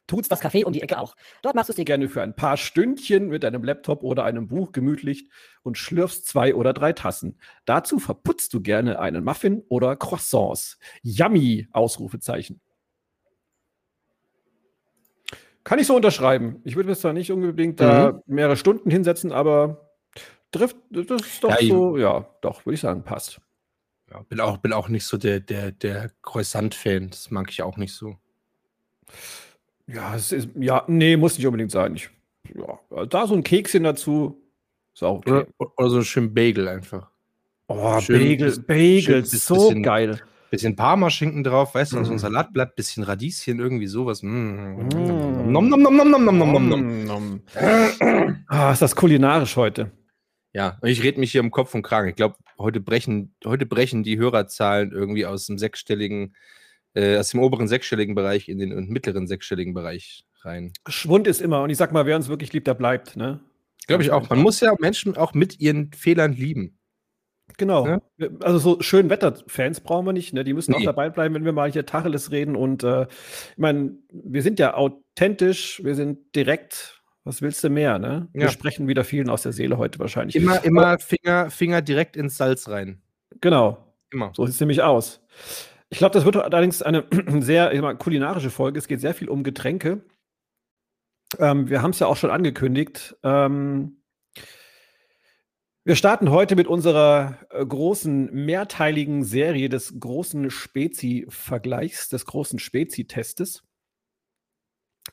tut's 0.06 0.28
das 0.30 0.40
Café 0.42 0.64
um 0.64 0.72
die 0.72 0.80
Ecke 0.80 0.98
auch. 0.98 1.14
Dort 1.42 1.54
machst 1.54 1.68
du 1.68 1.72
es 1.72 1.76
dir 1.76 1.84
gerne 1.84 2.08
für 2.08 2.22
ein 2.22 2.34
paar 2.34 2.56
Stündchen 2.56 3.28
mit 3.28 3.42
deinem 3.42 3.62
Laptop 3.62 4.02
oder 4.02 4.24
einem 4.24 4.48
Buch 4.48 4.72
gemütlich 4.72 5.28
und 5.62 5.76
schlürfst 5.76 6.26
zwei 6.26 6.54
oder 6.54 6.72
drei 6.72 6.94
Tassen. 6.94 7.38
Dazu 7.66 7.98
verputzt 7.98 8.54
du 8.54 8.62
gerne 8.62 8.98
einen 9.00 9.22
Muffin 9.22 9.62
oder 9.68 9.94
Croissants. 9.94 10.78
Yummy! 11.02 11.68
Ausrufezeichen. 11.72 12.62
Kann 15.62 15.78
ich 15.78 15.86
so 15.86 15.94
unterschreiben. 15.94 16.62
Ich 16.64 16.74
würde 16.76 16.88
mir 16.88 16.96
zwar 16.96 17.12
nicht 17.12 17.30
unbedingt 17.30 17.78
da 17.78 18.22
mehrere 18.24 18.56
Stunden 18.56 18.90
hinsetzen, 18.90 19.30
aber 19.30 19.87
trifft, 20.50 20.76
das 20.90 21.22
ist 21.22 21.44
doch 21.44 21.50
ja, 21.60 21.66
so, 21.66 21.96
ja, 21.96 22.26
doch, 22.40 22.64
würde 22.64 22.74
ich 22.74 22.80
sagen, 22.80 23.02
passt. 23.02 23.40
Ja, 24.10 24.22
bin 24.22 24.40
auch, 24.40 24.58
bin 24.58 24.72
auch 24.72 24.88
nicht 24.88 25.04
so 25.04 25.18
der, 25.18 25.40
der, 25.40 25.72
der 25.72 26.10
Croissant-Fan, 26.22 27.10
das 27.10 27.30
mag 27.30 27.50
ich 27.50 27.62
auch 27.62 27.76
nicht 27.76 27.92
so. 27.92 28.16
Ja, 29.86 30.14
es 30.14 30.32
ist, 30.32 30.48
ja, 30.54 30.84
nee, 30.86 31.16
muss 31.16 31.36
nicht 31.36 31.46
unbedingt 31.46 31.70
sein. 31.70 31.96
Ich, 31.96 32.10
ja, 32.54 33.04
da 33.06 33.26
so 33.26 33.34
ein 33.34 33.42
Kekschen 33.42 33.84
dazu, 33.84 34.40
ist 34.94 35.02
auch 35.02 35.18
okay. 35.18 35.46
Oder, 35.58 35.72
oder 35.76 35.90
so 35.90 35.96
ein 35.98 36.04
schön 36.04 36.32
Bagel 36.32 36.68
einfach. 36.68 37.10
Oh, 37.68 38.00
schön, 38.00 38.18
Bagel, 38.18 38.58
Bagel, 38.60 39.02
schön, 39.02 39.24
so 39.24 39.54
bisschen, 39.54 39.82
geil. 39.82 40.20
Bisschen 40.50 40.74
Parmaschinken 40.74 41.44
drauf, 41.44 41.74
weißt 41.74 41.92
du, 41.92 42.00
mm. 42.00 42.04
so 42.04 42.10
ein 42.12 42.16
mm. 42.16 42.20
Salatblatt, 42.20 42.76
bisschen 42.76 43.04
Radieschen, 43.04 43.58
irgendwie 43.58 43.86
sowas. 43.86 44.22
Mm. 44.22 44.28
Mm. 44.28 45.52
Nom, 45.52 45.68
nom, 45.68 45.82
nom, 45.82 45.96
nom, 45.96 46.10
nom, 46.10 46.38
nom, 46.38 46.68
nom, 46.68 47.04
nom. 47.04 47.40
Ah, 48.46 48.72
ist 48.72 48.80
das 48.80 48.96
kulinarisch 48.96 49.56
heute. 49.56 49.92
Ja, 50.58 50.76
und 50.80 50.88
ich 50.88 51.04
rede 51.04 51.20
mich 51.20 51.30
hier 51.30 51.40
im 51.40 51.52
Kopf 51.52 51.72
und 51.76 51.82
Kragen. 51.82 52.08
Ich 52.08 52.16
glaube, 52.16 52.34
heute 52.58 52.80
brechen, 52.80 53.32
heute 53.44 53.64
brechen 53.64 54.02
die 54.02 54.18
Hörerzahlen 54.18 54.90
irgendwie 54.90 55.24
aus 55.24 55.46
dem 55.46 55.56
sechsstelligen, 55.56 56.34
äh, 56.94 57.16
aus 57.16 57.28
dem 57.28 57.38
oberen 57.38 57.68
sechsstelligen 57.68 58.16
Bereich 58.16 58.48
in 58.48 58.58
den 58.58 58.88
mittleren 58.88 59.28
sechsstelligen 59.28 59.72
Bereich 59.72 60.24
rein. 60.42 60.72
Schwund 60.88 61.28
ist 61.28 61.40
immer, 61.40 61.62
und 61.62 61.70
ich 61.70 61.76
sag 61.76 61.92
mal, 61.92 62.06
wer 62.06 62.16
uns 62.16 62.28
wirklich 62.28 62.52
liebt, 62.52 62.66
der 62.66 62.74
bleibt, 62.74 63.16
ne? 63.16 63.38
Glaube 63.86 64.02
ich 64.02 64.10
auch. 64.10 64.28
Man 64.30 64.40
muss 64.40 64.58
ja 64.58 64.74
Menschen 64.80 65.16
auch 65.16 65.32
mit 65.32 65.60
ihren 65.60 65.92
Fehlern 65.92 66.32
lieben. 66.32 66.76
Genau. 67.56 67.86
Ja? 67.86 68.00
Also 68.40 68.58
so 68.58 68.82
schön 68.82 69.10
Wetterfans 69.10 69.78
brauchen 69.80 70.06
wir 70.06 70.12
nicht. 70.12 70.34
Ne? 70.34 70.42
Die 70.42 70.54
müssen 70.54 70.72
Nee. 70.72 70.78
auch 70.78 70.82
dabei 70.82 71.08
bleiben, 71.08 71.36
wenn 71.36 71.44
wir 71.44 71.52
mal 71.52 71.70
hier 71.70 71.86
Tacheles 71.86 72.32
reden. 72.32 72.56
Und 72.56 72.82
äh, 72.82 73.02
ich 73.02 73.58
meine, 73.58 73.96
wir 74.12 74.42
sind 74.42 74.58
ja 74.58 74.74
authentisch, 74.74 75.80
wir 75.84 75.94
sind 75.94 76.34
direkt. 76.34 76.97
Was 77.28 77.42
willst 77.42 77.62
du 77.62 77.68
mehr? 77.68 77.98
Ne? 77.98 78.26
Wir 78.32 78.44
Ja. 78.44 78.50
sprechen 78.50 78.88
wieder 78.88 79.04
vielen 79.04 79.28
aus 79.28 79.42
der 79.42 79.52
Seele 79.52 79.76
heute 79.76 79.98
wahrscheinlich. 79.98 80.34
Immer, 80.34 80.64
immer 80.64 80.98
Finger, 80.98 81.50
Finger 81.50 81.82
direkt 81.82 82.16
ins 82.16 82.38
Salz 82.38 82.68
rein. 82.70 83.02
Genau. 83.42 83.76
Immer. 84.10 84.32
So 84.34 84.46
sieht 84.46 84.54
es 84.54 84.60
nämlich 84.60 84.80
aus. 84.80 85.20
Ich 85.90 85.98
glaube, 85.98 86.14
das 86.14 86.24
wird 86.24 86.36
allerdings 86.36 86.80
eine 86.80 87.04
sehr 87.40 87.78
mal, 87.82 87.98
kulinarische 87.98 88.48
Folge. 88.48 88.78
Es 88.78 88.88
geht 88.88 89.02
sehr 89.02 89.12
viel 89.12 89.28
um 89.28 89.42
Getränke. 89.42 90.00
Ähm, 91.38 91.68
wir 91.68 91.82
haben 91.82 91.90
es 91.90 91.98
ja 91.98 92.06
auch 92.06 92.16
schon 92.16 92.30
angekündigt. 92.30 93.14
Ähm, 93.22 94.00
wir 95.84 95.96
starten 95.96 96.30
heute 96.30 96.56
mit 96.56 96.66
unserer 96.66 97.36
äh, 97.50 97.64
großen 97.64 98.32
mehrteiligen 98.32 99.22
Serie 99.22 99.68
des 99.68 100.00
großen 100.00 100.50
Spezi-Vergleichs, 100.50 102.08
des 102.08 102.24
großen 102.24 102.58
Spezi-Testes. 102.58 103.64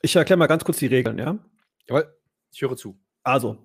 Ich 0.02 0.16
erkläre 0.16 0.38
mal 0.38 0.48
ganz 0.48 0.64
kurz 0.64 0.78
die 0.80 0.88
Regeln, 0.88 1.18
ja? 1.20 1.40
Jawohl, 1.88 2.16
ich 2.52 2.62
höre 2.62 2.76
zu. 2.76 2.98
Also, 3.24 3.58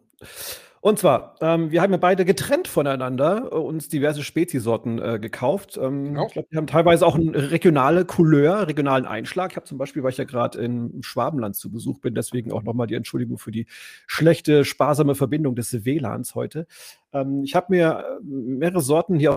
und 0.82 0.98
zwar, 0.98 1.36
ähm, 1.42 1.70
wir 1.70 1.82
haben 1.82 1.92
ja 1.92 1.98
beide 1.98 2.24
getrennt 2.24 2.66
voneinander 2.66 3.50
äh, 3.52 3.54
uns 3.54 3.88
diverse 3.90 4.22
Spezisorten 4.22 4.98
äh, 4.98 5.18
gekauft. 5.18 5.76
Ähm, 5.76 6.04
Genau. 6.06 6.26
Ich 6.26 6.32
glaube, 6.32 6.48
wir 6.50 6.56
haben 6.56 6.66
teilweise 6.66 7.06
auch 7.06 7.16
eine 7.16 7.50
regionale 7.50 8.06
Couleur, 8.06 8.66
regionalen 8.66 9.04
Einschlag. 9.04 9.50
Ich 9.50 9.56
habe 9.56 9.66
zum 9.66 9.76
Beispiel, 9.76 10.02
weil 10.02 10.12
ich 10.12 10.16
ja 10.16 10.24
gerade 10.24 10.58
im 10.58 11.02
Schwabenland 11.02 11.54
zu 11.56 11.70
Besuch 11.70 12.00
bin, 12.00 12.14
deswegen 12.14 12.50
auch 12.50 12.62
nochmal 12.62 12.86
die 12.86 12.94
Entschuldigung 12.94 13.36
für 13.36 13.50
die 13.50 13.66
schlechte, 14.06 14.64
sparsame 14.64 15.14
Verbindung 15.14 15.54
des 15.54 15.84
WLANs 15.84 16.34
heute. 16.34 16.66
Ähm, 17.12 17.44
ich 17.44 17.54
habe 17.54 17.66
mir 17.68 18.18
äh, 18.18 18.24
mehrere 18.24 18.80
Sorten 18.80 19.18
hier. 19.18 19.36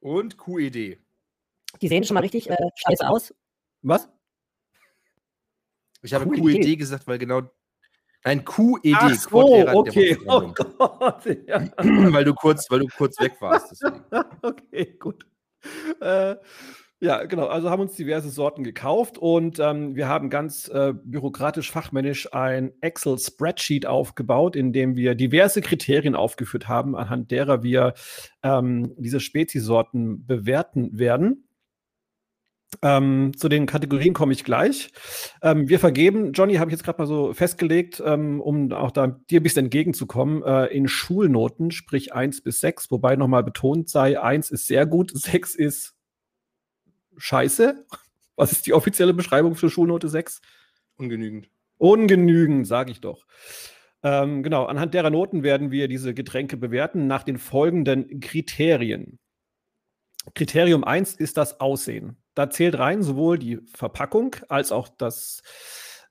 Und 0.00 0.38
QED. 0.38 0.98
Die 1.82 1.88
sehen 1.88 2.04
schon 2.04 2.14
mal 2.14 2.20
richtig 2.20 2.48
äh, 2.48 2.56
scheiße 2.76 3.06
aus. 3.06 3.34
Was? 3.82 4.08
Ich 6.02 6.14
habe 6.14 6.28
QED. 6.28 6.62
QED 6.62 6.78
gesagt, 6.78 7.06
weil 7.06 7.18
genau. 7.18 7.42
Nein, 8.24 8.44
QED. 8.44 8.94
Ach 8.98 9.14
so, 9.14 9.68
okay. 9.78 10.18
Oh. 10.26 10.52
Gott. 10.54 11.24
Ja. 11.46 11.66
weil, 11.78 12.24
du 12.24 12.34
kurz, 12.34 12.70
weil 12.70 12.80
du 12.80 12.86
kurz 12.88 13.18
weg 13.20 13.32
warst. 13.40 13.70
Deswegen. 13.70 14.04
okay, 14.42 14.96
gut. 14.98 15.26
Äh, 16.00 16.36
ja, 17.02 17.24
genau. 17.24 17.46
Also 17.46 17.70
haben 17.70 17.80
uns 17.80 17.96
diverse 17.96 18.28
Sorten 18.28 18.62
gekauft 18.62 19.16
und 19.16 19.58
ähm, 19.58 19.96
wir 19.96 20.06
haben 20.06 20.28
ganz 20.28 20.68
äh, 20.68 20.92
bürokratisch, 20.92 21.70
fachmännisch 21.70 22.34
ein 22.34 22.72
Excel-Spreadsheet 22.82 23.86
aufgebaut, 23.86 24.54
in 24.54 24.74
dem 24.74 24.96
wir 24.96 25.14
diverse 25.14 25.62
Kriterien 25.62 26.14
aufgeführt 26.14 26.68
haben, 26.68 26.94
anhand 26.94 27.30
derer 27.30 27.62
wir 27.62 27.94
ähm, 28.42 28.94
diese 28.98 29.18
Speziesorten 29.18 30.26
bewerten 30.26 30.98
werden. 30.98 31.48
Ähm, 32.82 33.32
zu 33.36 33.48
den 33.48 33.66
Kategorien 33.66 34.14
komme 34.14 34.32
ich 34.32 34.44
gleich. 34.44 34.92
Ähm, 35.42 35.68
wir 35.68 35.80
vergeben, 35.80 36.32
Johnny, 36.32 36.54
habe 36.54 36.70
ich 36.70 36.72
jetzt 36.72 36.84
gerade 36.84 37.00
mal 37.00 37.06
so 37.06 37.34
festgelegt, 37.34 38.00
ähm, 38.04 38.40
um 38.40 38.72
auch 38.72 38.92
da 38.92 39.08
dir 39.08 39.40
ein 39.40 39.42
bisschen 39.42 39.66
entgegenzukommen, 39.66 40.42
äh, 40.44 40.66
in 40.66 40.86
Schulnoten, 40.86 41.72
sprich 41.72 42.14
1 42.14 42.42
bis 42.42 42.60
6, 42.60 42.90
wobei 42.90 43.16
nochmal 43.16 43.42
betont 43.42 43.88
sei, 43.88 44.20
1 44.20 44.50
ist 44.50 44.66
sehr 44.66 44.86
gut, 44.86 45.10
6 45.14 45.54
ist 45.56 45.94
scheiße. 47.16 47.84
Was 48.36 48.52
ist 48.52 48.66
die 48.66 48.72
offizielle 48.72 49.14
Beschreibung 49.14 49.56
für 49.56 49.68
Schulnote 49.68 50.08
6? 50.08 50.40
Ungenügend. 50.96 51.50
Ungenügend, 51.76 52.66
sage 52.66 52.92
ich 52.92 53.00
doch. 53.00 53.26
Ähm, 54.02 54.42
genau, 54.42 54.64
anhand 54.64 54.94
derer 54.94 55.10
Noten 55.10 55.42
werden 55.42 55.70
wir 55.70 55.88
diese 55.88 56.14
Getränke 56.14 56.56
bewerten 56.56 57.06
nach 57.06 57.22
den 57.22 57.36
folgenden 57.36 58.20
Kriterien. 58.20 59.18
Kriterium 60.34 60.84
1 60.84 61.14
ist 61.14 61.36
das 61.36 61.60
Aussehen. 61.60 62.16
Da 62.40 62.48
zählt 62.48 62.78
rein 62.78 63.02
sowohl 63.02 63.38
die 63.38 63.58
Verpackung 63.74 64.34
als 64.48 64.72
auch 64.72 64.88
das 64.88 65.42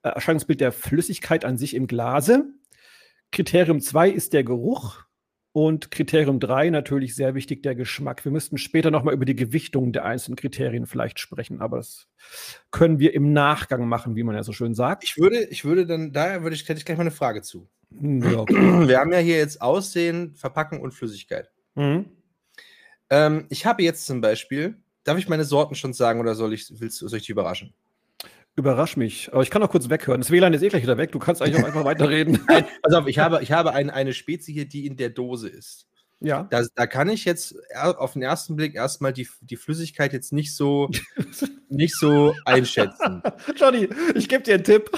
äh, 0.03 0.09
Erscheinungsbild 0.09 0.61
der 0.61 0.71
Flüssigkeit 0.71 1.43
an 1.43 1.57
sich 1.57 1.73
im 1.73 1.87
Glase. 1.87 2.45
Kriterium 3.31 3.81
2 3.81 4.11
ist 4.11 4.33
der 4.33 4.43
Geruch. 4.43 5.05
Und 5.53 5.89
Kriterium 5.89 6.39
3 6.39 6.69
natürlich 6.69 7.15
sehr 7.15 7.33
wichtig, 7.33 7.63
der 7.63 7.73
Geschmack. 7.73 8.25
Wir 8.25 8.31
müssten 8.31 8.59
später 8.59 8.91
nochmal 8.91 9.15
über 9.15 9.25
die 9.25 9.35
Gewichtung 9.35 9.91
der 9.91 10.05
einzelnen 10.05 10.35
Kriterien 10.35 10.85
vielleicht 10.85 11.19
sprechen, 11.19 11.61
aber 11.61 11.77
das 11.77 12.05
können 12.69 12.99
wir 12.99 13.15
im 13.15 13.33
Nachgang 13.33 13.87
machen, 13.87 14.15
wie 14.15 14.21
man 14.21 14.35
ja 14.35 14.43
so 14.43 14.53
schön 14.53 14.75
sagt. 14.75 15.03
Ich 15.03 15.17
würde, 15.17 15.45
ich 15.45 15.65
würde 15.65 15.87
dann, 15.87 16.13
daher 16.13 16.43
würde 16.43 16.55
ich, 16.55 16.69
hätte 16.69 16.77
ich 16.77 16.85
gleich 16.85 16.99
mal 16.99 17.05
eine 17.05 17.09
Frage 17.11 17.41
zu. 17.41 17.67
Hm, 17.99 18.21
Ja. 18.21 18.45
Wir 18.87 18.99
haben 18.99 19.11
ja 19.11 19.17
hier 19.17 19.37
jetzt 19.37 19.63
Aussehen, 19.63 20.35
Verpacken 20.35 20.79
und 20.79 20.91
Flüssigkeit. 20.93 21.49
mhm. 21.73 22.05
Ähm, 23.09 23.47
ich 23.49 23.65
habe 23.65 23.81
jetzt 23.81 24.05
zum 24.05 24.21
Beispiel, 24.21 24.77
darf 25.09 25.17
ich 25.17 25.27
meine 25.27 25.43
Sorten 25.43 25.73
schon 25.73 25.93
sagen 25.93 26.19
oder 26.19 26.35
soll 26.35 26.53
ich, 26.53 26.67
willst, 26.79 26.99
soll 26.99 27.07
ich 27.15 27.23
dich 27.23 27.29
überraschen? 27.31 27.73
Überrasch 28.55 28.95
mich. 28.95 29.33
Aber 29.33 29.41
ich 29.41 29.49
kann 29.49 29.63
auch 29.63 29.71
kurz 29.71 29.89
weghören. 29.89 30.21
Das 30.21 30.29
WLAN 30.29 30.53
ist 30.53 30.61
eh 30.61 30.67
gleich 30.67 30.83
wieder 30.83 30.97
weg. 30.97 31.11
Du 31.11 31.17
kannst 31.17 31.41
eigentlich 31.41 31.63
auch 31.63 31.67
einfach 31.67 31.83
weiterreden. 31.83 32.39
Nein, 32.47 32.65
pass 32.83 32.93
auf, 32.93 33.07
ich 33.07 33.17
habe, 33.17 33.41
ich 33.41 33.51
habe 33.51 33.73
ein, 33.73 33.89
eine 33.89 34.13
Spezie 34.13 34.53
hier, 34.53 34.67
die 34.67 34.85
in 34.85 34.97
der 34.97 35.09
Dose 35.09 35.49
ist. 35.49 35.87
ja. 36.19 36.43
Da, 36.51 36.63
da 36.75 36.85
kann 36.85 37.09
ich 37.09 37.25
jetzt 37.25 37.55
auf 37.73 38.13
den 38.13 38.21
ersten 38.21 38.55
Blick 38.55 38.75
erstmal 38.75 39.11
die, 39.11 39.27
die 39.41 39.57
Flüssigkeit 39.57 40.13
jetzt 40.13 40.31
nicht 40.31 40.55
so, 40.55 40.91
nicht 41.69 41.95
so 41.95 42.35
einschätzen. 42.45 43.23
Johnny, 43.55 43.89
ich 44.13 44.29
gebe 44.29 44.43
dir 44.43 44.55
einen 44.55 44.63
Tipp. 44.63 44.91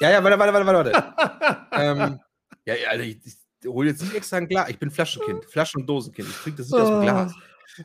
Ja, 0.00 0.10
ja, 0.12 0.22
warte, 0.22 0.38
warte, 0.38 0.54
warte, 0.54 0.92
warte. 0.92 1.70
ähm, 1.72 2.20
ja, 2.64 2.74
ja, 2.76 2.90
also 2.90 3.02
ich, 3.02 3.18
ich 3.24 3.68
hole 3.68 3.88
jetzt 3.88 4.02
nicht 4.02 4.14
extra 4.14 4.36
ein 4.36 4.46
Glas. 4.46 4.68
Ich 4.68 4.78
bin 4.78 4.92
Flaschenkind, 4.92 5.46
Flaschen- 5.46 5.80
und 5.80 5.86
Dosenkind. 5.88 6.28
Ich 6.28 6.36
trinke 6.36 6.58
das 6.58 6.70
nicht 6.70 6.80
aus 6.80 6.88
dem 6.88 7.00
Glas. 7.00 7.34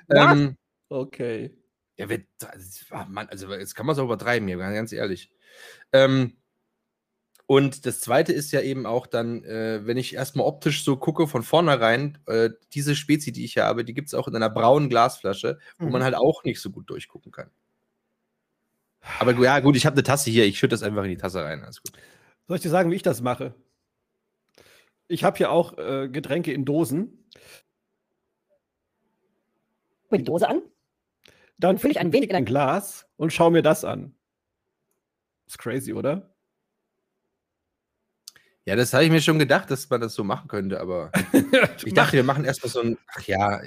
Was? 0.08 0.38
Ähm, 0.38 0.58
Okay. 0.94 1.50
Ja, 1.98 2.10
wer, 2.10 2.20
das- 2.40 2.86
ah, 2.90 3.06
Mann, 3.10 3.28
also 3.30 3.52
jetzt 3.54 3.76
kann 3.76 3.86
man 3.86 3.94
es 3.94 4.00
auch 4.00 4.06
übertreiben 4.06 4.48
hier, 4.48 4.58
ganz 4.58 4.92
ehrlich. 4.92 5.32
Ähm, 5.92 6.38
und 7.46 7.86
das 7.86 8.00
zweite 8.00 8.32
ist 8.34 8.52
ja 8.52 8.62
eben 8.62 8.86
auch 8.86 9.06
dann, 9.06 9.44
äh, 9.44 9.86
wenn 9.86 9.98
ich 9.98 10.14
erstmal 10.16 10.48
optisch 10.48 10.84
so 10.84 10.96
gucke 10.98 11.28
von 11.28 11.44
vornherein, 11.44 12.18
äh, 12.26 12.50
diese 12.74 12.96
Spezie, 12.96 13.32
die 13.32 13.44
ich 13.46 13.54
hier 13.54 13.66
habe, 13.66 13.84
die 13.86 13.94
gibt 13.94 14.08
es 14.08 14.14
auch 14.14 14.28
in 14.28 14.36
einer 14.36 14.50
braunen 14.50 14.90
Glasflasche, 14.90 15.60
wo 15.78 15.86
Mhm. 15.88 15.92
man 15.92 16.04
halt 16.04 16.16
auch 16.16 16.44
nicht 16.46 16.62
so 16.62 16.72
gut 16.72 16.90
durchgucken 16.90 17.32
kann. 17.32 17.52
Aber 19.20 19.34
ja, 19.44 19.60
gut, 19.60 19.76
ich 19.76 19.86
habe 19.86 19.96
eine 19.96 20.04
Tasse 20.04 20.32
hier, 20.32 20.46
ich 20.46 20.58
schütte 20.58 20.74
das 20.74 20.84
einfach 20.84 21.04
in 21.04 21.10
die 21.10 21.18
Tasse 21.18 21.44
rein. 21.44 21.62
Alles 21.64 21.82
gut. 21.84 21.92
Soll 22.48 22.56
ich 22.58 22.64
dir 22.64 22.70
sagen, 22.70 22.90
wie 22.92 22.96
ich 22.96 23.04
das 23.04 23.22
mache? 23.22 23.54
Ich 25.10 25.24
habe 25.26 25.38
hier 25.38 25.52
auch 25.52 25.78
äh, 25.78 26.08
Getränke 26.10 26.54
in 26.54 26.64
Dosen. 26.66 27.26
Mir 30.10 30.20
die 30.20 30.24
Dose 30.24 30.48
an. 30.48 30.62
Dann 31.64 31.78
Fülle 31.78 31.92
ich 31.92 32.00
ein 32.00 32.12
wenig 32.12 32.30
in 32.30 32.36
ein 32.36 32.44
Glas 32.44 33.08
und 33.16 33.32
schau 33.32 33.50
mir 33.50 33.62
das 33.62 33.86
an. 33.86 34.14
Ist 35.48 35.58
crazy, 35.58 35.94
oder? 35.94 36.36
Ja, 38.66 38.76
das 38.76 38.94
habe 38.94 39.06
ich 39.06 39.10
mir 39.10 39.22
schon 39.22 39.40
gedacht, 39.40 39.72
dass 39.72 39.90
man 39.90 40.02
das 40.02 40.14
so 40.14 40.26
machen 40.26 40.50
könnte, 40.50 40.82
aber 40.82 41.10
ich 41.86 41.94
dachte, 41.94 42.18
wir 42.18 42.26
machen 42.26 42.44
erstmal 42.44 42.70
so 42.70 42.82
ein. 42.82 42.98
Ach 43.16 43.22
ja, 43.22 43.62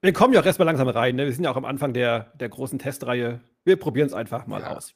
Wir 0.00 0.12
kommen 0.12 0.34
ja 0.34 0.40
auch 0.40 0.46
erstmal 0.46 0.66
langsam 0.66 0.88
rein. 0.88 1.14
Ne? 1.14 1.26
Wir 1.26 1.32
sind 1.32 1.44
ja 1.44 1.52
auch 1.52 1.56
am 1.56 1.64
Anfang 1.64 1.92
der, 1.92 2.32
der 2.34 2.48
großen 2.48 2.80
Testreihe. 2.80 3.40
Wir 3.64 3.76
probieren 3.76 4.08
es 4.08 4.14
einfach 4.14 4.48
mal 4.48 4.60
Ja. 4.62 4.76
aus. 4.76 4.94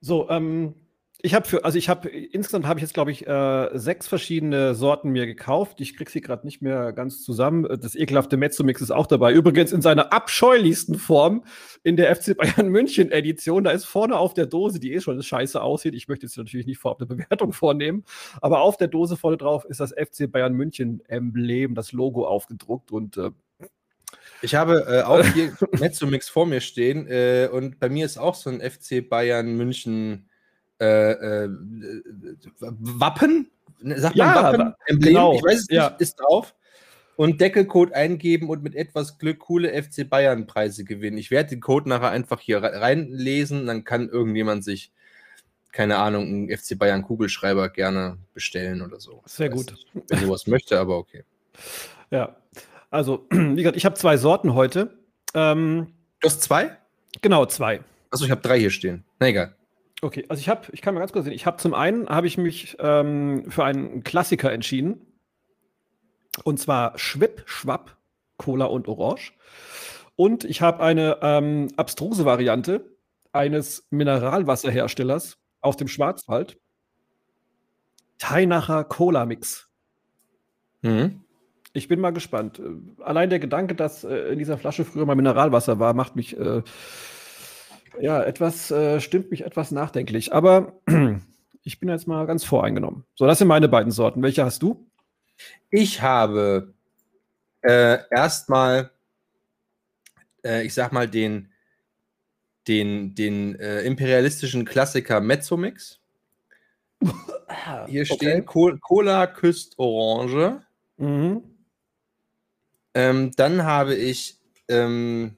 So, 0.00 0.30
ähm, 0.30 0.74
ich 1.24 1.34
habe 1.34 1.46
für, 1.46 1.64
also 1.64 1.78
ich 1.78 1.88
habe, 1.88 2.08
insgesamt 2.08 2.66
habe 2.66 2.80
ich 2.80 2.82
jetzt, 2.82 2.94
glaube 2.94 3.12
ich, 3.12 3.26
äh, 3.28 3.70
sechs 3.78 4.08
verschiedene 4.08 4.74
Sorten 4.74 5.10
mir 5.10 5.26
gekauft. 5.26 5.80
Ich 5.80 5.96
kriege 5.96 6.10
sie 6.10 6.20
gerade 6.20 6.44
nicht 6.44 6.62
mehr 6.62 6.92
ganz 6.92 7.22
zusammen. 7.22 7.64
Äh, 7.64 7.78
Das 7.78 7.94
ekelhafte 7.94 8.36
Mezzomix 8.36 8.80
ist 8.80 8.90
auch 8.90 9.06
dabei. 9.06 9.32
Übrigens 9.32 9.72
in 9.72 9.82
seiner 9.82 10.12
abscheulichsten 10.12 10.96
Form 10.98 11.44
in 11.84 11.96
der 11.96 12.14
FC 12.14 12.36
Bayern 12.36 12.68
München 12.68 13.12
Edition. 13.12 13.62
Da 13.62 13.70
ist 13.70 13.84
vorne 13.84 14.18
auf 14.18 14.34
der 14.34 14.46
Dose, 14.46 14.80
die 14.80 14.92
eh 14.92 15.00
schon 15.00 15.22
scheiße 15.22 15.62
aussieht. 15.62 15.94
Ich 15.94 16.08
möchte 16.08 16.26
jetzt 16.26 16.36
natürlich 16.36 16.66
nicht 16.66 16.78
vorab 16.78 17.00
eine 17.00 17.06
Bewertung 17.06 17.52
vornehmen. 17.52 18.04
Aber 18.40 18.60
auf 18.60 18.76
der 18.76 18.88
Dose 18.88 19.16
vorne 19.16 19.36
drauf 19.36 19.64
ist 19.64 19.78
das 19.78 19.92
FC 19.92 20.30
Bayern 20.30 20.54
München 20.54 21.02
Emblem, 21.06 21.76
das 21.76 21.92
Logo 21.92 22.26
aufgedruckt 22.26 22.90
und 22.90 23.16
äh, 23.16 23.30
Ich 24.42 24.56
habe 24.56 24.86
äh, 24.88 25.02
auch 25.02 25.24
hier 25.24 25.56
Mezzomix 25.78 26.28
vor 26.28 26.46
mir 26.46 26.60
stehen 26.60 27.06
äh, 27.06 27.48
und 27.52 27.78
bei 27.78 27.88
mir 27.88 28.06
ist 28.06 28.18
auch 28.18 28.34
so 28.34 28.50
ein 28.50 28.60
FC 28.60 29.08
Bayern 29.08 29.54
München 29.54 30.28
äh, 30.82 31.44
äh, 31.44 31.48
Wappen. 32.60 33.50
Ne, 33.80 33.98
Sagt 33.98 34.16
Ja, 34.16 34.26
man 34.26 34.34
Wappen? 34.44 34.58
wa- 34.60 34.76
Emblem? 34.86 35.08
genau, 35.14 35.34
Ich 35.34 35.42
weiß 35.42 35.58
es 35.60 35.66
ja. 35.70 35.90
nicht, 35.90 36.00
ist 36.00 36.16
drauf. 36.20 36.54
Und 37.16 37.40
Deckelcode 37.40 37.92
eingeben 37.92 38.48
und 38.48 38.62
mit 38.62 38.74
etwas 38.74 39.18
Glück 39.18 39.40
coole 39.40 39.70
FC 39.80 40.08
Bayern 40.08 40.46
Preise 40.46 40.84
gewinnen. 40.84 41.18
Ich 41.18 41.30
werde 41.30 41.50
den 41.50 41.60
Code 41.60 41.88
nachher 41.88 42.10
einfach 42.10 42.40
hier 42.40 42.62
re- 42.62 42.80
reinlesen, 42.80 43.66
dann 43.66 43.84
kann 43.84 44.08
irgendjemand 44.08 44.64
sich 44.64 44.90
keine 45.72 45.96
Ahnung, 45.96 46.26
einen 46.26 46.50
FC 46.50 46.78
Bayern 46.78 47.00
Kugelschreiber 47.02 47.70
gerne 47.70 48.18
bestellen 48.34 48.82
oder 48.82 49.00
so. 49.00 49.22
Sehr 49.24 49.48
gut. 49.48 49.70
Nicht, 49.94 50.10
wenn 50.10 50.18
sowas 50.20 50.46
möchte, 50.46 50.78
aber 50.78 50.98
okay. 50.98 51.24
Ja, 52.10 52.36
also, 52.90 53.26
wie 53.30 53.56
gesagt, 53.56 53.76
ich 53.78 53.86
habe 53.86 53.94
zwei 53.94 54.18
Sorten 54.18 54.52
heute. 54.54 54.98
Ähm, 55.34 55.86
du 56.20 56.28
hast 56.28 56.42
zwei? 56.42 56.76
Genau, 57.22 57.46
zwei. 57.46 57.80
Achso, 58.10 58.26
ich 58.26 58.30
habe 58.30 58.42
drei 58.42 58.58
hier 58.58 58.68
stehen. 58.70 59.02
Na 59.18 59.28
egal. 59.28 59.54
Okay, 60.04 60.24
also 60.28 60.40
ich 60.40 60.48
habe, 60.48 60.66
ich 60.72 60.82
kann 60.82 60.94
mal 60.94 61.00
ganz 61.00 61.12
kurz 61.12 61.24
sehen, 61.24 61.32
ich 61.32 61.46
habe 61.46 61.58
zum 61.58 61.74
einen, 61.74 62.08
habe 62.08 62.26
ich 62.26 62.36
mich 62.36 62.76
ähm, 62.80 63.44
für 63.48 63.64
einen 63.64 64.02
Klassiker 64.02 64.52
entschieden. 64.52 65.06
Und 66.42 66.58
zwar 66.58 66.98
Schwip, 66.98 67.44
Schwapp, 67.46 67.96
Cola 68.36 68.64
und 68.64 68.88
Orange. 68.88 69.32
Und 70.16 70.44
ich 70.44 70.60
habe 70.60 70.82
eine 70.82 71.18
ähm, 71.22 71.68
abstruse 71.76 72.24
Variante 72.24 72.96
eines 73.30 73.86
Mineralwasserherstellers 73.90 75.38
aus 75.60 75.76
dem 75.76 75.86
Schwarzwald. 75.86 76.58
Teinacher 78.18 78.82
Cola 78.82 79.24
Mix. 79.24 79.68
Mhm. 80.82 81.22
Ich 81.74 81.86
bin 81.86 82.00
mal 82.00 82.12
gespannt. 82.12 82.58
Äh, 82.58 83.02
allein 83.04 83.30
der 83.30 83.38
Gedanke, 83.38 83.76
dass 83.76 84.02
äh, 84.02 84.32
in 84.32 84.40
dieser 84.40 84.58
Flasche 84.58 84.84
früher 84.84 85.06
mal 85.06 85.14
Mineralwasser 85.14 85.78
war, 85.78 85.94
macht 85.94 86.16
mich 86.16 86.36
äh, 86.36 86.62
ja 88.00 88.22
etwas, 88.22 88.70
äh, 88.70 89.00
stimmt 89.00 89.30
mich 89.30 89.44
etwas 89.44 89.70
nachdenklich. 89.70 90.32
Aber 90.32 90.80
ich 91.62 91.80
bin 91.80 91.88
jetzt 91.88 92.06
mal 92.06 92.26
ganz 92.26 92.44
voreingenommen. 92.44 93.04
So, 93.14 93.26
das 93.26 93.38
sind 93.38 93.48
meine 93.48 93.68
beiden 93.68 93.92
Sorten. 93.92 94.22
Welche 94.22 94.44
hast 94.44 94.62
du? 94.62 94.86
Ich 95.70 96.02
habe 96.02 96.74
äh, 97.62 97.98
erstmal, 98.10 98.90
äh, 100.44 100.64
ich 100.64 100.74
sag 100.74 100.92
mal, 100.92 101.08
den, 101.08 101.48
den, 102.68 103.14
den 103.14 103.56
imperialistischen 103.56 104.64
Klassiker 104.64 105.20
Mezzomix. 105.20 105.98
Hier 107.86 108.04
stehen 108.06 108.44
okay. 108.46 108.78
Cola 108.80 109.26
küsst 109.26 109.78
Orange. 109.78 110.62
Mhm. 110.96 111.42
Ähm, 112.94 113.32
dann 113.36 113.64
habe 113.64 113.94
ich. 113.94 114.38
Ähm, 114.68 115.36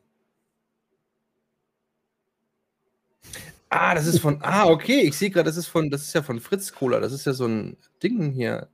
ah, 3.74 3.94
das 3.94 4.06
ist 4.06 4.20
von. 4.20 4.38
Ah, 4.42 4.66
okay. 4.66 5.00
Ich 5.02 5.16
sehe 5.16 5.30
gerade, 5.30 5.46
das 5.46 5.56
ist 5.56 5.66
von. 5.66 5.90
Das 5.90 6.02
ist 6.02 6.14
ja 6.14 6.22
von 6.22 6.40
Fritz 6.40 6.72
Cola. 6.72 7.00
Das 7.00 7.12
ist 7.12 7.26
ja 7.26 7.32
so 7.32 7.46
ein 7.46 7.76
Ding 8.02 8.32
hier. 8.32 8.68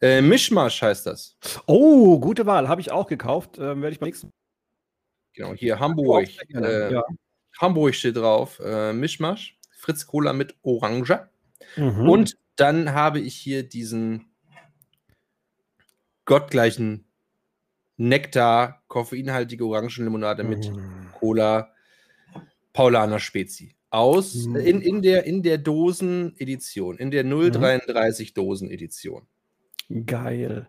Äh, 0.00 0.22
Mischmasch 0.22 0.82
heißt 0.82 1.06
das. 1.06 1.36
Oh, 1.66 2.18
gute 2.20 2.46
Wahl. 2.46 2.68
Habe 2.68 2.80
ich 2.80 2.90
auch 2.90 3.06
gekauft. 3.06 3.58
Ähm, 3.58 3.82
Werde 3.82 3.92
ich 3.92 4.00
beim 4.00 4.08
nächsten. 4.08 4.30
Genau, 5.34 5.54
hier 5.54 5.78
Hamburg. 5.78 6.28
Äh, 6.54 6.92
ja. 6.92 7.02
Hamburg 7.58 7.94
steht 7.94 8.16
drauf. 8.16 8.60
Äh, 8.60 8.92
Mischmasch. 8.92 9.58
Fritz 9.76 10.06
Cola 10.06 10.32
mit 10.32 10.56
Orange. 10.62 11.28
Mhm. 11.76 12.08
Und 12.08 12.36
dann 12.56 12.92
habe 12.92 13.20
ich 13.20 13.34
hier 13.34 13.62
diesen 13.62 14.26
gottgleichen 16.24 17.06
Nektar, 17.96 18.82
koffeinhaltige 18.86 19.64
Orangenlimonade 19.64 20.44
mit 20.44 20.70
mm. 20.70 21.14
Cola, 21.18 21.72
Paulaner 22.72 23.18
Spezi. 23.18 23.77
Aus 23.90 24.46
mm. 24.46 24.56
in, 24.56 24.80
in 24.82 25.02
der, 25.02 25.24
in 25.24 25.42
der 25.42 25.58
Dosen-Edition, 25.58 26.98
in 26.98 27.10
der 27.10 27.24
033 27.24 28.30
mhm. 28.30 28.34
Dosen-Edition. 28.34 29.26
Geil. 30.04 30.66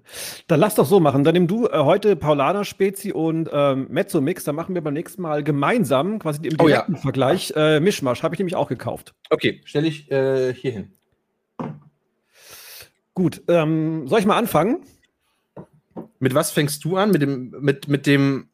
Dann 0.47 0.61
lass 0.61 0.75
doch 0.75 0.85
so 0.85 1.01
machen. 1.01 1.25
Dann 1.25 1.33
nimm 1.33 1.47
du 1.47 1.67
äh, 1.67 1.79
heute 1.79 2.15
Paulaner 2.15 2.63
Spezi 2.63 3.11
und 3.11 3.49
ähm, 3.51 3.87
Mezzo 3.89 4.21
Mix. 4.21 4.45
Dann 4.45 4.55
machen 4.55 4.75
wir 4.75 4.81
beim 4.81 4.93
nächsten 4.93 5.21
Mal 5.21 5.43
gemeinsam, 5.43 6.19
quasi 6.19 6.39
im 6.47 6.55
direkten 6.55 6.93
oh, 6.93 6.95
ja. 6.95 7.01
Vergleich, 7.01 7.51
äh, 7.53 7.81
Mischmasch. 7.81 8.23
Habe 8.23 8.35
ich 8.35 8.39
nämlich 8.39 8.55
auch 8.55 8.69
gekauft. 8.69 9.13
Okay, 9.29 9.59
stelle 9.65 9.87
ich 9.87 10.09
äh, 10.09 10.53
hier 10.53 10.71
hin. 10.71 10.93
Gut, 13.13 13.41
ähm, 13.49 14.07
soll 14.07 14.19
ich 14.19 14.25
mal 14.25 14.37
anfangen? 14.37 14.85
Mit 16.19 16.33
was 16.33 16.51
fängst 16.51 16.85
du 16.85 16.95
an? 16.95 17.11
Mit 17.11 17.21
dem, 17.21 17.53
mit, 17.59 17.89
mit 17.89 18.07
dem 18.07 18.47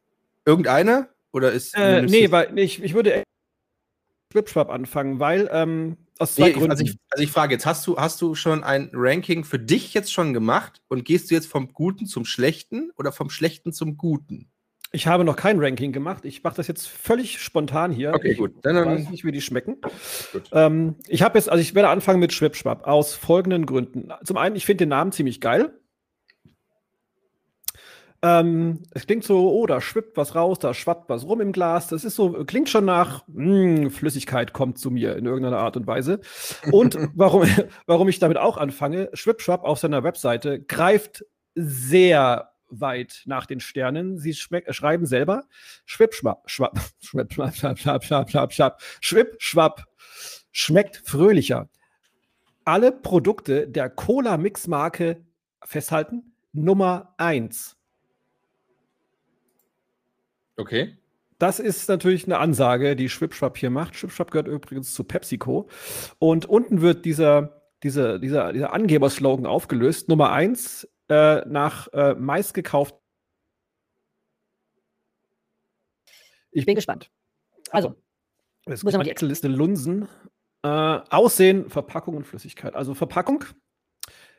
irgendeiner? 0.46 1.10
Oder 1.32 1.52
ist. 1.52 1.78
Äh, 1.78 2.02
nee, 2.02 2.32
weil 2.32 2.58
ich, 2.58 2.82
ich 2.82 2.96
würde 2.96 3.22
Schwipschwab 4.36 4.70
anfangen, 4.70 5.20
weil 5.20 5.50
ähm, 5.52 5.96
aus 6.20 6.36
zwei 6.36 6.48
nee, 6.48 6.52
Gründen. 6.52 6.72
Also 6.72 6.84
ich, 6.84 6.98
also 7.10 7.24
ich 7.24 7.32
frage 7.32 7.54
jetzt, 7.54 7.66
hast 7.66 7.88
du, 7.88 7.98
hast 7.98 8.22
du 8.22 8.36
schon 8.36 8.66
ein 8.66 8.90
Ranking 8.94 9.46
für 9.46 9.60
dich 9.60 9.94
jetzt 9.94 10.12
schon 10.12 10.34
gemacht 10.34 10.82
und 10.90 11.06
gehst 11.06 11.32
du 11.32 11.36
jetzt 11.36 11.48
vom 11.48 11.72
Guten 11.72 12.06
zum 12.06 12.26
Schlechten 12.26 12.92
oder 12.98 13.14
vom 13.14 13.30
Schlechten 13.30 13.72
zum 13.72 13.96
Guten? 13.96 14.52
Ich 14.92 15.08
habe 15.08 15.24
noch 15.24 15.36
kein 15.36 15.60
Ranking 15.60 15.92
gemacht. 15.92 16.26
Ich 16.26 16.44
mache 16.44 16.56
das 16.56 16.68
jetzt 16.68 16.88
völlig 16.88 17.42
spontan 17.42 17.92
hier. 17.92 18.14
Okay, 18.14 18.32
ich 18.32 18.38
gut. 18.38 18.54
Dann 18.62 18.76
weiß 18.76 19.10
nicht, 19.10 19.26
wie 19.26 19.32
die 19.32 19.42
schmecken. 19.42 19.78
Ähm, 20.52 20.96
ich 21.08 21.22
habe 21.22 21.38
jetzt, 21.38 21.50
also 21.50 21.62
ich 21.62 21.76
werde 21.76 21.90
anfangen 21.90 22.20
mit 22.20 22.34
Schwipschwab 22.34 22.88
aus 22.88 23.14
folgenden 23.14 23.66
Gründen. 23.66 24.10
Zum 24.24 24.38
einen, 24.38 24.56
ich 24.56 24.66
finde 24.66 24.84
den 24.84 24.90
Namen 24.90 25.12
ziemlich 25.12 25.42
geil. 25.42 25.74
Ähm, 28.26 28.82
es 28.90 29.06
klingt 29.06 29.24
so, 29.24 29.52
oh, 29.52 29.68
da 29.68 29.80
schwippt 29.80 30.18
was 30.18 30.34
raus, 30.34 30.58
da 30.58 30.74
schwappt 30.74 31.10
was 31.10 31.26
rum 31.26 31.42
im 31.42 31.52
Glas. 31.52 31.90
Das 31.90 32.04
ist 32.04 32.16
so, 32.16 32.32
klingt 32.46 32.70
schon 32.70 32.84
nach, 32.86 33.24
mh, 33.28 33.92
Flüssigkeit 33.92 34.52
kommt 34.52 34.80
zu 34.80 34.90
mir 34.90 35.16
in 35.16 35.28
irgendeiner 35.28 35.60
Art 35.60 35.78
und 35.78 35.86
Weise. 35.86 36.22
Und 36.72 36.98
warum, 37.14 37.48
warum 37.86 38.10
ich 38.10 38.18
damit 38.18 38.40
auch 38.40 38.58
anfange, 38.58 39.12
Schwipschwapp 39.14 39.64
auf 39.64 39.78
seiner 39.78 40.04
Webseite 40.04 40.60
greift 40.60 41.24
sehr 41.54 42.50
weit 42.70 43.22
nach 43.26 43.46
den 43.46 43.60
Sternen. 43.60 44.18
Sie 44.18 44.34
schreiben 44.34 45.06
selber 45.06 45.44
Schwipschwapp, 45.86 46.50
Schwapp, 46.50 46.80
Schwipp, 47.02 47.32
Schwapp, 47.32 47.56
Schwapp, 47.56 47.78
Schwapp, 47.78 48.04
Schwapp, 48.04 48.30
Schwapp, 48.32 48.54
Schwapp, 48.54 48.82
Schwipp, 49.02 49.36
Schwapp. 49.38 49.84
Schmeckt 50.52 51.04
fröhlicher. 51.06 51.70
Alle 52.64 52.92
Produkte 52.92 53.68
der 53.68 53.92
Cola-Mix-Marke 53.92 55.24
festhalten, 55.64 56.34
Nummer 56.54 57.14
1. 57.18 57.78
Okay. 60.58 60.98
Das 61.38 61.60
ist 61.60 61.90
natürlich 61.90 62.26
eine 62.26 62.38
Ansage, 62.38 62.96
die 62.96 63.10
Schwipschwapp 63.10 63.58
hier 63.58 63.70
macht. 63.70 63.96
Schwipschwapp 63.96 64.32
gehört 64.32 64.48
übrigens 64.48 64.94
zu 64.94 65.04
PepsiCo. 65.04 65.68
Und 66.18 66.46
unten 66.46 66.82
wird 66.82 67.04
dieser, 67.04 67.62
dieser, 67.84 68.20
dieser, 68.20 68.54
dieser 68.54 68.74
Angeberslogan 68.74 69.46
aufgelöst. 69.46 70.08
Nummer 70.08 70.32
eins, 70.32 70.88
äh, 71.10 71.46
nach 71.48 71.88
äh, 71.94 72.14
meistgekauft. 72.16 72.96
Ich 76.52 76.66
bin 76.66 76.76
gespannt. 76.76 77.12
Also, 77.72 77.96
jetzt 78.66 78.86
muss 78.86 78.94
ich 78.94 78.98
mal 78.98 79.04
die 79.04 79.12
Excel-Liste 79.12 79.50
lunsen. 79.50 80.08
Äh, 80.64 80.68
Aussehen, 80.68 81.70
Verpackung 81.70 82.16
und 82.16 82.26
Flüssigkeit. 82.26 82.76
Also 82.76 82.94
Verpackung 82.94 83.44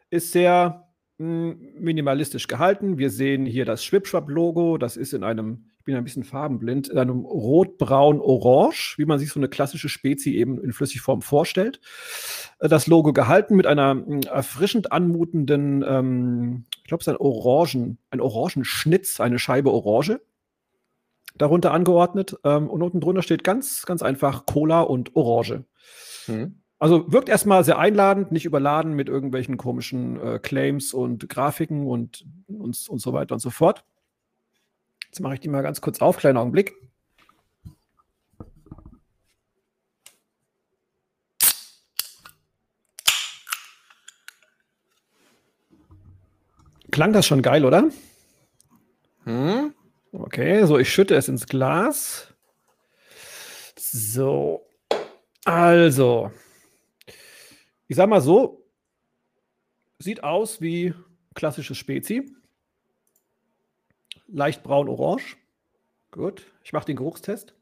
ist 0.09 0.33
sehr 0.33 0.89
hm, 1.19 1.75
minimalistisch 1.79 2.49
gehalten. 2.49 2.97
Wir 2.97 3.11
sehen 3.11 3.45
hier 3.45 3.67
das 3.67 3.85
Schwipschwapp-Logo. 3.85 4.79
Das 4.79 4.97
ist 4.97 5.13
in 5.13 5.23
einem 5.23 5.71
bin 5.87 5.97
ein 5.97 6.05
bisschen 6.05 6.25
farbenblind, 6.25 6.89
in 6.89 6.99
einem 6.99 7.25
rot-braun-orange, 7.25 8.97
wie 8.99 9.07
man 9.07 9.19
sich 9.19 9.31
so 9.31 9.41
eine 9.41 9.49
klassische 9.49 9.89
Spezi 9.89 10.35
eben 10.35 10.61
in 10.63 10.75
Flüssigform 10.75 11.23
vorstellt. 11.23 11.81
Äh, 12.59 12.69
das 12.69 12.87
Logo 12.87 13.15
gehalten 13.15 13.57
mit 13.57 13.67
einer 13.67 13.93
hm, 13.93 14.21
erfrischend 14.23 14.93
anmutenden, 14.93 15.83
ähm, 15.89 16.67
ich 16.83 16.89
glaube, 16.89 17.01
es 17.01 17.07
ist 17.07 17.15
ein 17.15 17.21
Orangen, 17.21 17.99
ein 18.11 18.21
Orangenschnitz, 18.21 19.21
eine 19.21 19.39
Scheibe 19.39 19.73
Orange 19.73 20.21
darunter 21.39 21.73
angeordnet. 21.73 22.37
Ähm, 22.45 22.69
und 22.69 22.83
unten 22.83 23.01
drunter 23.01 23.23
steht 23.23 23.45
ganz, 23.45 23.87
ganz 23.87 24.03
einfach 24.03 24.47
Cola 24.47 24.83
und 24.83 25.17
Orange. 25.17 25.65
Mhm. 26.27 26.61
Also 26.79 27.11
wirkt 27.11 27.29
erstmal 27.29 27.65
sehr 27.65 27.79
einladend, 27.79 28.33
nicht 28.33 28.45
überladen 28.45 28.93
mit 28.93 29.09
irgendwelchen 29.09 29.57
komischen 29.57 30.21
äh, 30.21 30.39
Claims 30.39 30.93
und 30.93 31.29
Grafiken 31.29 31.87
und, 31.87 32.27
und, 32.49 32.89
und 32.89 32.99
so 32.99 33.13
weiter 33.13 33.35
und 33.35 33.41
so 33.41 33.51
fort. 33.51 33.85
Jetzt 35.17 35.23
mache 35.23 35.33
ich 35.33 35.41
die 35.41 35.49
mal 35.49 35.63
ganz 35.63 35.81
kurz 35.81 36.03
auf, 36.03 36.19
kleinen 36.19 36.37
Augenblick. 36.37 36.75
Klang 46.91 47.15
das 47.15 47.27
schon 47.27 47.41
geil, 47.41 47.65
oder? 47.65 47.89
Hm? 49.25 49.75
Okay, 50.13 50.67
so, 50.67 50.79
ich 50.79 50.93
schütte 50.93 51.15
es 51.15 51.29
ins 51.29 51.47
Glas. 51.47 52.35
So. 53.79 54.69
Also. 55.47 56.31
Ich 57.89 57.97
sag 57.97 58.11
mal 58.11 58.21
so. 58.21 58.69
Sieht 59.99 60.23
aus 60.23 60.61
wie 60.61 60.93
klassisches 61.33 61.79
Spezi 61.79 62.37
leicht 64.29 64.63
braun-orange. 64.63 65.37
Gut. 66.11 66.47
Ich 66.63 66.73
mache 66.73 66.87
den 66.87 66.97
Geruchstest. 66.97 67.55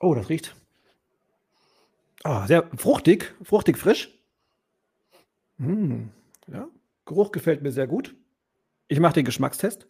Oh, 0.00 0.14
das 0.14 0.28
riecht. 0.28 0.54
Oh, 2.24 2.46
sehr 2.46 2.68
fruchtig, 2.76 3.34
fruchtig 3.42 3.78
frisch. 3.78 4.08
Mmh, 5.58 6.08
ja, 6.48 6.68
Geruch 7.04 7.32
gefällt 7.32 7.62
mir 7.62 7.72
sehr 7.72 7.86
gut. 7.86 8.14
Ich 8.88 9.00
mache 9.00 9.14
den 9.14 9.24
Geschmackstest. 9.24 9.86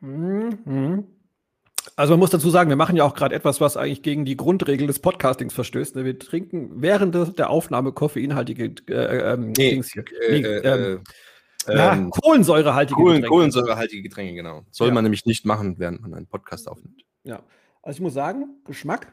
Mhm. 0.00 1.15
Also 1.98 2.12
man 2.12 2.20
muss 2.20 2.30
dazu 2.30 2.50
sagen, 2.50 2.68
wir 2.68 2.76
machen 2.76 2.94
ja 2.96 3.04
auch 3.04 3.14
gerade 3.14 3.34
etwas, 3.34 3.60
was 3.60 3.76
eigentlich 3.78 4.02
gegen 4.02 4.26
die 4.26 4.36
Grundregel 4.36 4.86
des 4.86 4.98
Podcastings 4.98 5.54
verstößt. 5.54 5.96
Ne? 5.96 6.04
Wir 6.04 6.18
trinken 6.18 6.70
während 6.82 7.14
der 7.38 7.48
Aufnahme 7.48 7.92
koffeinhaltige 7.92 8.74
äh, 8.90 9.32
ähm, 9.32 9.52
Nee, 9.56 9.70
Dings 9.70 9.92
hier. 9.92 10.04
Äh, 10.28 10.40
Nee, 10.40 10.46
äh, 10.46 10.92
ähm, 10.92 11.00
ja, 11.66 11.94
ähm, 11.94 12.10
kohlensäurehaltige 12.10 12.94
Kohlen, 12.96 13.14
Getränke. 13.16 13.28
Kohlensäurehaltige 13.28 14.02
Getränke, 14.02 14.34
genau. 14.34 14.64
Soll 14.70 14.88
Ja. 14.88 14.94
man 14.94 15.04
nämlich 15.04 15.24
nicht 15.24 15.46
machen, 15.46 15.78
während 15.78 16.02
man 16.02 16.12
einen 16.12 16.26
Podcast 16.26 16.68
aufnimmt. 16.68 17.02
Ja. 17.24 17.42
Also 17.82 17.96
ich 17.96 18.02
muss 18.02 18.12
sagen, 18.14 18.60
Geschmack 18.66 19.12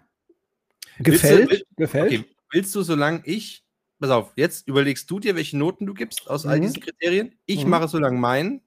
Willst 1.00 1.24
du- 1.24 1.28
gefällt. 1.30 1.66
gefällt. 1.78 2.06
Okay, 2.14 2.26
willst 2.52 2.76
du, 2.76 2.82
solange 2.84 3.22
ich, 3.24 3.64
pass 4.00 4.10
auf, 4.12 4.34
jetzt 4.36 4.68
überlegst 4.68 5.10
du 5.10 5.20
dir, 5.22 5.36
welche 5.38 5.58
Noten 5.58 5.86
du 5.86 5.94
gibst 5.94 6.30
aus 6.30 6.46
all 6.46 6.58
Mhm. 6.58 6.64
diesen 6.64 6.82
Kriterien. 6.82 7.34
Ich 7.46 7.64
Mhm. 7.64 7.70
mache 7.72 7.88
so 7.88 7.98
lange 7.98 8.20
meinen 8.20 8.62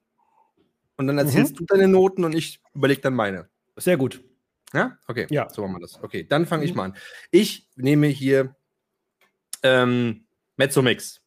und 0.97 1.05
dann 1.07 1.19
erzählst 1.19 1.59
du 1.59 1.65
deine 1.65 1.87
Noten 1.87 2.23
und 2.25 2.33
ich 2.33 2.59
überlege 2.73 3.01
dann 3.01 3.13
meine. 3.13 3.47
Sehr 3.77 3.97
gut. 3.97 4.23
Ja? 4.73 4.97
Okay, 5.07 5.27
Ja. 5.29 5.49
so 5.49 5.61
machen 5.61 5.75
wir 5.75 5.79
das. 5.81 6.01
Okay, 6.03 6.25
dann 6.27 6.45
fange 6.45 6.65
ich 6.65 6.71
Mhm. 6.71 6.77
mal 6.77 6.83
an. 6.85 6.97
Ich 7.31 7.69
nehme 7.75 8.07
hier 8.07 8.55
ähm, 9.63 10.25
Mezzomix. 10.57 11.21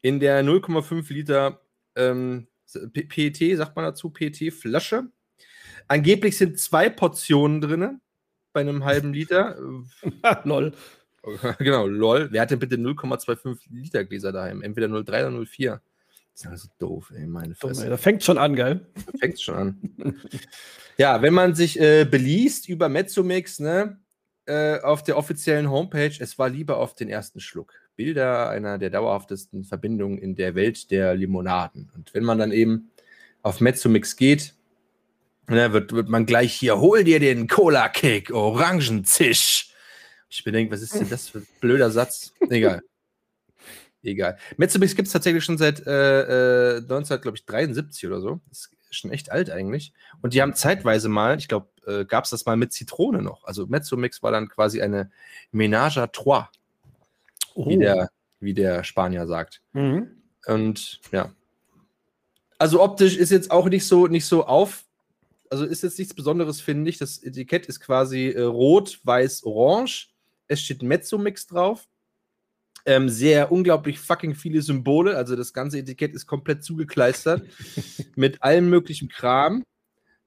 In 0.00 0.20
der 0.20 0.42
0,5 0.44 1.12
Liter 1.12 1.60
ähm, 1.96 2.48
PET, 2.92 3.56
sagt 3.56 3.74
man 3.76 3.84
dazu, 3.84 4.10
PET-Flasche. 4.10 5.10
Angeblich 5.88 6.36
sind 6.36 6.58
zwei 6.58 6.90
Portionen 6.90 7.60
drin 7.60 8.00
bei 8.52 8.60
einem 8.60 8.84
halben 8.84 9.12
Liter. 9.12 9.58
Lol. 10.44 10.72
genau, 11.58 11.86
lol. 11.86 12.28
Wer 12.30 12.42
hat 12.42 12.50
denn 12.50 12.58
bitte 12.60 12.76
0,25 12.76 13.58
Liter 13.70 14.04
Gläser 14.04 14.32
daheim? 14.32 14.62
Entweder 14.62 14.88
03 14.88 15.26
oder 15.26 15.44
04. 15.46 15.80
Das 16.38 16.44
ist 16.44 16.50
alles 16.50 16.70
doof, 16.78 17.12
ey, 17.16 17.26
meine 17.26 17.56
Fresse. 17.56 17.88
Da 17.88 17.96
fängt 17.96 18.22
schon 18.22 18.38
an, 18.38 18.54
geil. 18.54 18.86
Fängt 19.18 19.40
schon 19.40 19.54
an. 19.56 19.76
ja, 20.96 21.20
wenn 21.20 21.34
man 21.34 21.56
sich 21.56 21.80
äh, 21.80 22.04
beliest 22.04 22.68
über 22.68 22.88
Mezzomix, 22.88 23.58
ne, 23.58 23.98
äh, 24.46 24.78
auf 24.78 25.02
der 25.02 25.16
offiziellen 25.16 25.68
Homepage, 25.68 26.12
es 26.20 26.38
war 26.38 26.48
lieber 26.48 26.76
auf 26.76 26.94
den 26.94 27.08
ersten 27.08 27.40
Schluck. 27.40 27.74
Bilder 27.96 28.50
einer 28.50 28.78
der 28.78 28.90
dauerhaftesten 28.90 29.64
Verbindungen 29.64 30.18
in 30.18 30.36
der 30.36 30.54
Welt 30.54 30.92
der 30.92 31.16
Limonaden. 31.16 31.90
Und 31.96 32.14
wenn 32.14 32.22
man 32.22 32.38
dann 32.38 32.52
eben 32.52 32.92
auf 33.42 33.60
Mezzomix 33.60 34.14
geht, 34.14 34.54
ne, 35.48 35.72
wird, 35.72 35.92
wird 35.92 36.08
man 36.08 36.24
gleich 36.24 36.54
hier, 36.54 36.78
hol 36.78 37.02
dir 37.02 37.18
den 37.18 37.48
Cola-Kick, 37.48 38.30
Orangenzisch. 38.30 39.74
Ich 40.30 40.44
bedenke, 40.44 40.72
was 40.72 40.82
ist 40.82 40.94
denn 40.94 41.10
das 41.10 41.30
für 41.30 41.38
ein 41.38 41.46
blöder 41.60 41.90
Satz? 41.90 42.32
Egal. 42.48 42.82
Egal. 44.02 44.38
Mezzomix 44.56 44.94
gibt 44.94 45.06
es 45.08 45.12
tatsächlich 45.12 45.44
schon 45.44 45.58
seit 45.58 45.86
äh, 45.86 46.76
äh, 46.76 46.76
1973 46.78 48.06
oder 48.06 48.20
so. 48.20 48.40
Das 48.48 48.70
ist 48.90 48.94
schon 48.94 49.10
echt 49.10 49.30
alt 49.32 49.50
eigentlich. 49.50 49.92
Und 50.22 50.34
die 50.34 50.40
haben 50.42 50.54
zeitweise 50.54 51.08
mal, 51.08 51.36
ich 51.38 51.48
glaube, 51.48 51.68
äh, 51.86 52.04
gab 52.04 52.24
es 52.24 52.30
das 52.30 52.46
mal 52.46 52.56
mit 52.56 52.72
Zitrone 52.72 53.22
noch. 53.22 53.44
Also 53.44 53.66
Mezzomix 53.66 54.22
war 54.22 54.30
dann 54.30 54.48
quasi 54.48 54.80
eine 54.80 55.10
Ménage 55.52 55.98
à 55.98 56.06
trois, 56.06 56.48
Oh. 57.54 57.68
wie, 57.68 57.76
der, 57.78 58.10
wie 58.38 58.54
der 58.54 58.84
Spanier 58.84 59.26
sagt. 59.26 59.62
Mhm. 59.72 60.22
Und 60.46 61.00
ja. 61.10 61.32
Also 62.58 62.80
optisch 62.82 63.16
ist 63.16 63.30
jetzt 63.30 63.50
auch 63.50 63.68
nicht 63.68 63.84
so, 63.86 64.06
nicht 64.06 64.26
so 64.26 64.46
auf. 64.46 64.84
Also 65.50 65.64
ist 65.64 65.82
jetzt 65.82 65.98
nichts 65.98 66.14
Besonderes, 66.14 66.60
finde 66.60 66.88
ich. 66.88 66.98
Das 66.98 67.22
Etikett 67.22 67.66
ist 67.66 67.80
quasi 67.80 68.28
äh, 68.28 68.42
rot, 68.42 69.00
weiß, 69.02 69.42
orange. 69.44 70.10
Es 70.46 70.60
steht 70.60 70.82
Mezzomix 70.82 71.46
drauf. 71.46 71.88
Ähm, 72.88 73.10
sehr 73.10 73.52
unglaublich 73.52 73.98
fucking 73.98 74.34
viele 74.34 74.62
Symbole. 74.62 75.14
Also 75.14 75.36
das 75.36 75.52
ganze 75.52 75.78
Etikett 75.78 76.14
ist 76.14 76.26
komplett 76.26 76.64
zugekleistert 76.64 77.42
mit 78.16 78.42
allem 78.42 78.70
möglichen 78.70 79.10
Kram. 79.10 79.62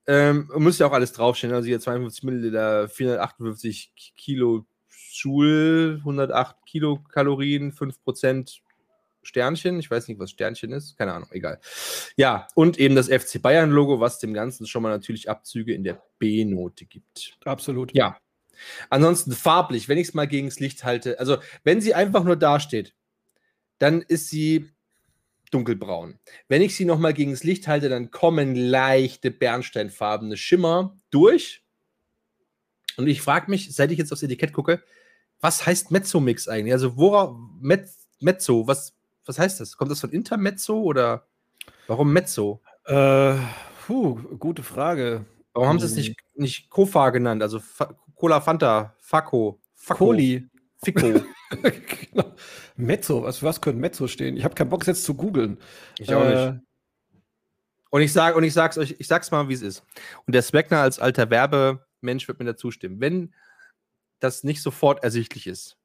Ähm, 0.05 0.47
muss 0.55 0.77
ja 0.77 0.85
auch 0.85 0.91
alles 0.91 1.11
draufstehen. 1.11 1.53
Also 1.53 1.65
hier 1.67 1.79
52 1.79 2.21
Milliliter, 2.21 2.87
458 2.87 4.13
Kilo 4.15 4.67
Joule, 5.11 5.95
108 6.01 6.55
Kilokalorien, 6.67 7.71
5% 7.71 8.59
Sternchen. 9.23 9.79
Ich 9.79 9.89
weiß 9.89 10.07
nicht, 10.07 10.19
was 10.19 10.29
Sternchen 10.29 10.71
ist. 10.71 10.95
Keine 10.99 11.13
Ahnung, 11.13 11.29
egal. 11.31 11.59
Ja, 12.15 12.47
und 12.53 12.79
eben 12.79 12.95
das 12.95 13.07
FC 13.07 13.41
Bayern-Logo, 13.41 13.99
was 13.99 14.19
dem 14.19 14.35
Ganzen 14.35 14.67
schon 14.67 14.83
mal 14.83 14.89
natürlich 14.89 15.31
Abzüge 15.31 15.73
in 15.73 15.83
der 15.83 15.99
B-Note 16.19 16.85
gibt. 16.85 17.39
Absolut. 17.43 17.91
Ja. 17.95 18.17
Ansonsten 18.89 19.31
farblich, 19.31 19.89
wenn 19.89 19.97
ich 19.97 20.09
es 20.09 20.13
mal 20.13 20.27
gegen 20.27 20.47
das 20.49 20.59
Licht 20.59 20.83
halte, 20.83 21.19
also 21.19 21.37
wenn 21.63 21.81
sie 21.81 21.93
einfach 21.93 22.23
nur 22.23 22.35
dasteht, 22.35 22.93
dann 23.79 24.01
ist 24.01 24.29
sie 24.29 24.69
dunkelbraun. 25.51 26.19
Wenn 26.47 26.61
ich 26.61 26.75
sie 26.75 26.85
nochmal 26.85 27.13
gegen 27.13 27.31
das 27.31 27.43
Licht 27.43 27.67
halte, 27.67 27.89
dann 27.89 28.11
kommen 28.11 28.55
leichte 28.55 29.31
bernsteinfarbene 29.31 30.37
Schimmer 30.37 30.97
durch. 31.09 31.63
Und 32.97 33.07
ich 33.07 33.21
frage 33.21 33.49
mich, 33.49 33.73
seit 33.75 33.91
ich 33.91 33.97
jetzt 33.97 34.11
aufs 34.11 34.23
Etikett 34.23 34.53
gucke, 34.53 34.83
was 35.39 35.65
heißt 35.65 35.91
Mezzo-Mix 35.91 36.47
eigentlich? 36.47 36.73
Also 36.73 36.97
worauf, 36.97 37.35
Mez, 37.59 38.07
Mezzo, 38.19 38.67
was, 38.67 38.93
was 39.25 39.39
heißt 39.39 39.59
das? 39.59 39.75
Kommt 39.75 39.91
das 39.91 39.99
von 39.99 40.11
Intermezzo 40.11 40.79
oder 40.81 41.25
warum 41.87 42.13
Mezzo? 42.13 42.61
Äh, 42.85 43.35
puh, 43.85 44.15
gute 44.37 44.63
Frage. 44.63 45.25
Warum 45.53 45.67
haben 45.69 45.79
sie 45.79 45.85
es 45.85 45.91
Hm. 45.91 45.97
nicht, 45.97 46.15
nicht 46.35 46.69
Kofa 46.69 47.09
genannt? 47.09 47.41
Also 47.41 47.59
Cola 48.21 48.39
Fanta, 48.39 48.95
Faco, 48.99 49.59
Faco, 49.73 50.05
Coli. 50.05 50.47
Fico. 50.83 51.01
genau. 51.49 52.35
Mezzo, 52.75 53.23
was, 53.23 53.41
was 53.41 53.59
könnte 53.59 53.79
Mezzo 53.79 54.07
stehen? 54.07 54.37
Ich 54.37 54.43
habe 54.43 54.53
keinen 54.53 54.69
Bock, 54.69 54.85
jetzt 54.85 55.03
zu 55.03 55.15
googeln. 55.15 55.57
Ich 55.97 56.13
auch 56.13 56.23
Äh, 56.23 56.51
nicht. 56.51 56.61
Und 57.89 58.01
ich 58.03 58.13
sage, 58.13 58.37
und 58.37 58.43
ich 58.43 58.53
sag's 58.53 58.77
euch, 58.77 58.95
ich 58.99 59.07
sag's 59.07 59.31
mal, 59.31 59.49
wie 59.49 59.55
es 59.55 59.63
ist. 59.63 59.83
Und 60.27 60.35
der 60.35 60.43
Swagner 60.43 60.81
als 60.81 60.99
alter 60.99 61.31
Werbemensch 61.31 62.27
wird 62.27 62.37
mir 62.37 62.45
dazu 62.45 62.69
stimmen. 62.69 63.01
Wenn 63.01 63.33
das 64.19 64.43
nicht 64.43 64.61
sofort 64.61 65.03
ersichtlich 65.03 65.47
ist, 65.47 65.79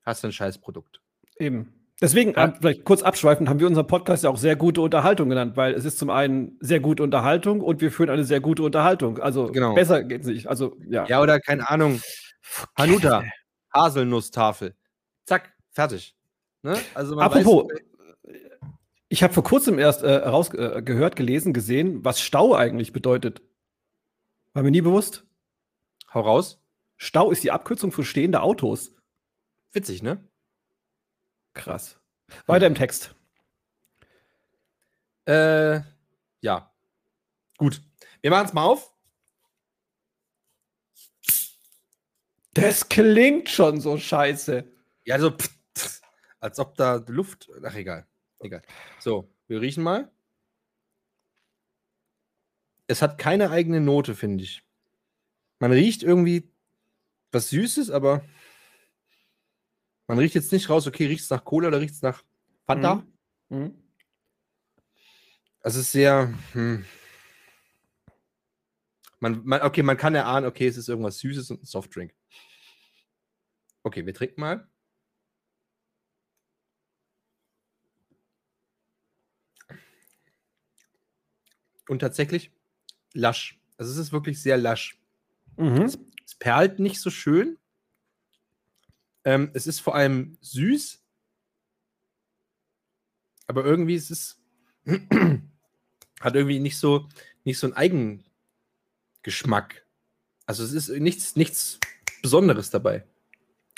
hast 0.00 0.22
du 0.22 0.28
ein 0.28 0.32
Scheißprodukt. 0.32 1.02
Eben. 1.36 1.74
Deswegen, 2.02 2.32
Ja. 2.32 2.52
vielleicht 2.60 2.84
kurz 2.84 3.02
abschweifend, 3.02 3.48
haben 3.48 3.60
wir 3.60 3.66
unseren 3.66 3.86
Podcast 3.86 4.24
ja 4.24 4.30
auch 4.30 4.36
sehr 4.36 4.56
gute 4.56 4.80
Unterhaltung 4.82 5.28
genannt, 5.28 5.56
weil 5.56 5.72
es 5.72 5.84
ist 5.84 5.98
zum 5.98 6.10
einen 6.10 6.58
sehr 6.60 6.80
gute 6.80 7.02
Unterhaltung 7.02 7.60
und 7.60 7.80
wir 7.80 7.90
führen 7.92 8.10
eine 8.10 8.24
sehr 8.24 8.40
gute 8.40 8.62
Unterhaltung. 8.64 9.18
Also 9.18 9.46
Genau. 9.46 9.74
besser 9.74 10.02
geht's 10.02 10.26
nicht. 10.26 10.48
Also 10.48 10.76
ja. 10.88 11.06
Ja, 11.06 11.22
oder 11.22 11.38
keine 11.40 11.70
Ahnung, 11.70 12.02
Hanuta, 12.76 13.22
Haselnusstafel. 13.72 14.74
Zack, 15.26 15.54
fertig. 15.70 16.16
Ne? 16.62 16.76
Also 16.94 17.14
man 17.14 17.24
Apropos, 17.24 17.64
weiß, 17.70 17.80
ich 19.08 19.22
habe 19.22 19.32
vor 19.32 19.44
kurzem 19.44 19.78
erst 19.78 20.02
äh, 20.02 20.12
raus, 20.12 20.52
äh, 20.54 20.82
gehört, 20.82 21.16
gelesen, 21.16 21.52
gesehen, 21.52 22.04
was 22.04 22.20
Stau 22.20 22.54
eigentlich 22.54 22.92
bedeutet. 22.92 23.42
War 24.54 24.62
mir 24.62 24.70
nie 24.70 24.80
bewusst. 24.82 25.24
hau 26.12 26.20
raus. 26.20 26.60
Stau 26.96 27.30
ist 27.30 27.42
die 27.44 27.50
Abkürzung 27.52 27.90
für 27.92 28.04
stehende 28.04 28.42
Autos. 28.42 28.94
Witzig, 29.72 30.02
ne? 30.02 30.28
Krass. 31.54 31.98
Weiter 32.46 32.66
im 32.66 32.74
Text. 32.74 33.14
Äh, 35.26 35.80
ja. 36.40 36.72
Gut. 37.58 37.82
Wir 38.20 38.30
machen 38.30 38.46
es 38.46 38.52
mal 38.52 38.64
auf. 38.64 38.92
Das 42.54 42.88
klingt 42.88 43.48
schon 43.48 43.80
so 43.80 43.96
scheiße. 43.96 44.64
Ja, 45.04 45.18
so, 45.18 45.30
pff, 45.30 45.50
pff, 45.76 46.00
als 46.40 46.58
ob 46.58 46.76
da 46.76 46.96
Luft. 47.06 47.48
Ach, 47.64 47.74
egal. 47.74 48.06
Egal. 48.40 48.62
So, 48.98 49.32
wir 49.46 49.60
riechen 49.60 49.82
mal. 49.82 50.10
Es 52.86 53.00
hat 53.00 53.18
keine 53.18 53.50
eigene 53.50 53.80
Note, 53.80 54.14
finde 54.14 54.44
ich. 54.44 54.62
Man 55.60 55.72
riecht 55.72 56.02
irgendwie 56.02 56.52
was 57.30 57.48
Süßes, 57.48 57.90
aber 57.90 58.22
man 60.12 60.18
riecht 60.18 60.34
jetzt 60.34 60.52
nicht 60.52 60.68
raus, 60.68 60.86
okay, 60.86 61.06
riecht 61.06 61.22
es 61.22 61.30
nach 61.30 61.42
Cola 61.42 61.68
oder 61.68 61.80
riecht 61.80 61.94
es 61.94 62.02
nach 62.02 62.22
Fanta? 62.66 62.96
Mhm. 63.48 63.58
Mhm. 63.58 63.82
Es 65.60 65.74
ist 65.74 65.90
sehr. 65.90 66.34
Hm. 66.52 66.84
Man, 69.20 69.40
man, 69.42 69.62
okay, 69.62 69.82
man 69.82 69.96
kann 69.96 70.14
erahnen, 70.14 70.44
okay, 70.44 70.66
es 70.66 70.76
ist 70.76 70.90
irgendwas 70.90 71.18
Süßes 71.18 71.50
und 71.50 71.62
ein 71.62 71.64
Softdrink. 71.64 72.14
Okay, 73.84 74.04
wir 74.04 74.12
trinken 74.12 74.42
mal. 74.42 74.68
Und 81.88 82.00
tatsächlich 82.00 82.52
lasch. 83.14 83.58
Also 83.78 83.90
es 83.92 83.96
ist 83.96 84.12
wirklich 84.12 84.42
sehr 84.42 84.58
lasch. 84.58 85.00
Mhm. 85.56 85.84
Es 85.84 86.34
perlt 86.38 86.80
nicht 86.80 87.00
so 87.00 87.08
schön. 87.08 87.56
Ähm, 89.24 89.50
es 89.54 89.66
ist 89.66 89.80
vor 89.80 89.94
allem 89.94 90.36
süß. 90.40 91.02
Aber 93.46 93.64
irgendwie 93.64 93.94
ist 93.94 94.10
es. 94.10 94.40
hat 96.20 96.34
irgendwie 96.36 96.60
nicht 96.60 96.78
so, 96.78 97.08
nicht 97.44 97.58
so 97.58 97.66
einen 97.66 98.22
Eigengeschmack. 99.22 99.84
Also 100.46 100.64
es 100.64 100.72
ist 100.72 100.88
nichts, 100.88 101.36
nichts 101.36 101.78
Besonderes 102.22 102.70
dabei. 102.70 103.04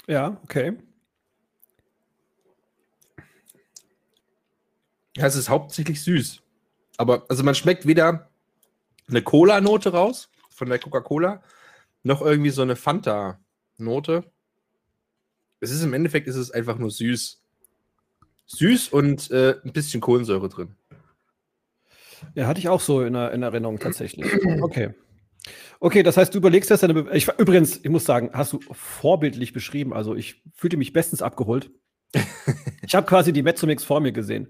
Ja, 0.07 0.40
okay. 0.45 0.76
Ja, 5.16 5.26
es 5.26 5.36
ist 5.36 5.49
hauptsächlich 5.49 6.03
süß. 6.03 6.42
Aber 6.97 7.24
also 7.28 7.42
man 7.42 7.55
schmeckt 7.55 7.86
weder 7.86 8.30
eine 9.09 9.22
Cola-Note 9.22 9.92
raus 9.92 10.30
von 10.51 10.68
der 10.68 10.78
Coca-Cola. 10.78 11.42
Noch 12.03 12.20
irgendwie 12.20 12.51
so 12.51 12.62
eine 12.62 12.76
Fanta-Note. 12.76 14.30
Es 15.65 15.71
ist 15.71 15.83
im 15.83 15.95
Endeffekt 15.95 16.29
ist 16.29 16.37
es 16.37 16.51
einfach 16.51 16.79
nur 16.79 16.91
süß. 16.91 17.43
Süß 18.47 18.89
und 18.89 19.31
äh, 19.31 19.57
ein 19.65 19.73
bisschen 19.73 20.01
Kohlensäure 20.01 20.49
drin. 20.49 20.77
Ja, 22.35 22.47
hatte 22.47 22.61
ich 22.61 22.69
auch 22.69 22.81
so 22.81 23.03
in, 23.03 23.15
in 23.15 23.43
Erinnerung 23.43 23.79
tatsächlich. 23.79 24.31
Okay. 24.62 24.95
Okay, 25.81 26.03
das 26.03 26.17
heißt, 26.17 26.33
du 26.33 26.39
überlegst 26.39 26.71
das 26.71 26.81
deine. 26.81 26.95
Be 26.95 27.15
ich, 27.15 27.29
übrigens, 27.39 27.77
ich 27.77 27.91
muss 27.91 28.05
sagen, 28.05 28.31
hast 28.33 28.55
du 28.55 28.61
vorbildlich 28.71 29.53
beschrieben. 29.53 29.93
Also, 29.93 30.15
ich 30.15 30.43
fühlte 30.55 30.79
mich 30.79 30.93
bestens 30.93 31.21
abgeholt. 31.21 31.71
ich 32.83 32.95
habe 32.95 33.07
quasi 33.07 33.33
die 33.33 33.43
Mezzomix 33.43 33.85
vor 33.85 34.01
mir 34.01 34.12
gesehen. 34.12 34.49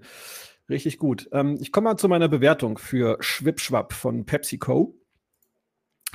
Richtig 0.69 0.97
gut. 0.97 1.27
Ähm, 1.31 1.57
ich 1.59 1.71
komme 1.71 1.89
mal 1.89 1.97
zu 1.97 2.07
meiner 2.07 2.29
Bewertung 2.29 2.77
für 2.77 3.17
Schwipschwapp 3.19 3.93
von 3.93 4.25
PepsiCo. 4.25 4.97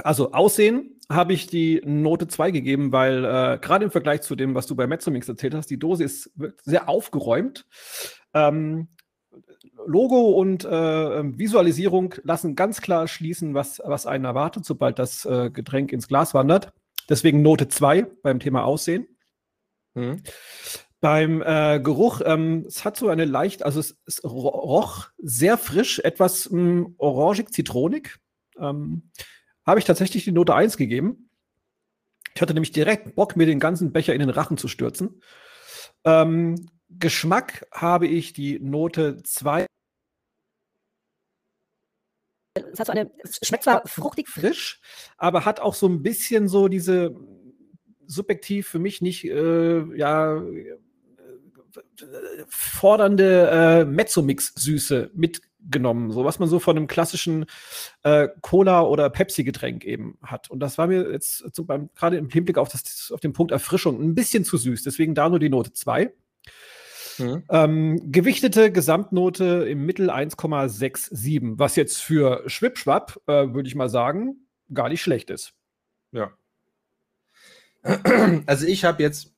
Also, 0.05 0.33
Aussehen 0.33 1.01
habe 1.11 1.33
ich 1.33 1.47
die 1.47 1.83
Note 1.85 2.29
2 2.29 2.51
gegeben, 2.51 2.93
weil 2.93 3.25
äh, 3.25 3.59
gerade 3.61 3.85
im 3.85 3.91
Vergleich 3.91 4.23
zu 4.23 4.37
dem, 4.37 4.55
was 4.55 4.67
du 4.67 4.77
bei 4.77 4.87
Mezzomix 4.87 5.29
erzählt 5.29 5.55
hast, 5.55 5.69
die 5.69 5.79
Dose 5.79 6.05
ist 6.05 6.31
sehr 6.63 6.89
aufgeräumt. 6.89 7.67
Ähm, 8.33 8.89
Logo 9.87 10.31
und 10.31 10.65
äh, 10.65 11.39
Visualisierung 11.39 12.15
lassen 12.23 12.55
ganz 12.55 12.81
klar 12.81 13.09
schließen, 13.09 13.55
was, 13.55 13.81
was 13.85 14.07
einen 14.07 14.25
erwartet, 14.25 14.65
sobald 14.65 14.99
das 14.99 15.25
äh, 15.25 15.51
Getränk 15.51 15.93
ins 15.93 16.09
Glas 16.09 16.35
wandert. 16.35 16.73
Deswegen 17.09 17.43
Note 17.43 17.69
2 17.69 18.03
beim 18.23 18.39
Thema 18.41 18.65
Aussehen. 18.65 19.09
Mhm. 19.95 20.23
Beim 21.01 21.43
äh, 21.43 21.81
Geruch, 21.81 22.21
ähm, 22.25 22.65
es 22.69 22.85
hat 22.85 22.97
so 22.97 23.09
eine 23.09 23.25
leicht, 23.25 23.63
also 23.63 23.81
es, 23.81 23.99
es 24.07 24.23
roch 24.23 25.09
sehr 25.17 25.57
frisch, 25.57 25.99
etwas 26.01 26.45
hm, 26.51 26.95
orangig-zitronig. 26.99 28.19
Ähm, 28.59 29.11
Habe 29.71 29.79
ich 29.79 29.87
tatsächlich 29.87 30.25
die 30.25 30.33
Note 30.33 30.53
1 30.53 30.77
gegeben. 30.79 31.31
Ich 32.35 32.43
hatte 32.43 32.55
nämlich 32.55 32.73
direkt 32.73 33.15
Bock, 33.15 33.37
mir 33.37 33.47
den 33.47 33.61
ganzen 33.61 33.93
Becher 33.93 34.13
in 34.13 34.19
den 34.19 34.31
Rachen 34.31 34.57
zu 34.57 34.67
stürzen. 34.67 35.23
Ähm, 36.03 36.69
Geschmack 36.89 37.65
habe 37.71 38.09
ich 38.09 38.33
die 38.33 38.59
Note 38.59 39.23
2. 39.23 39.67
Es, 42.55 42.79
so 42.85 42.91
eine, 42.91 43.13
es 43.23 43.39
schmeckt 43.47 43.63
zwar 43.63 43.87
fruchtig 43.87 44.29
frisch, 44.29 44.81
aber 45.17 45.45
hat 45.45 45.61
auch 45.61 45.75
so 45.75 45.87
ein 45.87 46.03
bisschen 46.03 46.49
so 46.49 46.67
diese 46.67 47.15
subjektiv 48.09 48.67
für 48.67 48.81
mich 48.81 49.01
nicht 49.01 49.25
äh, 49.25 49.97
ja, 49.97 50.43
fordernde 52.49 53.51
äh, 53.53 53.85
Mezzomix-Süße 53.85 55.11
mitgenommen, 55.63 56.11
so 56.11 56.25
was 56.25 56.39
man 56.39 56.49
so 56.49 56.59
von 56.59 56.77
einem 56.77 56.87
klassischen 56.87 57.47
äh, 58.03 58.29
Cola- 58.41 58.83
oder 58.83 59.11
Pepsi-Getränk 59.11 59.85
eben 59.85 60.19
hat. 60.23 60.51
Und 60.51 60.61
das 60.61 60.79
war 60.79 60.87
mir 60.87 61.11
jetzt 61.11 61.45
gerade 61.95 62.17
im 62.17 62.29
Hinblick 62.29 62.59
auf, 62.59 62.69
das, 62.69 63.11
auf 63.13 63.21
den 63.21 63.33
Punkt 63.33 63.53
Erfrischung 63.53 64.01
ein 64.03 64.15
bisschen 64.15 64.45
zu 64.45 64.57
süß. 64.57 64.83
Deswegen 64.83 65.15
da 65.15 65.29
nur 65.29 65.39
die 65.39 65.49
Note 65.49 65.73
2. 65.73 66.13
Mhm. 67.19 67.43
Ähm, 67.51 68.13
gewichtete 68.13 68.73
Gesamtnote 68.73 69.67
im 69.69 69.85
Mittel 69.85 70.11
1,67, 70.11 71.59
was 71.59 71.77
jetzt 71.77 71.99
für 71.99 72.43
Schwipschwapp, 72.47 73.21
äh, 73.27 73.53
würde 73.53 73.69
ich 73.69 73.75
mal 73.75 73.91
sagen, 73.91 74.47
gar 74.73 74.89
nicht 74.89 75.03
schlecht 75.03 75.31
ist. 75.31 75.55
Ja. 76.13 76.33
Also 78.47 78.67
ich 78.67 78.85
habe 78.85 79.03
jetzt 79.03 79.33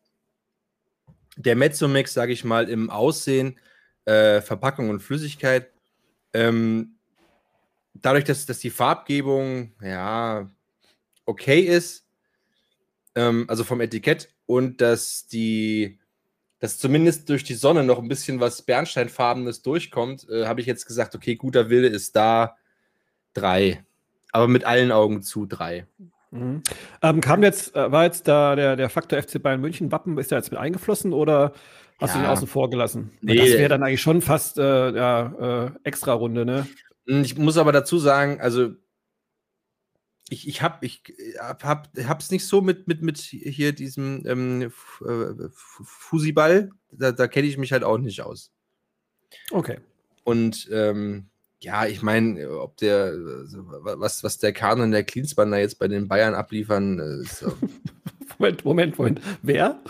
der 1.37 1.55
Mezzomix, 1.55 2.13
sage 2.13 2.33
ich 2.33 2.45
mal, 2.45 2.69
im 2.69 2.91
Aussehen, 2.91 3.59
äh, 4.05 4.41
Verpackung 4.41 4.91
und 4.91 5.01
Flüssigkeit, 5.01 5.72
ähm, 6.33 6.97
dadurch, 7.95 8.25
dass, 8.25 8.47
dass 8.47 8.59
die 8.59 8.71
Farbgebung 8.71 9.73
ja 9.83 10.51
okay 11.25 11.61
ist, 11.61 12.07
ähm, 13.15 13.45
also 13.49 13.65
vom 13.65 13.81
Etikett 13.81 14.35
und 14.47 14.81
dass 14.81 15.27
die 15.27 15.99
dass 16.63 16.79
zumindest 16.79 17.29
durch 17.29 17.43
die 17.43 17.55
Sonne 17.55 17.83
noch 17.83 17.99
ein 17.99 18.07
bisschen 18.07 18.39
was 18.39 18.63
Bernsteinfarbenes 18.63 19.63
durchkommt, 19.63 20.29
äh, 20.31 20.47
habe 20.47 20.61
ich 20.61 20.67
jetzt 20.69 20.87
gesagt, 20.87 21.17
okay, 21.17 21.35
guter 21.35 21.71
Wille 21.71 21.89
ist 21.89 22.15
da 22.15 22.57
drei. 23.35 23.85
Aber 24.31 24.47
mit 24.47 24.63
allen 24.63 24.93
Augen 24.93 25.23
zu 25.23 25.45
drei. 25.45 25.89
Mhm. 26.31 26.63
Ähm, 27.03 27.21
kam 27.21 27.43
jetzt, 27.43 27.75
äh, 27.75 27.91
war 27.91 28.05
jetzt 28.05 28.29
da 28.29 28.55
der, 28.55 28.77
der 28.77 28.91
Faktor 28.91 29.21
FC 29.21 29.43
Bayern 29.43 29.61
München 29.61 29.91
Wappen, 29.91 30.17
ist 30.19 30.31
der 30.31 30.39
jetzt 30.39 30.53
mit 30.53 30.61
eingeflossen 30.61 31.13
oder 31.13 31.53
hast 31.99 32.15
ja. 32.15 32.21
du 32.21 32.27
ihn 32.27 32.31
außen 32.31 32.47
vor 32.47 32.71
gelassen? 32.71 33.11
Nee. 33.21 33.37
Das 33.37 33.49
wäre 33.49 33.69
dann 33.69 33.83
eigentlich 33.83 34.03
schon 34.03 34.23
fast 34.23 34.59
äh, 34.59 34.95
ja, 34.95 35.67
äh, 35.67 35.71
extra 35.85 36.13
Runde, 36.13 36.45
ne? 36.45 36.67
Ich 37.05 37.37
muss 37.37 37.57
aber 37.57 37.73
dazu 37.73 37.99
sagen, 37.99 38.41
also 38.41 38.71
ich, 40.33 40.49
ich 40.49 40.63
habe 40.63 40.85
ich 40.87 41.03
hab, 41.39 41.65
hab, 41.65 41.89
hab's 42.07 42.31
nicht 42.31 42.47
so 42.47 42.61
mit, 42.61 42.89
mit, 42.89 43.03
mit 43.03 43.19
hier 43.19 43.73
diesem 43.73 44.23
ähm, 44.27 44.63
äh, 44.63 45.49
Fusiball. 45.53 46.71
Da, 46.91 47.13
da 47.13 47.29
kenne 47.29 47.49
ich 47.49 47.59
mich 47.59 47.73
halt 47.73 47.85
auch 47.85 47.99
nicht 47.99 48.23
aus. 48.23 48.51
Okay. 49.51 49.79
Und 50.25 50.69
ähm, 50.73 51.29
ja, 51.61 51.87
ich 51.87 52.03
meine, 52.03 52.51
ob 52.61 52.77
der, 52.79 53.05
also, 53.05 53.59
was, 53.65 54.25
was 54.25 54.39
der 54.39 54.53
Kahn 54.53 54.81
und 54.81 54.91
der 54.91 55.05
Klinsmann 55.05 55.51
da 55.51 55.59
jetzt 55.59 55.79
bei 55.79 55.89
den 55.89 56.09
Bayern 56.09 56.35
abliefern, 56.35 56.99
äh, 56.99 57.23
ist, 57.23 57.45
Moment, 58.39 58.65
Moment, 58.65 58.99
Moment. 58.99 59.21
Wer? 59.43 59.81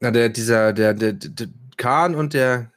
Na, 0.00 0.10
der, 0.10 0.28
dieser, 0.28 0.72
der, 0.72 0.94
der, 0.94 1.12
der 1.12 1.48
Kahn 1.76 2.14
und 2.14 2.34
der, 2.34 2.72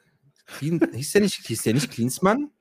hieß 0.59 1.11
der 1.11 1.21
nicht, 1.21 1.45
hieß 1.45 1.61
der 1.63 1.73
nicht 1.73 1.91
Klinsmann? 1.91 2.51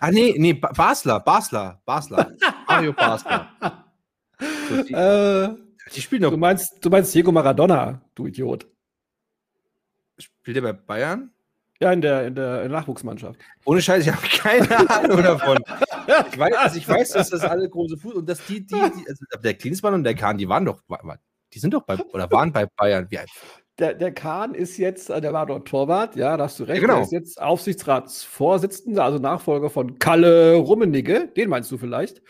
Ah, 0.00 0.10
nee, 0.10 0.34
nee, 0.38 0.54
Basler, 0.54 1.20
Basler, 1.20 1.80
Basler. 1.84 2.32
Mario 2.68 2.92
Basler. 2.92 3.50
So, 4.68 4.82
die, 4.82 4.92
äh, 4.92 5.54
die 5.94 6.00
spielen 6.00 6.22
doch. 6.22 6.30
Du 6.30 6.36
meinst, 6.36 6.84
du 6.84 6.90
meinst 6.90 7.14
Diego 7.14 7.32
Maradona, 7.32 8.00
du 8.14 8.26
Idiot. 8.26 8.66
Spielt 10.18 10.56
er 10.56 10.62
bei 10.62 10.72
Bayern? 10.72 11.30
Ja, 11.80 11.92
in 11.92 12.02
der, 12.02 12.26
in 12.26 12.34
der 12.34 12.68
Nachwuchsmannschaft. 12.68 13.40
Ohne 13.64 13.80
Scheiß, 13.80 14.06
ich 14.06 14.12
habe 14.12 14.26
keine 14.26 14.90
Ahnung 14.90 15.22
davon. 15.22 15.58
Ich 16.30 16.38
weiß, 16.38 16.54
also 16.56 16.76
ich 16.76 16.86
weiß, 16.86 17.10
dass 17.12 17.30
das 17.30 17.42
alle 17.42 17.68
große 17.68 17.96
Fuß 17.96 18.14
und 18.14 18.28
dass 18.28 18.44
die, 18.46 18.66
die, 18.66 18.74
die 18.74 19.08
also 19.08 19.24
der 19.42 19.54
Klinsmann 19.54 19.94
und 19.94 20.04
der 20.04 20.14
Kahn, 20.14 20.36
die 20.36 20.48
waren 20.48 20.66
doch, 20.66 20.82
die 21.52 21.58
sind 21.58 21.72
doch 21.72 21.82
bei, 21.82 21.98
oder 21.98 22.30
waren 22.30 22.52
bei 22.52 22.66
Bayern. 22.66 23.06
Wie 23.10 23.18
alt? 23.18 23.30
Der, 23.80 23.94
der 23.94 24.12
Kahn 24.12 24.54
ist 24.54 24.76
jetzt, 24.76 25.10
äh, 25.10 25.20
der 25.20 25.32
war 25.32 25.46
dort 25.46 25.66
Torwart, 25.66 26.14
ja, 26.14 26.36
da 26.36 26.44
hast 26.44 26.60
du 26.60 26.64
recht. 26.64 26.80
Ja, 26.80 26.86
genau. 26.86 26.96
Der 26.96 27.04
ist 27.04 27.12
jetzt 27.12 27.42
Aufsichtsratsvorsitzender, 27.42 29.02
also 29.02 29.18
Nachfolger 29.18 29.70
von 29.70 29.98
Kalle 29.98 30.54
Rummenigge, 30.54 31.28
den 31.28 31.48
meinst 31.48 31.70
du 31.72 31.78
vielleicht. 31.78 32.22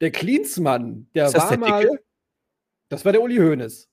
Der 0.00 0.10
Klinsmann, 0.10 1.08
der 1.14 1.32
war 1.32 1.48
der 1.48 1.58
mal. 1.58 1.82
Dicke? 1.82 2.00
Das 2.88 3.04
war 3.04 3.12
der 3.12 3.22
Uli 3.22 3.36
Hoeneß. 3.36 3.88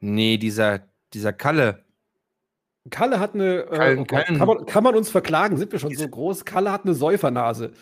Nee, 0.00 0.38
dieser, 0.38 0.88
dieser 1.12 1.32
Kalle. 1.32 1.84
Kalle 2.90 3.18
hat 3.18 3.34
eine. 3.34 3.64
Äh, 3.70 4.04
kann, 4.04 4.46
man, 4.46 4.66
kann 4.66 4.84
man 4.84 4.94
uns 4.94 5.10
verklagen? 5.10 5.56
Sind 5.56 5.72
wir 5.72 5.78
schon 5.78 5.94
so 5.94 6.08
groß? 6.08 6.44
Kalle 6.44 6.70
hat 6.70 6.84
eine 6.84 6.94
Säufernase. 6.94 7.72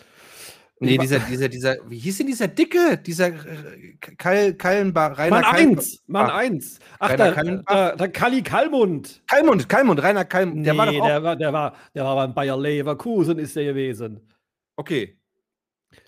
Nee, 0.85 0.99
dieser, 0.99 1.18
dieser, 1.20 1.49
dieser, 1.49 1.76
wie 1.89 1.99
hieß 1.99 2.18
denn 2.18 2.26
dieser 2.26 2.49
Dicke? 2.49 2.99
Dieser 2.99 3.28
äh, 3.28 3.97
Kal, 4.18 4.55
Kallenbach, 4.55 5.18
Rainer 5.18 5.41
Mann 5.41 5.45
1, 5.45 6.03
Mann 6.07 6.30
1. 6.30 6.78
Ach, 6.99 7.11
Rainer 7.11 7.62
da, 7.66 7.91
da, 7.91 7.97
da 7.97 8.09
Kalli 8.09 8.43
Kalmund. 8.43 9.22
Kalmund, 9.26 9.68
Kalmund, 9.68 10.03
Rainer 10.03 10.24
Kalmund. 10.24 10.64
Der 10.64 10.72
nee, 10.72 10.78
war 10.78 10.87
doch 10.87 11.01
auch 11.01 11.07
der 11.07 11.22
war, 11.22 11.37
der 11.37 11.53
war, 11.53 11.76
der 11.95 12.05
war 12.05 12.14
beim 12.16 12.35
Bayer 12.35 12.59
Leverkusen, 12.59 13.39
ist 13.39 13.57
der 13.57 13.64
gewesen. 13.64 14.20
Okay. 14.76 15.18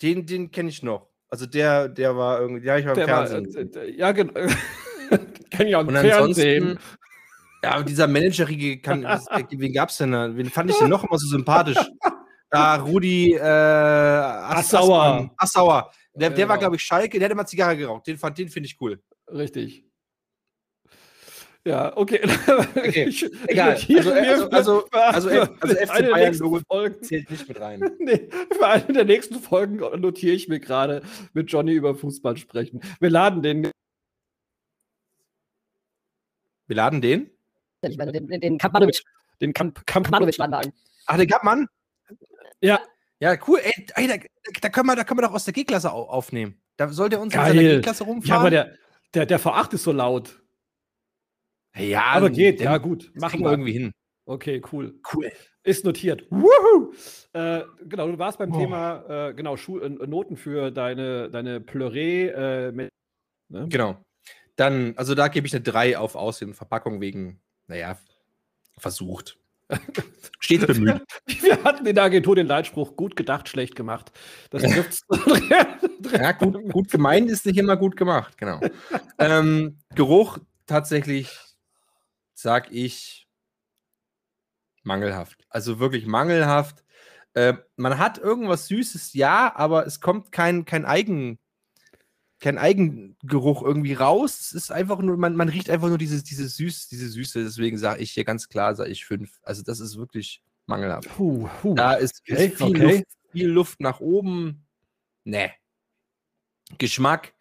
Den, 0.01 0.25
den 0.25 0.51
kenne 0.51 0.69
ich 0.69 0.83
noch. 0.83 1.07
Also 1.29 1.45
der, 1.45 1.89
der 1.89 2.15
war 2.15 2.39
irgendwie, 2.39 2.65
ja, 2.65 2.77
ich 2.77 2.85
war 2.85 2.93
im 2.93 3.05
der 3.05 3.07
Fernsehen. 3.07 3.75
War, 3.75 3.83
äh, 3.83 3.91
ja, 3.91 4.11
genau. 4.11 4.33
Kenn 5.49 5.67
ich 5.67 5.75
auch 5.75 5.87
im 5.87 5.95
Fernsehen. 5.95 6.79
Ja, 7.63 7.71
aber 7.71 7.83
dieser 7.83 8.07
Managerige, 8.07 8.79
kann, 8.79 9.03
wen 9.03 9.73
gab 9.73 9.89
es 9.89 9.97
denn 9.97 10.11
da? 10.11 10.35
Wen 10.35 10.49
fand 10.49 10.69
ich 10.69 10.77
denn 10.77 10.89
noch 10.89 11.03
immer 11.03 11.17
so 11.17 11.27
sympathisch? 11.27 11.77
Da 12.49 12.75
Rudi 12.75 13.33
äh, 13.33 13.39
Assauer. 13.41 15.29
Assauer. 15.37 15.91
Der, 16.13 16.29
der 16.29 16.49
war, 16.49 16.57
glaube 16.57 16.77
ich, 16.77 16.81
Schalke, 16.81 17.19
der 17.19 17.25
hat 17.25 17.31
immer 17.33 17.45
Zigarre 17.45 17.77
geraucht. 17.77 18.07
Den, 18.07 18.17
den 18.17 18.49
finde 18.49 18.67
ich 18.67 18.77
cool. 18.81 19.01
Richtig. 19.31 19.87
Ja, 21.67 21.95
okay. 21.97 22.21
okay. 22.75 23.05
Ich, 23.09 23.29
Egal. 23.47 23.75
Ich 23.75 23.97
also, 23.97 24.11
also, 24.13 24.49
also, 24.49 24.87
also, 24.91 25.29
also 25.29 25.75
FC 25.75 26.11
Bayern 26.11 26.33
Logo 26.37 26.61
zählt 27.01 27.29
nicht 27.29 27.47
mit 27.47 27.59
rein. 27.59 27.81
nee, 27.99 28.29
für 28.51 28.67
eine 28.67 28.93
der 28.93 29.03
nächsten 29.03 29.35
Folgen 29.41 29.77
notiere 29.99 30.33
ich 30.33 30.47
mir 30.47 30.61
gerade 30.61 31.01
mit 31.33 31.51
Johnny 31.51 31.73
über 31.73 31.93
Fußball 31.93 32.37
sprechen. 32.37 32.81
Wir 33.01 33.09
laden 33.09 33.41
den. 33.41 33.69
Wir 36.67 36.75
laden 36.75 37.01
den? 37.01 37.29
Ich 37.81 37.97
meine, 37.97 38.13
den, 38.13 38.27
den 38.27 38.57
Kampmanovic. 38.57 39.03
Den 39.41 39.53
Kamp 39.53 39.85
Kampmanovic 39.85 40.37
laden 40.37 40.71
Ach, 41.05 41.17
den 41.17 41.27
Kampmann? 41.27 41.67
Ja. 42.61 42.79
Ja, 43.19 43.35
cool. 43.47 43.59
Ey, 43.63 43.87
ey 43.95 44.07
da, 44.07 44.15
da, 44.61 44.69
können 44.69 44.87
wir, 44.87 44.95
da 44.95 45.03
können 45.03 45.19
wir 45.19 45.27
doch 45.27 45.33
aus 45.33 45.45
der 45.45 45.53
G-Klasse 45.53 45.91
aufnehmen. 45.91 46.61
Da 46.77 46.87
soll 46.89 47.09
der 47.09 47.19
uns 47.19 47.33
Geil. 47.33 47.51
in 47.51 47.57
seiner 47.57 47.75
G-Klasse 47.75 48.03
rumfahren. 48.03 48.29
Ja, 48.29 48.39
aber 48.39 48.49
der, 48.51 48.77
der, 49.13 49.25
der 49.25 49.39
V8 49.39 49.73
ist 49.73 49.83
so 49.83 49.91
laut. 49.91 50.39
Ja, 51.75 52.05
aber 52.05 52.29
geht, 52.29 52.61
ja, 52.61 52.77
gut. 52.77 53.11
Machen 53.15 53.41
wir 53.41 53.51
irgendwie 53.51 53.73
hin. 53.73 53.91
Okay, 54.25 54.61
cool. 54.71 54.99
Cool. 55.13 55.31
Ist 55.63 55.85
notiert. 55.85 56.25
Woohoo! 56.29 56.93
Äh, 57.33 57.63
genau, 57.85 58.07
du 58.07 58.19
warst 58.19 58.37
beim 58.37 58.51
oh. 58.53 58.59
Thema 58.59 59.29
äh, 59.29 59.33
genau, 59.33 59.57
Schu 59.57 59.79
äh, 59.79 59.89
Noten 59.89 60.35
für 60.35 60.69
deine, 60.71 61.29
deine 61.29 61.59
Pleuré. 61.59 62.27
Äh, 62.29 62.71
ne? 62.71 62.89
Genau. 63.69 64.03
Dann, 64.57 64.93
also 64.97 65.15
da 65.15 65.27
gebe 65.27 65.47
ich 65.47 65.53
eine 65.53 65.63
3 65.63 65.97
auf 65.97 66.15
Aussehen 66.15 66.49
und 66.49 66.55
Verpackung 66.55 66.99
wegen, 66.99 67.39
naja, 67.67 67.97
versucht. 68.77 69.37
Stets 70.39 70.67
bemüht. 70.67 71.01
Wir 71.41 71.63
hatten 71.63 71.85
in 71.85 71.95
der 71.95 72.03
Agentur 72.03 72.35
den 72.35 72.47
Leitspruch, 72.47 72.95
gut 72.95 73.15
gedacht, 73.15 73.49
schlecht 73.49 73.75
gemacht. 73.75 74.11
Das 74.49 74.63
ja, 74.63 76.31
gut, 76.33 76.71
gut 76.71 76.89
gemeint 76.89 77.29
ist 77.29 77.45
nicht 77.45 77.57
immer 77.57 77.77
gut 77.77 77.97
gemacht, 77.97 78.37
genau. 78.37 78.61
ähm, 79.17 79.79
Geruch 79.95 80.37
tatsächlich, 80.65 81.37
sag 82.33 82.71
ich, 82.71 83.27
mangelhaft. 84.83 85.45
Also 85.49 85.79
wirklich 85.79 86.05
mangelhaft. 86.05 86.83
Äh, 87.33 87.55
man 87.75 87.97
hat 87.97 88.17
irgendwas 88.17 88.67
Süßes, 88.67 89.13
ja, 89.13 89.53
aber 89.55 89.85
es 89.85 90.01
kommt 90.01 90.31
kein, 90.31 90.65
kein 90.65 90.85
Eigen 90.85 91.39
kein 92.39 92.57
Eigengeruch 92.57 93.63
irgendwie 93.63 93.93
raus. 93.93 94.39
Es 94.39 94.51
ist 94.51 94.71
einfach 94.71 94.99
nur, 94.99 95.17
man, 95.17 95.35
man 95.35 95.49
riecht 95.49 95.69
einfach 95.69 95.89
nur 95.89 95.97
diese, 95.97 96.23
diese, 96.23 96.47
Süß, 96.47 96.87
diese 96.87 97.09
Süße. 97.09 97.43
Deswegen 97.43 97.77
sage 97.77 98.01
ich 98.01 98.11
hier 98.11 98.25
ganz 98.25 98.47
klar, 98.49 98.75
sage 98.75 98.91
ich 98.91 99.05
fünf. 99.05 99.39
Also 99.43 99.63
das 99.63 99.79
ist 99.79 99.97
wirklich 99.97 100.43
mangelhaft. 100.67 101.09
Puh, 101.09 101.49
puh. 101.61 101.73
Da 101.73 101.93
ist, 101.93 102.21
okay, 102.21 102.47
ist 102.47 102.57
viel, 102.57 102.67
okay. 102.67 102.97
Luft, 102.97 103.05
viel, 103.31 103.47
Luft, 103.47 103.79
nach 103.79 103.99
oben. 103.99 104.65
Ne. 105.23 105.51
Geschmack. 106.77 107.33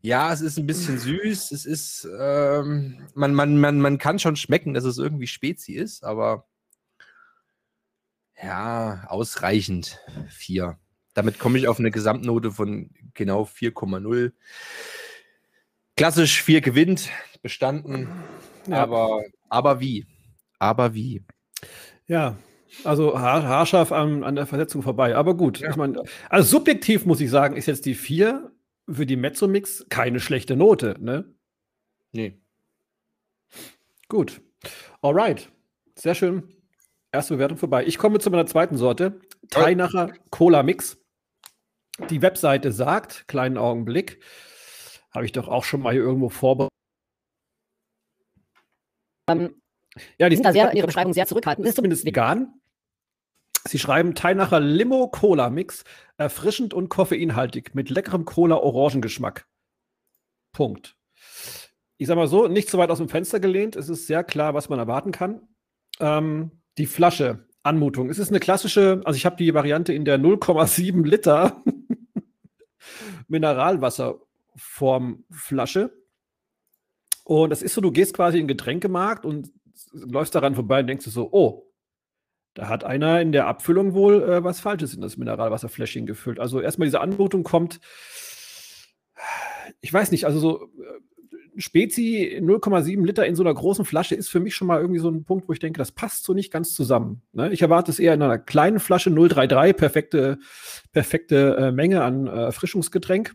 Ja, 0.00 0.32
es 0.32 0.40
ist 0.40 0.58
ein 0.58 0.66
bisschen 0.66 0.98
süß. 0.98 1.50
Es 1.50 1.64
ist, 1.64 2.08
ähm, 2.18 3.08
man, 3.14 3.34
man, 3.34 3.58
man, 3.58 3.80
man 3.80 3.98
kann 3.98 4.18
schon 4.18 4.36
schmecken, 4.36 4.74
dass 4.74 4.84
es 4.84 4.98
irgendwie 4.98 5.26
Spezi 5.26 5.72
ist, 5.72 6.04
aber 6.04 6.46
ja, 8.40 9.04
ausreichend. 9.08 9.98
Vier. 10.28 10.78
Damit 11.18 11.40
komme 11.40 11.58
ich 11.58 11.66
auf 11.66 11.80
eine 11.80 11.90
Gesamtnote 11.90 12.52
von 12.52 12.90
genau 13.14 13.42
4,0. 13.42 14.30
Klassisch 15.96 16.40
4 16.44 16.60
gewinnt, 16.60 17.10
bestanden. 17.42 18.06
Ja. 18.68 18.84
Aber, 18.84 19.24
aber 19.48 19.80
wie? 19.80 20.06
Aber 20.60 20.94
wie? 20.94 21.24
Ja, 22.06 22.38
also 22.84 23.18
haar, 23.18 23.42
haarscharf 23.42 23.90
an, 23.90 24.22
an 24.22 24.36
der 24.36 24.46
Versetzung 24.46 24.82
vorbei. 24.82 25.16
Aber 25.16 25.36
gut, 25.36 25.58
ja. 25.58 25.70
ich 25.70 25.74
meine, 25.74 26.04
also 26.28 26.48
subjektiv 26.48 27.04
muss 27.04 27.20
ich 27.20 27.30
sagen, 27.30 27.56
ist 27.56 27.66
jetzt 27.66 27.84
die 27.84 27.96
4 27.96 28.52
für 28.88 29.04
die 29.04 29.16
Mezzomix 29.16 29.86
keine 29.88 30.20
schlechte 30.20 30.54
Note, 30.54 30.94
ne? 31.00 31.24
Nee. 32.12 32.40
Gut. 34.06 34.40
Alright. 35.02 35.50
Sehr 35.96 36.14
schön. 36.14 36.44
Erste 37.10 37.34
Bewertung 37.34 37.58
vorbei. 37.58 37.84
Ich 37.84 37.98
komme 37.98 38.20
zu 38.20 38.30
meiner 38.30 38.46
zweiten 38.46 38.76
Sorte. 38.76 39.20
Teinacher 39.50 40.12
Cola 40.30 40.62
Mix 40.62 40.96
die 42.10 42.22
Webseite 42.22 42.72
sagt, 42.72 43.26
kleinen 43.28 43.58
Augenblick, 43.58 44.22
habe 45.10 45.24
ich 45.24 45.32
doch 45.32 45.48
auch 45.48 45.64
schon 45.64 45.82
mal 45.82 45.92
hier 45.92 46.02
irgendwo 46.02 46.28
vorbereitet. 46.28 46.72
Ähm, 49.28 49.60
ja, 50.18 50.28
die 50.28 50.36
sind 50.36 50.44
da 50.44 50.52
sehr 50.52 50.70
in 50.70 50.76
ihrer 50.76 50.86
Beschreibung 50.86 51.12
sehr 51.12 51.26
zurückhaltend. 51.26 51.66
Ist 51.66 51.76
zumindest 51.76 52.04
vegan. 52.04 52.54
Sie 53.66 53.78
schreiben 53.78 54.14
Teilnacher 54.14 54.60
Limo 54.60 55.08
Cola 55.08 55.50
Mix, 55.50 55.84
erfrischend 56.16 56.72
und 56.72 56.88
koffeinhaltig 56.88 57.74
mit 57.74 57.90
leckerem 57.90 58.24
Cola-Orangengeschmack. 58.24 59.46
Punkt. 60.52 60.96
Ich 61.98 62.06
sag 62.06 62.16
mal 62.16 62.28
so, 62.28 62.46
nicht 62.46 62.70
so 62.70 62.78
weit 62.78 62.90
aus 62.90 62.98
dem 62.98 63.08
Fenster 63.08 63.40
gelehnt. 63.40 63.76
Es 63.76 63.88
ist 63.88 64.06
sehr 64.06 64.24
klar, 64.24 64.54
was 64.54 64.68
man 64.68 64.78
erwarten 64.78 65.10
kann. 65.10 65.48
Ähm, 66.00 66.62
die 66.78 66.86
Flasche, 66.86 67.48
Anmutung. 67.62 68.08
Es 68.08 68.18
ist 68.18 68.30
eine 68.30 68.40
klassische, 68.40 69.02
also 69.04 69.16
ich 69.16 69.26
habe 69.26 69.36
die 69.36 69.52
Variante 69.52 69.92
in 69.92 70.04
der 70.04 70.18
0,7 70.18 71.04
Liter 71.04 71.62
Mineralwasserformflasche. 73.28 75.92
Und 77.24 77.50
das 77.50 77.62
ist 77.62 77.74
so, 77.74 77.80
du 77.80 77.92
gehst 77.92 78.14
quasi 78.14 78.38
in 78.38 78.44
den 78.44 78.56
Getränkemarkt 78.56 79.26
und 79.26 79.50
läufst 79.92 80.34
daran 80.34 80.54
vorbei 80.54 80.80
und 80.80 80.86
denkst 80.86 81.06
so, 81.06 81.28
oh, 81.30 81.70
da 82.54 82.68
hat 82.68 82.84
einer 82.84 83.20
in 83.20 83.32
der 83.32 83.46
Abfüllung 83.46 83.94
wohl 83.94 84.22
äh, 84.22 84.42
was 84.42 84.60
Falsches 84.60 84.94
in 84.94 85.00
das 85.00 85.16
Mineralwasserfläschchen 85.16 86.06
gefüllt. 86.06 86.40
Also 86.40 86.60
erstmal 86.60 86.86
diese 86.86 87.00
Anmutung 87.00 87.44
kommt, 87.44 87.80
ich 89.80 89.92
weiß 89.92 90.10
nicht, 90.10 90.24
also 90.24 90.40
so 90.40 90.64
äh, 90.64 90.68
Spezi 91.58 92.38
0,7 92.40 93.04
Liter 93.04 93.26
in 93.26 93.34
so 93.34 93.42
einer 93.42 93.52
großen 93.52 93.84
Flasche 93.84 94.14
ist 94.14 94.28
für 94.28 94.40
mich 94.40 94.54
schon 94.54 94.68
mal 94.68 94.80
irgendwie 94.80 95.00
so 95.00 95.10
ein 95.10 95.24
Punkt, 95.24 95.48
wo 95.48 95.52
ich 95.52 95.58
denke, 95.58 95.78
das 95.78 95.92
passt 95.92 96.24
so 96.24 96.32
nicht 96.32 96.52
ganz 96.52 96.72
zusammen. 96.74 97.22
Ne? 97.32 97.52
Ich 97.52 97.62
erwarte 97.62 97.90
es 97.90 97.98
eher 97.98 98.14
in 98.14 98.22
einer 98.22 98.38
kleinen 98.38 98.78
Flasche 98.78 99.10
033, 99.10 99.76
perfekte, 99.76 100.38
perfekte 100.92 101.56
äh, 101.56 101.72
Menge 101.72 102.02
an 102.02 102.26
äh, 102.26 102.30
Erfrischungsgetränk. 102.30 103.34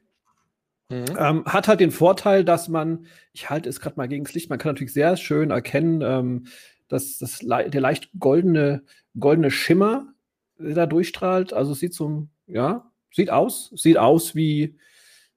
Mhm. 0.90 1.06
Ähm, 1.18 1.46
hat 1.46 1.68
halt 1.68 1.80
den 1.80 1.92
Vorteil, 1.92 2.46
dass 2.46 2.70
man, 2.70 3.08
ich 3.34 3.50
halte 3.50 3.70
es 3.70 3.80
gerade 3.80 3.98
mal 3.98 4.08
gegen 4.08 4.24
das 4.24 4.34
Licht, 4.34 4.50
man 4.50 4.60
kann 4.60 4.74
natürlich 4.74 4.94
sehr 4.94 5.18
schön 5.18 5.52
erkennen, 5.52 6.02
ähm, 6.02 6.48
dass 6.88 7.18
das, 7.18 7.40
der 7.40 7.82
leicht 7.82 8.10
goldene, 8.20 8.84
goldene 9.20 9.52
Schimmer 9.52 10.14
da 10.58 10.86
durchstrahlt. 10.86 11.54
Also 11.54 11.72
es 11.72 11.80
sieht 11.80 11.94
so, 11.94 12.28
ja, 12.48 12.92
sieht 13.12 13.30
aus, 13.30 13.72
sieht 13.76 13.98
aus 13.98 14.36
wie, 14.36 14.78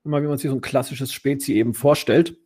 wie 0.04 0.08
man 0.08 0.38
sich 0.38 0.50
so 0.50 0.56
ein 0.56 0.60
klassisches 0.60 1.12
Spezi 1.12 1.54
eben 1.54 1.74
vorstellt. 1.74 2.36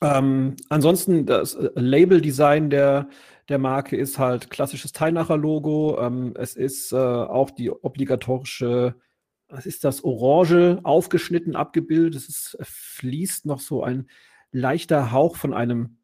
Ähm, 0.00 0.56
ansonsten 0.68 1.26
das 1.26 1.54
äh, 1.54 1.70
Label-Design 1.74 2.70
der, 2.70 3.08
der 3.48 3.58
Marke 3.58 3.96
ist 3.96 4.18
halt 4.18 4.50
klassisches 4.50 4.92
Teilnacher-Logo. 4.92 5.98
Ähm, 6.00 6.34
es 6.36 6.54
ist 6.56 6.92
äh, 6.92 6.96
auch 6.96 7.50
die 7.50 7.70
obligatorische, 7.70 8.96
was 9.48 9.66
ist 9.66 9.84
das, 9.84 10.04
Orange 10.04 10.80
aufgeschnitten 10.82 11.56
abgebildet. 11.56 12.16
Es 12.16 12.28
ist, 12.28 12.58
fließt 12.60 13.46
noch 13.46 13.60
so 13.60 13.82
ein 13.82 14.08
leichter 14.52 15.12
Hauch 15.12 15.36
von 15.36 15.54
einem, 15.54 15.98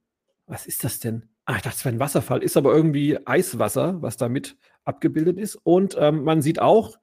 was 0.47 0.66
ist 0.66 0.85
das 0.85 1.01
denn? 1.01 1.28
Ach, 1.45 1.57
ich 1.57 1.62
dachte, 1.62 1.76
es 1.76 1.85
wäre 1.85 1.95
ein 1.97 2.01
Wasserfall, 2.01 2.43
ist 2.43 2.57
aber 2.57 2.72
irgendwie 2.72 3.18
Eiswasser, 3.26 4.01
was 4.01 4.16
damit 4.16 4.57
abgebildet 4.85 5.39
ist. 5.39 5.57
Und 5.57 5.97
ähm, 5.99 6.22
man 6.22 6.41
sieht 6.41 6.61
auch, 6.61 6.99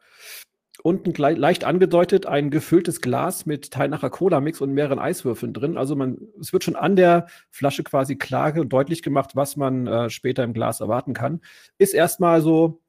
unten 0.83 1.13
leicht 1.13 1.63
angedeutet 1.63 2.25
ein 2.25 2.49
gefülltes 2.49 3.01
Glas 3.01 3.45
mit 3.45 3.71
Teilnacher 3.71 4.09
Cola-Mix 4.09 4.61
und 4.61 4.73
mehreren 4.73 4.99
Eiswürfeln 4.99 5.53
drin. 5.53 5.77
Also 5.77 5.95
man, 5.95 6.17
es 6.39 6.53
wird 6.53 6.63
schon 6.63 6.75
an 6.75 6.95
der 6.95 7.27
Flasche 7.49 7.83
quasi 7.83 8.15
klar 8.15 8.57
und 8.57 8.69
deutlich 8.69 9.03
gemacht, 9.03 9.35
was 9.35 9.57
man 9.57 9.87
äh, 9.87 10.09
später 10.09 10.43
im 10.43 10.53
Glas 10.53 10.79
erwarten 10.79 11.13
kann. 11.13 11.41
Ist 11.77 11.93
erstmal 11.93 12.41
so 12.41 12.81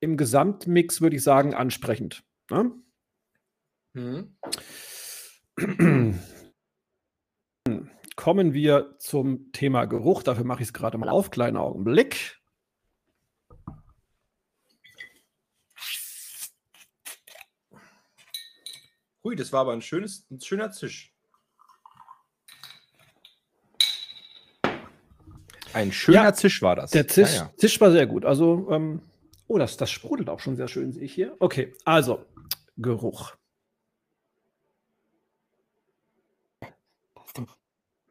im 0.00 0.16
Gesamtmix, 0.16 1.00
würde 1.00 1.16
ich 1.16 1.22
sagen, 1.22 1.54
ansprechend. 1.54 2.22
Ne? 2.50 2.72
Mhm. 3.92 4.36
Kommen 8.16 8.54
wir 8.54 8.96
zum 8.98 9.52
Thema 9.52 9.84
Geruch. 9.86 10.22
Dafür 10.22 10.44
mache 10.44 10.62
ich 10.62 10.68
es 10.68 10.72
gerade 10.72 10.98
mal 10.98 11.08
auf. 11.08 11.30
Kleinen 11.30 11.56
Augenblick. 11.56 12.39
Hui, 19.22 19.36
das 19.36 19.52
war 19.52 19.60
aber 19.60 19.72
ein, 19.72 19.82
schönes, 19.82 20.26
ein 20.30 20.40
schöner 20.40 20.70
Zisch. 20.70 21.12
Ein 25.72 25.92
schöner 25.92 26.24
ja, 26.24 26.34
Zisch 26.34 26.62
war 26.62 26.74
das. 26.74 26.90
Der 26.90 27.06
Zisch, 27.06 27.34
ja, 27.34 27.42
ja. 27.42 27.52
Zisch 27.56 27.80
war 27.80 27.92
sehr 27.92 28.06
gut. 28.06 28.24
Also, 28.24 28.68
ähm, 28.70 29.02
oh, 29.46 29.58
das, 29.58 29.76
das 29.76 29.90
sprudelt 29.90 30.28
auch 30.28 30.40
schon 30.40 30.56
sehr 30.56 30.68
schön, 30.68 30.92
sehe 30.92 31.04
ich 31.04 31.14
hier. 31.14 31.36
Okay, 31.38 31.74
also, 31.84 32.24
Geruch. 32.76 33.34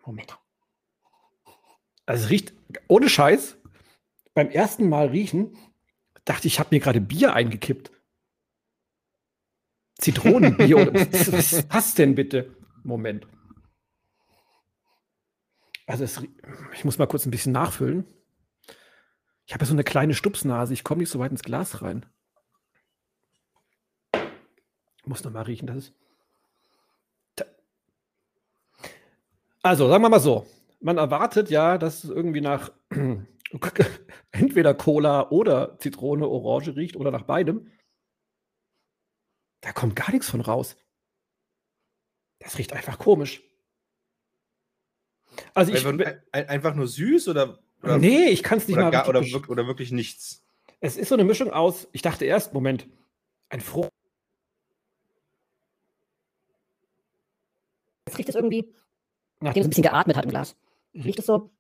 Moment. 0.06 0.40
Also, 2.06 2.24
es 2.24 2.30
riecht, 2.32 2.54
ohne 2.88 3.10
Scheiß, 3.10 3.58
beim 4.34 4.50
ersten 4.50 4.90
Mal 4.90 5.08
riechen, 5.08 5.56
dachte 6.26 6.48
ich, 6.48 6.54
ich 6.54 6.60
habe 6.60 6.70
mir 6.72 6.80
gerade 6.80 7.02
Bier 7.02 7.34
eingekippt. 7.34 7.92
Zitronenbier 10.00 10.78
oder 10.78 10.94
was, 11.12 11.32
was 11.32 11.68
das 11.68 11.94
denn 11.94 12.16
bitte? 12.16 12.56
Moment. 12.84 13.28
Also 15.86 16.04
es, 16.04 16.22
ich 16.74 16.86
muss 16.86 16.98
mal 16.98 17.08
kurz 17.08 17.26
ein 17.26 17.32
bisschen 17.32 17.52
nachfüllen. 17.52 18.06
Ich 19.46 19.54
habe 19.54 19.64
ja 19.64 19.68
so 19.68 19.74
eine 19.74 19.84
kleine 19.84 20.14
Stupsnase, 20.14 20.74
ich 20.74 20.84
komme 20.84 21.00
nicht 21.00 21.10
so 21.10 21.20
weit 21.20 21.32
ins 21.32 21.44
Glas 21.44 21.82
rein. 21.82 22.06
Ich 24.14 25.08
muss 25.08 25.24
noch 25.24 25.32
mal 25.32 25.42
riechen, 25.42 25.68
das 25.68 25.78
ist. 25.78 25.94
Also, 29.62 29.90
sagen 29.90 30.04
wir 30.04 30.10
mal 30.10 30.20
so. 30.20 30.46
Man 30.80 30.98
erwartet 30.98 31.50
ja, 31.50 31.78
dass 31.78 32.04
es 32.04 32.10
irgendwie 32.10 32.42
nach 32.42 32.72
entweder 34.32 34.74
Cola 34.74 35.30
oder 35.30 35.78
Zitrone, 35.80 36.28
Orange 36.28 36.76
riecht 36.76 36.96
oder 36.96 37.12
nach 37.12 37.24
beidem. 37.24 37.68
Da 39.62 39.72
kommt 39.72 39.96
gar 39.96 40.12
nichts 40.12 40.30
von 40.30 40.42
raus. 40.42 40.76
Das 42.40 42.58
riecht 42.58 42.74
einfach 42.74 42.98
komisch. 42.98 43.42
Also 45.54 45.74
ich, 45.74 45.86
einfach, 45.86 46.16
einfach 46.32 46.76
nur 46.76 46.88
süß 46.88 47.28
oder 47.28 47.60
Oder, 47.84 47.98
nee, 47.98 48.28
ich 48.28 48.44
kann 48.44 48.58
es 48.58 48.68
nicht 48.68 48.78
oder 48.78 48.86
mal. 48.86 48.92
Gar, 48.92 49.08
oder, 49.10 49.22
oder 49.50 49.68
wirklich 49.68 49.92
nichts. 49.92 50.44
Es 50.80 50.98
ist 50.98 51.10
so 51.10 51.16
eine 51.16 51.24
Mischung 51.24 51.52
aus, 51.52 51.88
ich 51.92 52.02
dachte 52.02 52.26
erst, 52.26 52.54
Moment, 52.54 52.88
ein 53.50 53.62
Frucht. 53.62 53.90
Jetzt 58.08 58.18
riecht 58.18 58.30
es 58.30 58.36
irgendwie, 58.36 58.74
nachdem 59.40 59.62
es 59.62 59.68
ein 59.68 59.70
bisschen 59.70 59.84
geatmet 59.84 60.18
hat 60.18 60.24
im 60.24 60.32
Glas. 60.32 60.56
Riecht 60.94 61.20
es 61.20 61.26
so, 61.26 61.52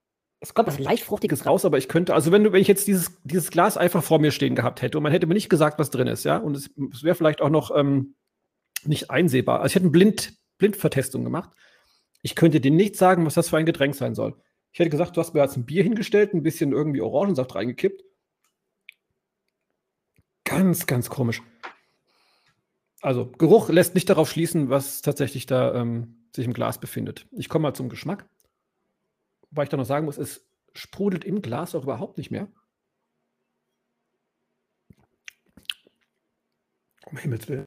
es 0.42 0.54
kommt 0.54 0.68
was 0.68 0.80
leicht 0.80 1.04
Fruchtiges 1.04 1.46
raus, 1.46 1.66
aber 1.66 1.78
ich 1.78 1.90
könnte, 1.90 2.14
also 2.14 2.32
wenn, 2.32 2.44
du, 2.44 2.54
wenn 2.54 2.62
ich 2.62 2.68
jetzt 2.68 2.88
dieses, 2.88 3.18
dieses 3.24 3.52
Glas 3.52 3.78
einfach 3.78 4.04
vor 4.04 4.20
mir 4.20 4.32
stehen 4.32 4.56
gehabt 4.56 4.82
hätte 4.82 4.98
und 4.98 5.04
man 5.04 5.12
hätte 5.12 5.28
mir 5.28 5.34
nicht 5.34 5.50
gesagt, 5.50 5.80
was 5.80 5.90
drin 5.90 6.08
ist, 6.08 6.24
ja, 6.24 6.38
und 6.38 6.56
es, 6.56 6.70
es 6.94 7.04
wäre 7.04 7.16
vielleicht 7.16 7.42
auch 7.42 7.50
noch 7.50 7.76
ähm, 7.76 8.16
nicht 8.86 9.12
einsehbar. 9.12 9.60
Also 9.60 9.72
ich 9.72 9.76
hätte 9.76 9.84
eine 9.84 9.92
Blind, 9.92 10.34
Blindvertestung 10.58 11.24
gemacht. 11.24 11.52
Ich 12.22 12.36
könnte 12.36 12.62
dir 12.62 12.72
nicht 12.72 12.96
sagen, 12.96 13.26
was 13.26 13.34
das 13.34 13.50
für 13.50 13.58
ein 13.58 13.66
Getränk 13.66 13.96
sein 13.96 14.16
soll. 14.16 14.36
Ich 14.72 14.80
hätte 14.80 14.90
gesagt, 14.90 15.18
du 15.18 15.22
hast 15.22 15.34
mir 15.34 15.42
jetzt 15.42 15.58
ein 15.58 15.66
Bier 15.66 15.84
hingestellt, 15.84 16.34
ein 16.34 16.44
bisschen 16.44 16.72
irgendwie 16.72 17.02
Orangensaft 17.02 17.56
reingekippt. 17.56 18.04
Ganz, 20.46 20.88
ganz 20.88 21.10
komisch. 21.10 21.42
Also, 23.02 23.32
Geruch 23.38 23.70
lässt 23.70 23.96
nicht 23.96 24.10
darauf 24.10 24.30
schließen, 24.30 24.70
was 24.70 25.02
tatsächlich 25.02 25.46
da 25.46 25.74
ähm, 25.74 26.28
sich 26.36 26.46
im 26.46 26.54
Glas 26.54 26.80
befindet. 26.80 27.28
Ich 27.32 27.50
komme 27.50 27.64
mal 27.64 27.74
zum 27.74 27.90
Geschmack. 27.90 28.28
Wobei 29.52 29.64
ich 29.64 29.70
da 29.70 29.78
noch 29.78 29.86
sagen 29.86 30.06
muss, 30.06 30.18
es 30.18 30.45
sprudelt 30.74 31.26
im 31.26 31.41
Glas 31.41 31.76
auch 31.76 31.84
überhaupt 31.84 32.18
nicht 32.18 32.32
mehr. 32.32 32.47
Um 37.06 37.18
Himmels 37.18 37.47
Willen. 37.47 37.66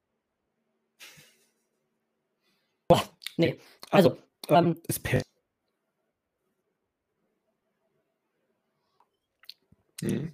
Boah, 2.89 3.03
nee. 3.37 3.59
Also, 3.91 4.17
ähm, 4.49 4.81
ist 4.87 5.03
per 5.03 5.23
hm. 10.03 10.33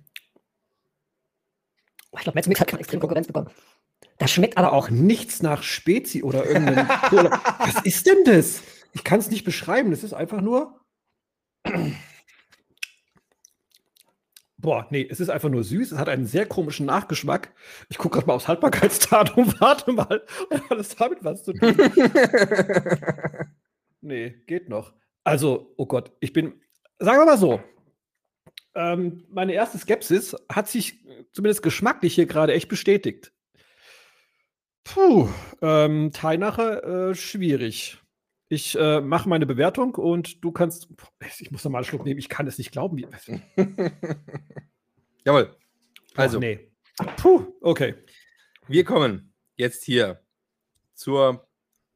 Ich 2.13 2.25
glaube, 2.25 2.37
Metzmix 2.37 2.61
hat 2.61 2.69
keine 2.69 2.81
extrem 2.81 3.01
Konkurrenz 3.01 3.27
bekommen. 3.27 3.51
Das 4.19 4.31
schmeckt 4.33 4.57
aber 4.59 4.73
auch 4.73 4.91
nichts 4.91 5.43
nach 5.43 5.63
Spezi 5.63 6.23
oder 6.23 6.45
irgendeinem. 6.45 6.89
Was 7.59 7.85
ist 7.85 8.07
denn 8.07 8.25
das? 8.25 8.63
Ich 8.93 9.05
kann 9.05 9.21
es 9.21 9.31
nicht 9.31 9.45
beschreiben. 9.45 9.91
Das 9.91 10.03
ist 10.03 10.15
einfach 10.15 10.41
nur. 10.41 10.81
Boah, 14.61 14.89
nee, 14.91 15.07
es 15.09 15.21
ist 15.21 15.29
einfach 15.29 15.49
nur 15.49 15.63
süß. 15.63 15.93
Es 15.93 15.99
hat 15.99 16.09
einen 16.09 16.27
sehr 16.27 16.45
komischen 16.45 16.87
Nachgeschmack. 16.87 17.55
Ich 17.89 17.97
gucke 17.97 18.17
gerade 18.17 18.27
mal 18.27 18.35
aufs 18.35 18.49
Haltbarkeitsdatum. 18.49 19.55
Warte 19.61 19.93
mal, 19.93 20.27
hat 20.51 20.63
alles 20.71 20.97
damit 20.97 21.23
was 21.23 21.45
zu 21.45 21.53
tun? 21.53 21.77
nee, 24.01 24.31
geht 24.47 24.69
noch. 24.69 24.93
Also, 25.23 25.75
oh 25.77 25.87
Gott, 25.87 26.11
ich 26.19 26.33
bin, 26.33 26.61
sagen 26.99 27.21
wir 27.21 27.27
mal 27.27 27.39
so, 27.39 27.61
ähm, 28.75 29.25
meine 29.29 29.53
erste 29.53 29.79
Skepsis 29.79 30.37
hat 30.51 30.69
sich 30.69 31.05
zumindest 31.33 31.63
geschmacklich 31.63 32.15
hier 32.15 32.27
gerade 32.27 32.53
echt 32.53 32.69
bestätigt. 32.69 33.33
Puh, 34.83 35.29
ähm, 35.63 36.11
Teinacher, 36.13 37.11
äh, 37.11 37.15
schwierig. 37.15 37.99
Ich 38.51 38.79
äh, 38.79 39.01
mache 39.01 39.29
meine 39.29 39.47
Bewertung 39.47 39.95
und 39.95 40.43
du 40.45 40.53
kannst. 40.53 40.89
Ich 41.41 41.51
muss 41.51 41.65
nochmal 41.65 41.81
einen 41.81 41.87
Schluck 41.87 42.05
nehmen. 42.05 42.19
Ich 42.19 42.29
kann 42.29 42.47
es 42.47 42.59
nicht 42.59 42.73
glauben. 42.73 42.99
Jawohl. 45.25 45.57
Also. 46.15 46.39
Ach, 46.39 46.41
nee. 46.41 46.71
Puh, 47.17 47.55
okay. 47.61 47.95
Wir 48.67 48.85
kommen 48.85 49.33
jetzt 49.57 49.85
hier 49.85 50.23
zur 50.95 51.49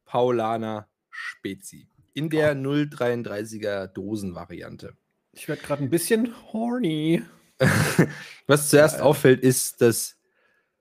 Paulaner 0.05 0.88
Spezi 1.11 1.88
in 2.14 2.30
der 2.30 2.55
033er 2.55 3.88
Dosenvariante. 3.88 4.96
Ich 5.32 5.48
werde 5.48 5.62
gerade 5.62 5.82
ein 5.82 5.90
bisschen 5.90 6.34
horny. 6.53 7.22
Was 8.46 8.70
zuerst 8.70 8.98
ja, 8.98 9.03
auffällt, 9.03 9.40
ist 9.40 9.80
das, 9.80 10.18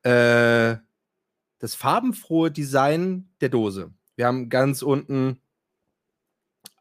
äh, 0.03 0.75
das 1.59 1.75
farbenfrohe 1.75 2.51
Design 2.51 3.29
der 3.39 3.49
Dose. 3.49 3.93
Wir 4.15 4.27
haben 4.27 4.49
ganz 4.49 4.81
unten 4.81 5.40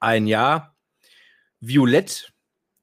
ein 0.00 0.26
Jahr 0.26 0.76
Violett, 1.60 2.32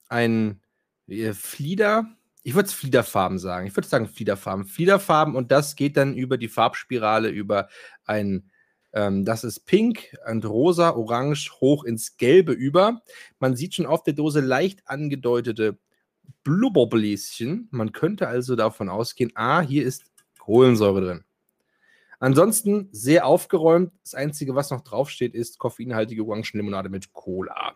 ein 0.08 0.62
äh, 1.08 1.34
Flieder. 1.34 2.16
Ich 2.44 2.56
würde 2.56 2.68
es 2.68 2.74
Fliederfarben 2.74 3.40
sagen. 3.40 3.68
Ich 3.68 3.76
würde 3.76 3.88
sagen 3.88 4.08
Fliederfarben. 4.08 4.66
Fliederfarben 4.66 5.36
und 5.36 5.52
das 5.52 5.76
geht 5.76 5.98
dann 5.98 6.16
über 6.16 6.38
die 6.38 6.48
Farbspirale 6.48 7.30
über 7.30 7.68
ein 8.06 8.50
ähm, 8.94 9.26
das 9.26 9.44
ist 9.44 9.66
pink 9.66 10.16
und 10.30 10.46
rosa, 10.46 10.92
orange 10.92 11.52
hoch 11.60 11.84
ins 11.84 12.18
Gelbe 12.18 12.54
über. 12.54 13.02
Man 13.40 13.56
sieht 13.56 13.76
schon 13.76 13.86
auf 13.86 14.04
der 14.04 14.14
Dose 14.14 14.40
leicht 14.40 14.82
angedeutete 14.88 15.78
Blubberbläschen. 16.44 17.68
Man 17.72 17.92
könnte 17.92 18.28
also 18.28 18.56
davon 18.56 18.90
ausgehen, 18.90 19.32
ah, 19.36 19.62
hier 19.62 19.86
ist 19.86 20.06
Kohlensäure 20.40 21.02
drin. 21.02 21.24
Ansonsten 22.20 22.90
sehr 22.92 23.26
aufgeräumt. 23.26 23.92
Das 24.04 24.16
Einzige, 24.16 24.56
was 24.56 24.72
noch 24.72 24.82
draufsteht, 24.82 25.36
ist 25.36 25.60
koffeinhaltige 25.60 26.24
Orangenlimonade 26.26 26.90
mit 26.90 27.14
Cola. 27.14 27.76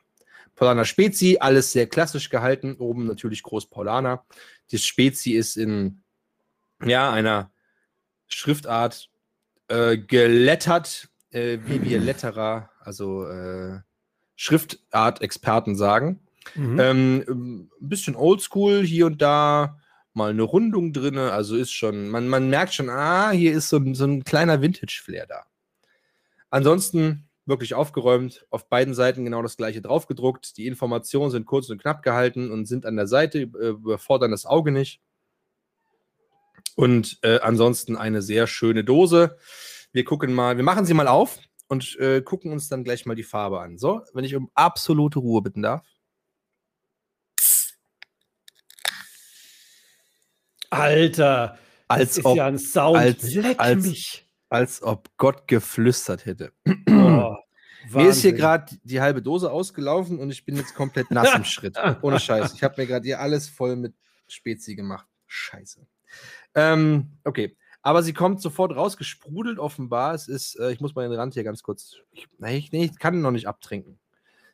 Paulaner 0.56 0.86
Spezi, 0.86 1.38
alles 1.40 1.72
sehr 1.72 1.88
klassisch 1.88 2.30
gehalten. 2.30 2.76
Oben 2.76 3.06
natürlich 3.06 3.44
groß 3.44 3.68
Paulaner. 3.68 4.26
Das 4.72 4.84
Spezi 4.84 5.32
ist 5.32 5.58
in 5.58 6.02
ja, 6.84 7.12
einer 7.12 7.52
Schriftart 8.28 9.10
äh, 9.68 9.98
gelettert, 9.98 11.10
äh, 11.32 11.60
wie 11.66 11.84
wir 11.84 12.00
Letterer, 12.02 12.70
also 12.80 13.28
äh, 13.28 13.80
Schriftart-Experten 14.36 15.76
sagen. 15.76 16.20
Mhm. 16.56 16.80
Ähm, 16.80 17.24
ein 17.30 17.90
bisschen 17.90 18.16
oldschool 18.16 18.84
hier 18.84 19.06
und 19.06 19.22
da, 19.22 19.80
mal 20.14 20.30
eine 20.30 20.44
Rundung 20.44 20.94
drin, 20.94 21.18
also 21.18 21.56
ist 21.56 21.72
schon, 21.72 22.10
man, 22.10 22.28
man 22.28 22.50
merkt 22.50 22.74
schon, 22.74 22.90
ah, 22.90 23.32
hier 23.32 23.54
ist 23.54 23.70
so, 23.70 23.82
so 23.94 24.06
ein 24.06 24.24
kleiner 24.24 24.62
Vintage-Flair 24.62 25.26
da. 25.28 25.46
Ansonsten 26.50 27.30
wirklich 27.46 27.74
aufgeräumt, 27.74 28.46
auf 28.50 28.70
beiden 28.70 28.94
Seiten 28.94 29.26
genau 29.26 29.42
das 29.42 29.58
gleiche 29.58 29.82
draufgedruckt. 29.82 30.58
Die 30.58 30.68
Informationen 30.68 31.32
sind 31.32 31.46
kurz 31.46 31.70
und 31.70 31.82
knapp 31.82 32.04
gehalten 32.04 32.52
und 32.52 32.66
sind 32.66 32.86
an 32.86 32.96
der 32.96 33.08
Seite, 33.08 33.40
äh, 33.42 33.70
überfordern 33.70 34.32
das 34.32 34.46
Auge 34.46 34.72
nicht. 34.72 35.02
Und 36.76 37.20
äh, 37.24 37.40
ansonsten 37.40 37.98
eine 37.98 38.22
sehr 38.22 38.48
schöne 38.48 38.84
Dose. 38.84 39.38
Wir 39.92 40.04
gucken 40.04 40.34
mal, 40.34 40.58
wir 40.58 40.64
machen 40.64 40.86
sie 40.86 40.94
mal 40.94 41.08
auf 41.08 41.40
und 41.68 41.98
äh, 42.00 42.22
gucken 42.22 42.52
uns 42.52 42.70
dann 42.70 42.84
gleich 42.84 43.06
mal 43.06 43.16
die 43.16 43.24
Farbe 43.24 43.60
an. 43.60 43.78
So, 43.78 44.02
wenn 44.14 44.24
ich 44.24 44.36
um 44.36 44.50
absolute 44.54 45.20
Ruhe 45.20 45.42
bitten 45.42 45.62
darf. 45.62 45.86
Alter, 50.72 51.58
als 51.88 52.24
ob, 52.24 52.38
ja 52.38 52.48
ein 52.48 52.58
Sound. 52.58 52.98
Als, 52.98 53.38
als, 53.58 54.24
als, 54.50 54.82
ob 54.82 55.10
Gott 55.18 55.48
geflüstert 55.48 56.26
hätte. 56.26 56.54
Oh, 56.90 57.36
mir 57.94 58.10
ist 58.10 58.22
hier 58.22 58.34
gerade 58.34 58.76
die 58.84 59.02
halbe 59.02 59.22
Dose 59.22 59.52
ausgelaufen 59.52 60.18
und 60.20 60.32
ich 60.32 60.46
bin 60.46 60.56
jetzt 60.56 60.74
komplett 60.74 61.12
nass 61.12 61.36
im 61.36 61.44
Schritt. 61.44 61.78
Ohne 62.02 62.20
Scheiß. 62.20 62.54
Ich 62.54 62.64
habe 62.64 62.76
mir 62.78 62.88
gerade 62.88 63.06
hier 63.06 63.20
alles 63.20 63.50
voll 63.50 63.76
mit 63.76 63.94
Spezi 64.28 64.76
gemacht. 64.76 65.08
Scheiße. 65.28 65.86
Ähm, 66.56 67.18
okay. 67.24 67.56
Aber 67.84 68.04
sie 68.04 68.14
kommt 68.14 68.42
sofort 68.42 68.76
rausgesprudelt, 68.76 69.58
offenbar. 69.58 70.14
Es 70.14 70.28
ist, 70.28 70.60
äh, 70.60 70.72
ich 70.72 70.80
muss 70.82 70.94
mal 70.94 71.08
den 71.08 71.18
Rand 71.18 71.34
hier 71.34 71.44
ganz 71.44 71.64
kurz. 71.64 71.96
Ich, 72.12 72.28
nee, 72.38 72.58
ich, 72.58 72.72
nee, 72.72 72.86
ich 72.86 73.00
kann 73.00 73.16
ihn 73.16 73.22
noch 73.22 73.32
nicht 73.32 73.48
abtrinken. 73.48 74.00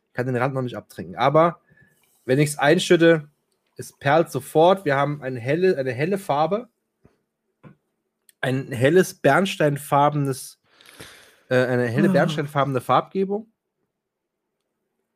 Ich 0.07 0.13
kann 0.13 0.27
den 0.27 0.37
Rand 0.37 0.53
noch 0.53 0.61
nicht 0.61 0.77
abtrinken. 0.77 1.17
Aber 1.17 1.59
wenn 2.25 2.39
ich 2.39 2.51
es 2.51 2.57
einschütte, 2.57 3.29
es 3.77 3.93
perlt 3.93 4.31
sofort. 4.31 4.85
Wir 4.85 4.95
haben 4.95 5.21
eine 5.21 5.39
helle, 5.39 5.77
eine 5.77 5.93
helle 5.93 6.17
Farbe. 6.17 6.67
Ein 8.41 8.71
helles 8.71 9.13
bernsteinfarbenes, 9.13 10.59
äh, 11.49 11.55
eine 11.55 11.87
helle 11.87 12.09
ah. 12.09 12.13
bernsteinfarbene 12.13 12.81
Farbgebung. 12.81 13.51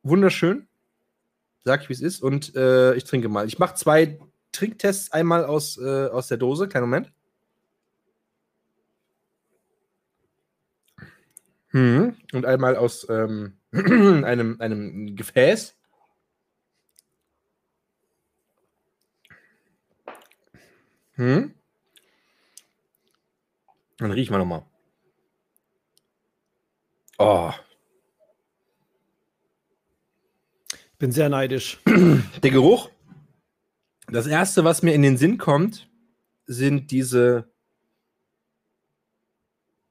Wunderschön. 0.02 0.68
Sag 1.64 1.82
ich, 1.82 1.88
wie 1.88 1.92
es 1.92 2.00
ist. 2.00 2.22
Und 2.22 2.54
äh, 2.56 2.94
ich 2.94 3.04
trinke 3.04 3.28
mal. 3.28 3.46
Ich 3.46 3.58
mache 3.58 3.74
zwei 3.74 4.18
Trinktests 4.52 5.12
einmal 5.12 5.44
aus, 5.44 5.78
äh, 5.78 6.06
aus 6.06 6.28
der 6.28 6.38
Dose. 6.38 6.68
Kleinen 6.68 6.86
Moment. 6.86 7.12
Hm. 11.68 12.16
Und 12.32 12.44
einmal 12.44 12.76
aus 12.76 13.06
ähm, 13.08 13.56
einem, 13.72 14.60
einem 14.60 15.16
Gefäß. 15.16 15.76
Hm. 21.22 21.54
Dann 23.98 24.10
riechen 24.10 24.34
wir 24.34 24.38
nochmal. 24.38 24.66
Oh. 27.16 27.52
Ich 30.72 30.98
bin 30.98 31.12
sehr 31.12 31.28
neidisch. 31.28 31.80
Der 31.86 32.50
Geruch. 32.50 32.90
Das 34.08 34.26
erste, 34.26 34.64
was 34.64 34.82
mir 34.82 34.94
in 34.94 35.02
den 35.02 35.16
Sinn 35.16 35.38
kommt, 35.38 35.88
sind 36.46 36.90
diese 36.90 37.52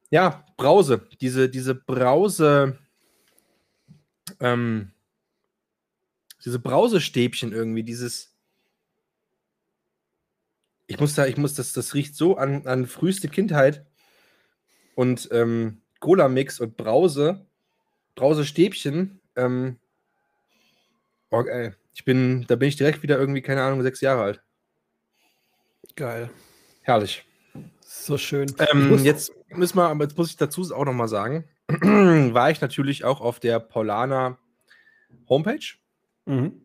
ja, 0.10 0.46
Brause. 0.58 1.08
Diese, 1.22 1.48
diese 1.48 1.76
Brause, 1.76 2.78
ähm, 4.42 4.92
diese 6.44 6.60
Brausestäbchen 6.60 7.54
irgendwie, 7.54 7.84
dieses, 7.84 8.31
Ich 10.92 11.00
muss 11.00 11.16
da, 11.16 11.26
ich 11.26 11.38
muss, 11.38 11.54
das, 11.54 11.72
das 11.72 11.94
riecht 11.94 12.18
so 12.18 12.36
an, 12.36 12.68
an 12.68 12.86
früheste 12.86 13.30
Kindheit 13.30 13.86
und 14.94 15.30
ähm, 15.32 15.82
Cola-Mix 16.02 16.60
und 16.60 16.76
Brause, 16.76 17.46
Brause-Stäbchen. 18.16 19.22
Ähm, 19.38 19.80
oh, 21.30 21.44
ey, 21.44 21.72
ich 21.94 22.04
bin, 22.04 22.46
da 22.50 22.58
bin 22.58 22.68
ich 22.68 22.76
direkt 22.76 23.04
wieder 23.04 23.18
irgendwie, 23.18 23.42
keine 23.42 23.64
Ahnung, 23.64 23.82
sechs 23.84 24.02
Jahre 24.02 24.22
alt. 24.22 24.42
Geil. 25.96 26.30
Herrlich. 26.82 27.26
So 27.80 28.18
schön. 28.18 28.54
Ähm, 28.60 29.02
jetzt 29.06 29.32
müssen 29.48 29.78
wir, 29.78 29.88
aber 29.88 30.04
jetzt 30.04 30.18
muss 30.18 30.30
ich 30.30 30.36
dazu 30.36 30.62
auch 30.76 30.84
nochmal 30.84 31.08
sagen, 31.08 31.46
war 31.70 32.52
ich 32.52 32.60
natürlich 32.60 33.06
auch 33.06 33.22
auf 33.22 33.40
der 33.40 33.62
Paulaner 33.62 34.38
Homepage. 35.30 35.78
Mhm. 36.26 36.62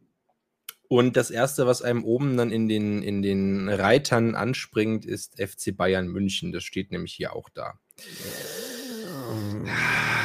Und 0.89 1.16
das 1.16 1.30
erste, 1.30 1.66
was 1.66 1.82
einem 1.82 2.05
oben 2.05 2.37
dann 2.37 2.53
in 2.53 2.68
den, 2.68 3.03
in 3.03 3.22
den 3.22 3.68
Reitern 3.68 4.34
anspringt, 4.34 5.05
ist 5.05 5.41
FC 5.41 5.76
Bayern 5.76 6.09
München. 6.09 6.53
Das 6.53 6.64
steht 6.64 6.93
nämlich 6.93 7.12
hier 7.12 7.34
auch 7.34 7.49
da. 7.49 7.74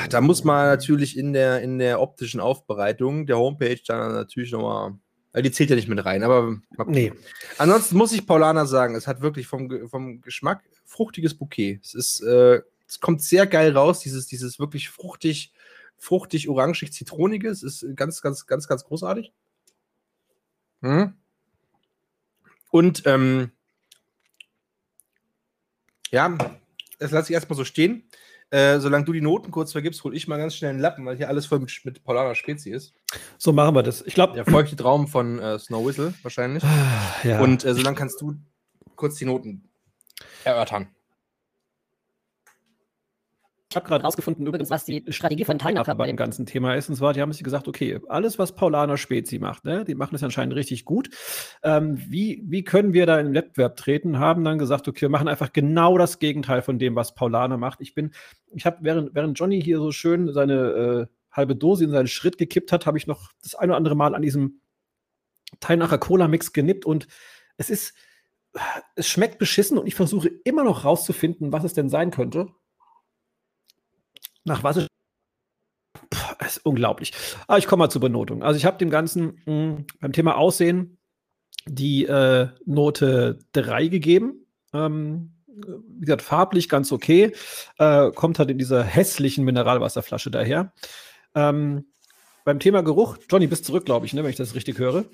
Da 0.09 0.21
muss 0.21 0.43
man 0.43 0.67
natürlich 0.67 1.17
in 1.17 1.33
der, 1.33 1.61
in 1.61 1.79
der 1.79 1.99
optischen 1.99 2.39
Aufbereitung 2.39 3.25
der 3.25 3.37
Homepage 3.37 3.79
dann 3.87 4.13
natürlich 4.13 4.51
nochmal. 4.51 4.93
Die 5.35 5.51
zählt 5.51 5.69
ja 5.69 5.77
nicht 5.77 5.87
mit 5.87 6.03
rein, 6.03 6.23
aber. 6.23 6.57
Nee. 6.87 7.13
Ansonsten 7.57 7.95
muss 7.95 8.11
ich 8.11 8.27
Paulaner 8.27 8.65
sagen, 8.65 8.95
es 8.95 9.07
hat 9.07 9.21
wirklich 9.21 9.47
vom, 9.47 9.87
vom 9.87 10.21
Geschmack 10.21 10.61
fruchtiges 10.83 11.35
Bouquet. 11.35 11.79
Es 11.81 11.93
ist, 11.93 12.21
äh, 12.21 12.61
es 12.85 12.99
kommt 12.99 13.23
sehr 13.23 13.47
geil 13.47 13.71
raus, 13.71 13.99
dieses, 14.01 14.27
dieses 14.27 14.59
wirklich 14.59 14.89
fruchtig, 14.89 15.53
fruchtig, 15.97 16.49
orangig, 16.49 16.91
zitroniges. 16.91 17.63
Ist 17.63 17.85
ganz, 17.95 18.21
ganz, 18.21 18.45
ganz, 18.45 18.67
ganz 18.67 18.83
großartig. 18.83 19.31
Hm? 20.81 21.13
Und 22.71 23.03
ähm, 23.05 23.51
ja, 26.11 26.37
das 26.99 27.11
lasse 27.11 27.31
ich 27.31 27.33
erstmal 27.33 27.57
so 27.57 27.65
stehen. 27.65 28.07
Äh, 28.49 28.79
solange 28.79 29.05
du 29.05 29.13
die 29.13 29.21
Noten 29.21 29.49
kurz 29.49 29.71
vergibst, 29.71 30.03
hole 30.03 30.15
ich 30.15 30.27
mal 30.27 30.37
ganz 30.37 30.55
schnell 30.55 30.71
einen 30.71 30.79
Lappen, 30.79 31.05
weil 31.05 31.15
hier 31.15 31.29
alles 31.29 31.45
voll 31.45 31.59
mit, 31.59 31.71
mit 31.85 32.03
Paulaner 32.03 32.35
Spezi 32.35 32.71
ist. 32.71 32.93
So 33.37 33.53
machen 33.53 33.73
wir 33.75 33.83
das. 33.83 34.01
Ich 34.05 34.13
glaube. 34.13 34.33
Der 34.33 34.45
feuchte 34.45 34.75
Traum 34.75 35.07
von 35.07 35.39
äh, 35.39 35.57
Snow 35.57 35.85
Whistle 35.85 36.13
wahrscheinlich. 36.21 36.63
Ja. 37.23 37.39
Und 37.39 37.63
äh, 37.63 37.73
solange 37.73 37.95
kannst 37.95 38.19
du 38.19 38.35
kurz 38.95 39.15
die 39.15 39.25
Noten 39.25 39.69
erörtern. 40.43 40.89
Ich 43.71 43.75
habe 43.77 43.87
gerade 43.87 44.03
rausgefunden, 44.03 44.45
übrigens, 44.45 44.69
was 44.69 44.83
die 44.83 45.05
Strategie 45.07 45.45
von 45.45 45.57
Teilnahme 45.57 45.95
bei 45.95 46.05
dem 46.05 46.17
ganzen 46.17 46.45
Thema 46.45 46.75
ist. 46.75 46.89
Und 46.89 46.97
zwar, 46.97 47.13
die 47.13 47.21
haben 47.21 47.31
sich 47.31 47.41
gesagt, 47.41 47.69
okay, 47.69 48.01
alles, 48.09 48.37
was 48.37 48.53
Paulaner 48.53 48.97
Spezi 48.97 49.39
macht, 49.39 49.63
ne, 49.63 49.85
die 49.85 49.95
machen 49.95 50.11
das 50.11 50.23
anscheinend 50.23 50.55
richtig 50.55 50.83
gut. 50.83 51.09
Ähm, 51.63 51.97
wie, 52.09 52.43
wie 52.45 52.65
können 52.65 52.91
wir 52.91 53.05
da 53.05 53.17
in 53.17 53.27
den 53.27 53.33
Wettbewerb 53.33 53.77
treten? 53.77 54.19
Haben 54.19 54.43
dann 54.43 54.57
gesagt, 54.57 54.89
okay, 54.89 55.03
wir 55.03 55.09
machen 55.09 55.29
einfach 55.29 55.53
genau 55.53 55.97
das 55.97 56.19
Gegenteil 56.19 56.61
von 56.61 56.79
dem, 56.79 56.97
was 56.97 57.15
Paulaner 57.15 57.55
macht. 57.55 57.79
Ich 57.79 57.95
bin, 57.95 58.11
ich 58.53 58.65
habe, 58.65 58.79
während, 58.81 59.15
während 59.15 59.39
Johnny 59.39 59.61
hier 59.61 59.77
so 59.77 59.93
schön 59.93 60.33
seine 60.33 60.53
äh, 60.53 61.05
halbe 61.31 61.55
Dose 61.55 61.85
in 61.85 61.91
seinen 61.91 62.07
Schritt 62.07 62.37
gekippt 62.37 62.73
hat, 62.73 62.85
habe 62.85 62.97
ich 62.97 63.07
noch 63.07 63.31
das 63.41 63.55
ein 63.55 63.69
oder 63.69 63.77
andere 63.77 63.95
Mal 63.95 64.15
an 64.15 64.21
diesem 64.21 64.59
Teilnacher 65.61 65.97
Cola-Mix 65.97 66.51
genippt 66.51 66.85
und 66.85 67.07
es 67.55 67.69
ist, 67.69 67.93
es 68.95 69.07
schmeckt 69.07 69.39
beschissen 69.39 69.77
und 69.77 69.87
ich 69.87 69.95
versuche 69.95 70.27
immer 70.43 70.65
noch 70.65 70.83
rauszufinden, 70.83 71.53
was 71.53 71.63
es 71.63 71.73
denn 71.73 71.87
sein 71.87 72.11
könnte. 72.11 72.49
Nach 74.43 74.63
was 74.63 74.77
ist. 74.77 74.87
Unglaublich. 76.63 77.13
Aber 77.47 77.57
ich 77.57 77.67
komme 77.67 77.83
mal 77.83 77.89
zur 77.89 78.01
Benotung. 78.01 78.43
Also 78.43 78.57
ich 78.57 78.65
habe 78.65 78.77
dem 78.77 78.89
Ganzen 78.89 79.41
mh, 79.45 79.45
hm, 79.45 79.85
beim 79.99 80.13
Thema 80.13 80.37
Aussehen 80.37 80.97
die 81.65 82.05
äh, 82.05 82.49
Note 82.65 83.39
3 83.53 83.87
gegeben. 83.87 84.45
Ähm, 84.73 85.33
wie 85.47 86.05
gesagt, 86.05 86.21
farblich 86.21 86.69
ganz 86.69 86.91
okay. 86.91 87.33
Äh, 87.77 88.11
kommt 88.11 88.39
halt 88.39 88.49
in 88.49 88.57
dieser 88.57 88.83
hässlichen 88.83 89.43
Mineralwasserflasche 89.45 90.31
daher. 90.31 90.73
Ähm, 91.35 91.85
beim 92.43 92.59
Thema 92.59 92.81
Geruch, 92.81 93.17
Johnny, 93.29 93.47
bist 93.47 93.65
zurück, 93.65 93.85
glaube 93.85 94.05
ich, 94.05 94.13
ne, 94.13 94.23
wenn 94.23 94.31
ich 94.31 94.35
das 94.35 94.55
richtig 94.55 94.79
höre. 94.79 95.05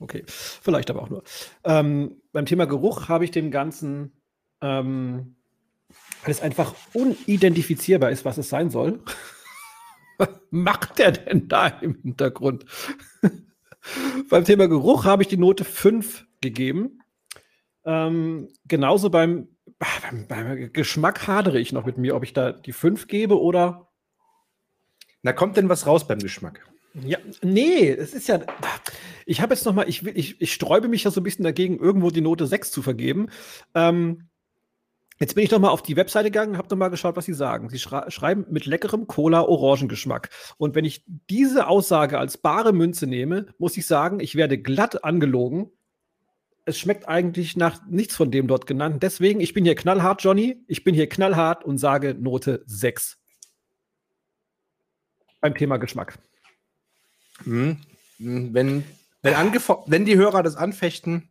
Okay, 0.00 0.24
vielleicht 0.26 0.90
aber 0.90 1.02
auch 1.02 1.10
nur. 1.10 1.22
Ähm, 1.64 2.22
beim 2.32 2.46
Thema 2.46 2.66
Geruch 2.66 3.08
habe 3.08 3.24
ich 3.24 3.30
dem 3.30 3.50
Ganzen 3.50 4.20
ähm, 4.60 5.36
weil 6.28 6.32
es 6.32 6.42
einfach 6.42 6.74
unidentifizierbar 6.92 8.10
ist, 8.10 8.26
was 8.26 8.36
es 8.36 8.50
sein 8.50 8.68
soll. 8.68 9.00
was 10.18 10.28
macht 10.50 10.98
der 10.98 11.12
denn 11.12 11.48
da 11.48 11.68
im 11.68 11.94
Hintergrund? 12.02 12.66
beim 14.28 14.44
Thema 14.44 14.68
Geruch 14.68 15.06
habe 15.06 15.22
ich 15.22 15.28
die 15.28 15.38
Note 15.38 15.64
5 15.64 16.26
gegeben. 16.42 17.00
Ähm, 17.86 18.50
genauso 18.66 19.08
beim, 19.08 19.48
beim, 19.78 20.26
beim, 20.28 20.70
Geschmack 20.74 21.26
hadere 21.26 21.58
ich 21.58 21.72
noch 21.72 21.86
mit 21.86 21.96
mir, 21.96 22.14
ob 22.14 22.24
ich 22.24 22.34
da 22.34 22.52
die 22.52 22.72
5 22.72 23.06
gebe 23.06 23.40
oder. 23.40 23.88
Na, 25.22 25.32
kommt 25.32 25.56
denn 25.56 25.70
was 25.70 25.86
raus 25.86 26.06
beim 26.06 26.18
Geschmack? 26.18 26.60
Ja, 27.06 27.16
nee, 27.40 27.88
es 27.88 28.12
ist 28.12 28.28
ja. 28.28 28.40
Ich 29.24 29.40
habe 29.40 29.54
jetzt 29.54 29.64
noch 29.64 29.72
mal, 29.72 29.88
ich, 29.88 30.04
ich, 30.06 30.38
ich 30.42 30.52
sträube 30.52 30.88
mich 30.88 31.04
ja 31.04 31.10
so 31.10 31.22
ein 31.22 31.24
bisschen 31.24 31.44
dagegen, 31.44 31.78
irgendwo 31.78 32.10
die 32.10 32.20
Note 32.20 32.46
6 32.46 32.70
zu 32.70 32.82
vergeben. 32.82 33.30
Ähm, 33.74 34.27
Jetzt 35.18 35.34
bin 35.34 35.42
ich 35.42 35.50
noch 35.50 35.58
mal 35.58 35.70
auf 35.70 35.82
die 35.82 35.96
Webseite 35.96 36.30
gegangen, 36.30 36.56
habe 36.56 36.68
noch 36.68 36.76
mal 36.76 36.88
geschaut, 36.88 37.16
was 37.16 37.24
sie 37.24 37.34
sagen. 37.34 37.68
Sie 37.70 37.78
schreiben 37.78 38.46
mit 38.50 38.66
leckerem 38.66 39.08
Cola-Orangengeschmack. 39.08 40.30
Und 40.58 40.76
wenn 40.76 40.84
ich 40.84 41.02
diese 41.06 41.66
Aussage 41.66 42.18
als 42.18 42.38
bare 42.38 42.72
Münze 42.72 43.06
nehme, 43.08 43.46
muss 43.58 43.76
ich 43.76 43.86
sagen, 43.86 44.20
ich 44.20 44.36
werde 44.36 44.58
glatt 44.58 45.02
angelogen. 45.02 45.72
Es 46.66 46.78
schmeckt 46.78 47.08
eigentlich 47.08 47.56
nach 47.56 47.84
nichts 47.86 48.14
von 48.14 48.30
dem 48.30 48.46
dort 48.46 48.66
genannt. 48.66 49.02
Deswegen, 49.02 49.40
ich 49.40 49.54
bin 49.54 49.64
hier 49.64 49.74
knallhart, 49.74 50.22
Johnny. 50.22 50.62
Ich 50.68 50.84
bin 50.84 50.94
hier 50.94 51.08
knallhart 51.08 51.64
und 51.64 51.78
sage 51.78 52.14
Note 52.14 52.62
6. 52.66 53.18
Beim 55.40 55.54
Thema 55.56 55.78
Geschmack. 55.78 56.18
Hm. 57.42 57.80
Wenn, 58.18 58.84
wenn, 59.22 59.52
wenn 59.86 60.04
die 60.04 60.16
Hörer 60.16 60.42
das 60.42 60.56
anfechten, 60.56 61.30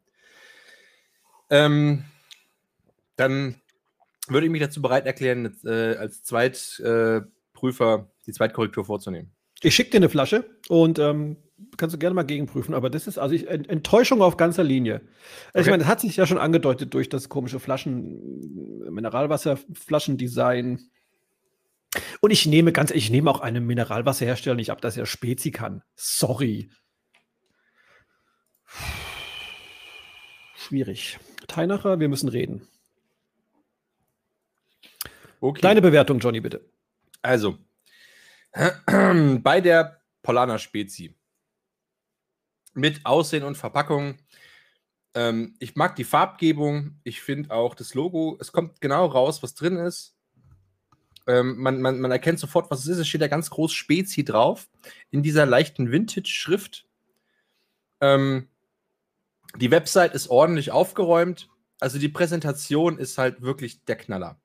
ähm, 1.49 2.03
dann 3.15 3.61
würde 4.29 4.45
ich 4.45 4.51
mich 4.51 4.61
dazu 4.61 4.81
bereit 4.81 5.05
erklären, 5.05 5.57
äh, 5.63 5.95
als 5.95 6.23
Zweitprüfer 6.23 7.95
äh, 7.95 8.23
die 8.25 8.31
Zweitkorrektur 8.31 8.85
vorzunehmen. 8.85 9.31
Ich 9.61 9.75
schicke 9.75 9.91
dir 9.91 9.97
eine 9.97 10.09
Flasche 10.09 10.49
und 10.67 10.97
ähm, 10.99 11.37
kannst 11.77 11.95
du 11.95 11.99
gerne 11.99 12.13
mal 12.13 12.23
gegenprüfen, 12.23 12.75
aber 12.75 12.89
das 12.89 13.07
ist 13.07 13.17
also 13.17 13.33
ich, 13.33 13.47
Enttäuschung 13.47 14.21
auf 14.21 14.35
ganzer 14.37 14.63
Linie. 14.63 14.95
Also 14.95 15.07
okay. 15.53 15.61
Ich 15.61 15.67
meine, 15.67 15.79
das 15.79 15.87
hat 15.87 16.01
sich 16.01 16.15
ja 16.15 16.27
schon 16.27 16.37
angedeutet 16.37 16.93
durch 16.93 17.09
das 17.09 17.29
komische 17.29 17.59
Flaschen, 17.59 18.91
Mineralwasserflaschendesign. 18.91 20.91
Und 22.21 22.31
ich 22.31 22.45
nehme 22.45 22.71
ganz, 22.71 22.91
ich 22.91 23.09
nehme 23.09 23.31
auch 23.31 23.39
einem 23.39 23.65
Mineralwasserhersteller 23.65 24.55
nicht 24.55 24.71
ab, 24.71 24.81
dass 24.81 24.97
er 24.97 25.07
Spezi 25.07 25.51
kann. 25.51 25.81
Sorry. 25.95 26.69
Schwierig. 30.55 31.17
Teinacher, 31.47 31.99
wir 31.99 32.09
müssen 32.09 32.29
reden. 32.29 32.67
Okay. 35.39 35.61
Deine 35.61 35.81
Bewertung, 35.81 36.19
Johnny, 36.19 36.41
bitte. 36.41 36.65
Also, 37.21 37.57
bei 38.85 39.61
der 39.61 40.01
Polana 40.21 40.57
Spezi 40.57 41.15
mit 42.73 43.05
Aussehen 43.05 43.43
und 43.43 43.57
Verpackung. 43.57 44.17
Ähm, 45.13 45.55
ich 45.59 45.75
mag 45.75 45.95
die 45.95 46.03
Farbgebung. 46.03 46.99
Ich 47.03 47.21
finde 47.21 47.51
auch 47.51 47.75
das 47.75 47.93
Logo. 47.93 48.37
Es 48.39 48.51
kommt 48.51 48.81
genau 48.81 49.05
raus, 49.05 49.41
was 49.41 49.55
drin 49.55 49.77
ist. 49.77 50.15
Ähm, 51.25 51.57
man, 51.57 51.81
man, 51.81 51.99
man 51.99 52.11
erkennt 52.11 52.39
sofort, 52.39 52.71
was 52.71 52.81
es 52.81 52.87
ist. 52.87 52.99
Es 52.99 53.07
steht 53.07 53.21
da 53.21 53.27
ganz 53.27 53.49
groß 53.49 53.73
Spezi 53.73 54.23
drauf. 54.23 54.69
In 55.09 55.23
dieser 55.23 55.45
leichten 55.45 55.91
Vintage-Schrift. 55.91 56.87
Ähm, 57.99 58.47
die 59.55 59.71
Website 59.71 60.13
ist 60.13 60.29
ordentlich 60.29 60.71
aufgeräumt. 60.71 61.49
Also 61.79 61.99
die 61.99 62.09
Präsentation 62.09 62.97
ist 62.97 63.17
halt 63.17 63.41
wirklich 63.41 63.83
der 63.85 63.97
Knaller. 63.97 64.39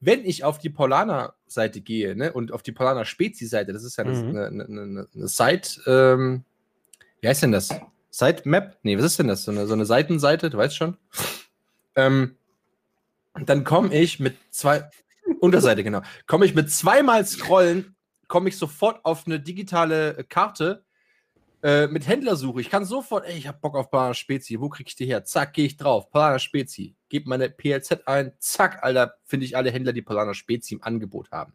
Wenn 0.00 0.24
ich 0.24 0.44
auf 0.44 0.58
die 0.58 0.70
Paulaner-Seite 0.70 1.80
gehe 1.80 2.14
ne, 2.14 2.32
und 2.32 2.52
auf 2.52 2.62
die 2.62 2.72
Paulaner 2.72 3.04
Spezi-Seite, 3.04 3.72
das 3.72 3.82
ist 3.82 3.96
ja 3.96 4.04
mhm. 4.04 4.28
eine, 4.28 4.46
eine, 4.46 4.64
eine, 4.64 5.08
eine 5.14 5.28
Site, 5.28 5.80
ähm, 5.86 6.44
wie 7.20 7.28
heißt 7.28 7.42
denn 7.42 7.52
das? 7.52 7.68
Sitemap? 8.10 8.78
Nee, 8.82 8.96
was 8.96 9.04
ist 9.04 9.18
denn 9.18 9.28
das? 9.28 9.44
So 9.44 9.50
eine, 9.50 9.66
so 9.66 9.74
eine 9.74 9.86
Seitenseite, 9.86 10.50
du 10.50 10.58
weißt 10.58 10.76
schon. 10.76 10.96
Ähm, 11.96 12.36
dann 13.44 13.64
komme 13.64 13.94
ich 13.94 14.20
mit 14.20 14.36
zwei, 14.50 14.88
Unterseite, 15.40 15.84
genau, 15.84 16.02
komme 16.26 16.46
ich 16.46 16.54
mit 16.54 16.70
zweimal 16.70 17.26
Scrollen, 17.26 17.96
komme 18.28 18.48
ich 18.48 18.56
sofort 18.56 19.04
auf 19.04 19.26
eine 19.26 19.40
digitale 19.40 20.24
Karte 20.28 20.84
äh, 21.62 21.86
mit 21.86 22.06
Händlersuche. 22.06 22.60
Ich 22.60 22.70
kann 22.70 22.84
sofort, 22.84 23.26
ey, 23.26 23.36
ich 23.36 23.48
hab 23.48 23.60
Bock 23.60 23.76
auf 23.76 23.90
Banana 23.90 24.14
Spezi. 24.14 24.60
Wo 24.60 24.68
krieg 24.68 24.88
ich 24.88 24.96
die 24.96 25.06
her? 25.06 25.24
Zack, 25.24 25.54
gehe 25.54 25.66
ich 25.66 25.76
drauf. 25.76 26.10
Banana 26.10 26.38
Spezi. 26.38 26.94
Gebe 27.08 27.28
meine 27.28 27.48
PLZ 27.48 28.06
ein. 28.06 28.32
Zack, 28.38 28.82
Alter, 28.82 29.14
finde 29.24 29.46
ich 29.46 29.56
alle 29.56 29.70
Händler, 29.70 29.92
die 29.92 30.02
Banana 30.02 30.34
Spezi 30.34 30.74
im 30.74 30.82
Angebot 30.82 31.30
haben. 31.30 31.54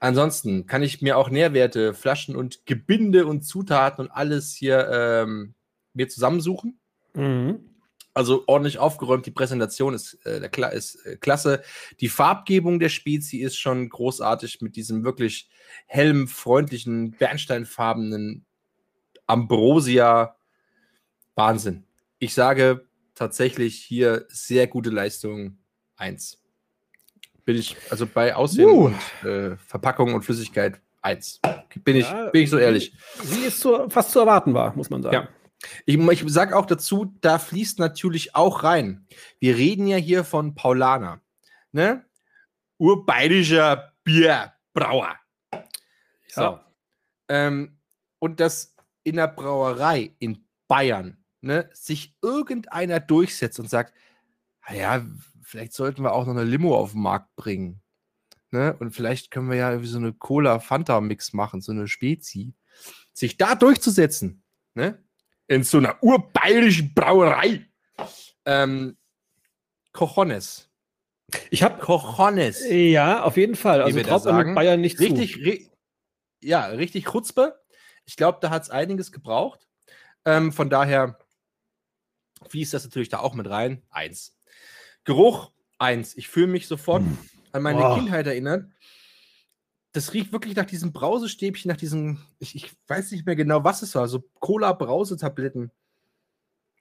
Ansonsten 0.00 0.66
kann 0.66 0.82
ich 0.82 1.02
mir 1.02 1.16
auch 1.16 1.28
Nährwerte, 1.28 1.92
Flaschen 1.92 2.36
und 2.36 2.66
Gebinde 2.66 3.26
und 3.26 3.42
Zutaten 3.42 4.04
und 4.04 4.10
alles 4.10 4.54
hier 4.54 4.88
ähm, 4.90 5.54
mir 5.92 6.08
zusammensuchen. 6.08 6.78
Mhm. 7.14 7.68
Also 8.14 8.44
ordentlich 8.46 8.78
aufgeräumt, 8.78 9.26
die 9.26 9.30
Präsentation 9.30 9.94
ist, 9.94 10.18
äh, 10.24 10.40
ist 10.72 11.06
äh, 11.06 11.16
klasse. 11.16 11.62
Die 12.00 12.08
Farbgebung 12.08 12.80
der 12.80 12.88
Spezie 12.88 13.42
ist 13.42 13.56
schon 13.56 13.88
großartig 13.88 14.60
mit 14.60 14.76
diesem 14.76 15.04
wirklich 15.04 15.48
hellem, 15.86 16.26
freundlichen, 16.26 17.12
bernsteinfarbenen 17.12 18.44
Ambrosia. 19.26 20.36
Wahnsinn. 21.34 21.84
Ich 22.18 22.34
sage 22.34 22.87
tatsächlich 23.18 23.76
hier 23.76 24.24
sehr 24.28 24.66
gute 24.68 24.90
Leistung 24.90 25.58
1. 25.96 26.40
Bin 27.44 27.56
ich, 27.56 27.76
also 27.90 28.06
bei 28.06 28.34
Aussehen 28.34 28.70
uh. 28.70 28.86
und 28.86 29.28
äh, 29.28 29.56
Verpackung 29.56 30.14
und 30.14 30.22
Flüssigkeit 30.22 30.80
1. 31.02 31.40
Bin 31.82 31.96
ich, 31.96 32.08
ja, 32.08 32.30
bin 32.30 32.42
ich 32.42 32.50
so 32.50 32.58
ehrlich. 32.58 32.94
Wie 33.24 33.46
es 33.46 33.58
zu, 33.58 33.88
fast 33.90 34.12
zu 34.12 34.20
erwarten 34.20 34.54
war, 34.54 34.74
muss 34.76 34.90
man 34.90 35.02
sagen. 35.02 35.14
Ja. 35.14 35.28
Ich, 35.86 35.96
ich 35.96 36.32
sage 36.32 36.56
auch 36.56 36.66
dazu, 36.66 37.12
da 37.20 37.38
fließt 37.38 37.80
natürlich 37.80 38.36
auch 38.36 38.62
rein. 38.62 39.06
Wir 39.40 39.56
reden 39.56 39.88
ja 39.88 39.96
hier 39.96 40.22
von 40.22 40.54
Paulaner. 40.54 41.20
Ne? 41.72 42.04
Urbayerischer 42.76 43.94
Bierbrauer. 44.04 45.16
So. 46.28 46.40
Ja. 46.40 46.64
Ähm, 47.28 47.78
und 48.20 48.38
das 48.38 48.76
in 49.02 49.16
der 49.16 49.28
Brauerei 49.28 50.12
in 50.20 50.46
Bayern 50.68 51.16
ne, 51.48 51.70
sich 51.72 52.14
irgendeiner 52.22 53.00
durchsetzt 53.00 53.58
und 53.58 53.70
sagt, 53.70 53.94
naja, 54.68 55.04
vielleicht 55.42 55.72
sollten 55.72 56.02
wir 56.02 56.12
auch 56.12 56.26
noch 56.26 56.34
eine 56.34 56.44
Limo 56.44 56.76
auf 56.76 56.92
den 56.92 57.00
Markt 57.00 57.34
bringen. 57.36 57.80
Ne? 58.50 58.76
Und 58.78 58.92
vielleicht 58.92 59.30
können 59.30 59.48
wir 59.48 59.56
ja 59.56 59.70
irgendwie 59.70 59.88
so 59.88 59.96
eine 59.96 60.12
Cola-Fanta-Mix 60.12 61.32
machen, 61.32 61.62
so 61.62 61.72
eine 61.72 61.88
Spezi. 61.88 62.54
Sich 63.14 63.38
da 63.38 63.54
durchzusetzen, 63.54 64.42
ne? 64.74 65.02
in 65.46 65.64
so 65.64 65.78
einer 65.78 66.02
urbayerischen 66.02 66.92
Brauerei. 66.92 67.66
Ähm, 68.44 68.98
Cojones. 69.92 70.68
Ich 71.50 71.62
habe 71.62 71.80
Cojones. 71.80 72.62
Ja, 72.68 73.22
auf 73.22 73.38
jeden 73.38 73.56
Fall. 73.56 73.82
Also 73.82 74.00
traut 74.02 74.26
man 74.26 74.54
Bayern 74.54 74.82
nicht 74.82 75.00
richtig, 75.00 75.32
zu. 75.32 75.40
Ri 75.40 75.70
ja, 76.40 76.66
richtig 76.66 77.06
Chutzpe. 77.06 77.58
Ich 78.04 78.16
glaube, 78.16 78.38
da 78.40 78.50
hat 78.50 78.64
es 78.64 78.70
einiges 78.70 79.12
gebraucht. 79.12 79.66
Ähm, 80.24 80.52
von 80.52 80.70
daher 80.70 81.18
fließt 82.48 82.74
das 82.74 82.84
natürlich 82.84 83.08
da 83.08 83.18
auch 83.20 83.34
mit 83.34 83.48
rein. 83.48 83.82
Eins. 83.90 84.36
Geruch, 85.04 85.50
eins. 85.78 86.16
Ich 86.16 86.28
fühle 86.28 86.48
mich 86.48 86.66
sofort 86.66 87.02
hm. 87.02 87.18
an 87.52 87.62
meine 87.62 87.84
oh. 87.84 87.94
Kindheit 87.94 88.26
erinnert. 88.26 88.70
Das 89.92 90.12
riecht 90.12 90.32
wirklich 90.32 90.54
nach 90.54 90.66
diesem 90.66 90.92
Brausestäbchen, 90.92 91.70
nach 91.70 91.76
diesem, 91.76 92.18
ich, 92.38 92.54
ich 92.54 92.70
weiß 92.86 93.10
nicht 93.10 93.26
mehr 93.26 93.36
genau, 93.36 93.64
was 93.64 93.82
es 93.82 93.94
war, 93.94 94.06
so 94.06 94.22
Cola-Brausetabletten. 94.40 95.70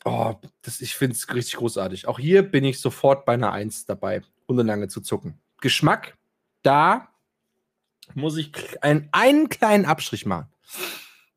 Oh, 0.03 0.35
das, 0.61 0.81
ich 0.81 0.95
finde 0.95 1.15
es 1.15 1.33
richtig 1.33 1.55
großartig. 1.55 2.07
Auch 2.07 2.19
hier 2.19 2.43
bin 2.43 2.63
ich 2.63 2.79
sofort 2.79 3.25
bei 3.25 3.33
einer 3.33 3.51
Eins 3.51 3.85
dabei, 3.85 4.21
ohne 4.47 4.63
lange 4.63 4.87
zu 4.87 5.01
zucken. 5.01 5.39
Geschmack, 5.61 6.17
da 6.61 7.09
muss 8.13 8.37
ich 8.37 8.51
einen, 8.83 9.09
einen 9.11 9.49
kleinen 9.49 9.85
Abstrich 9.85 10.25
machen. 10.25 10.47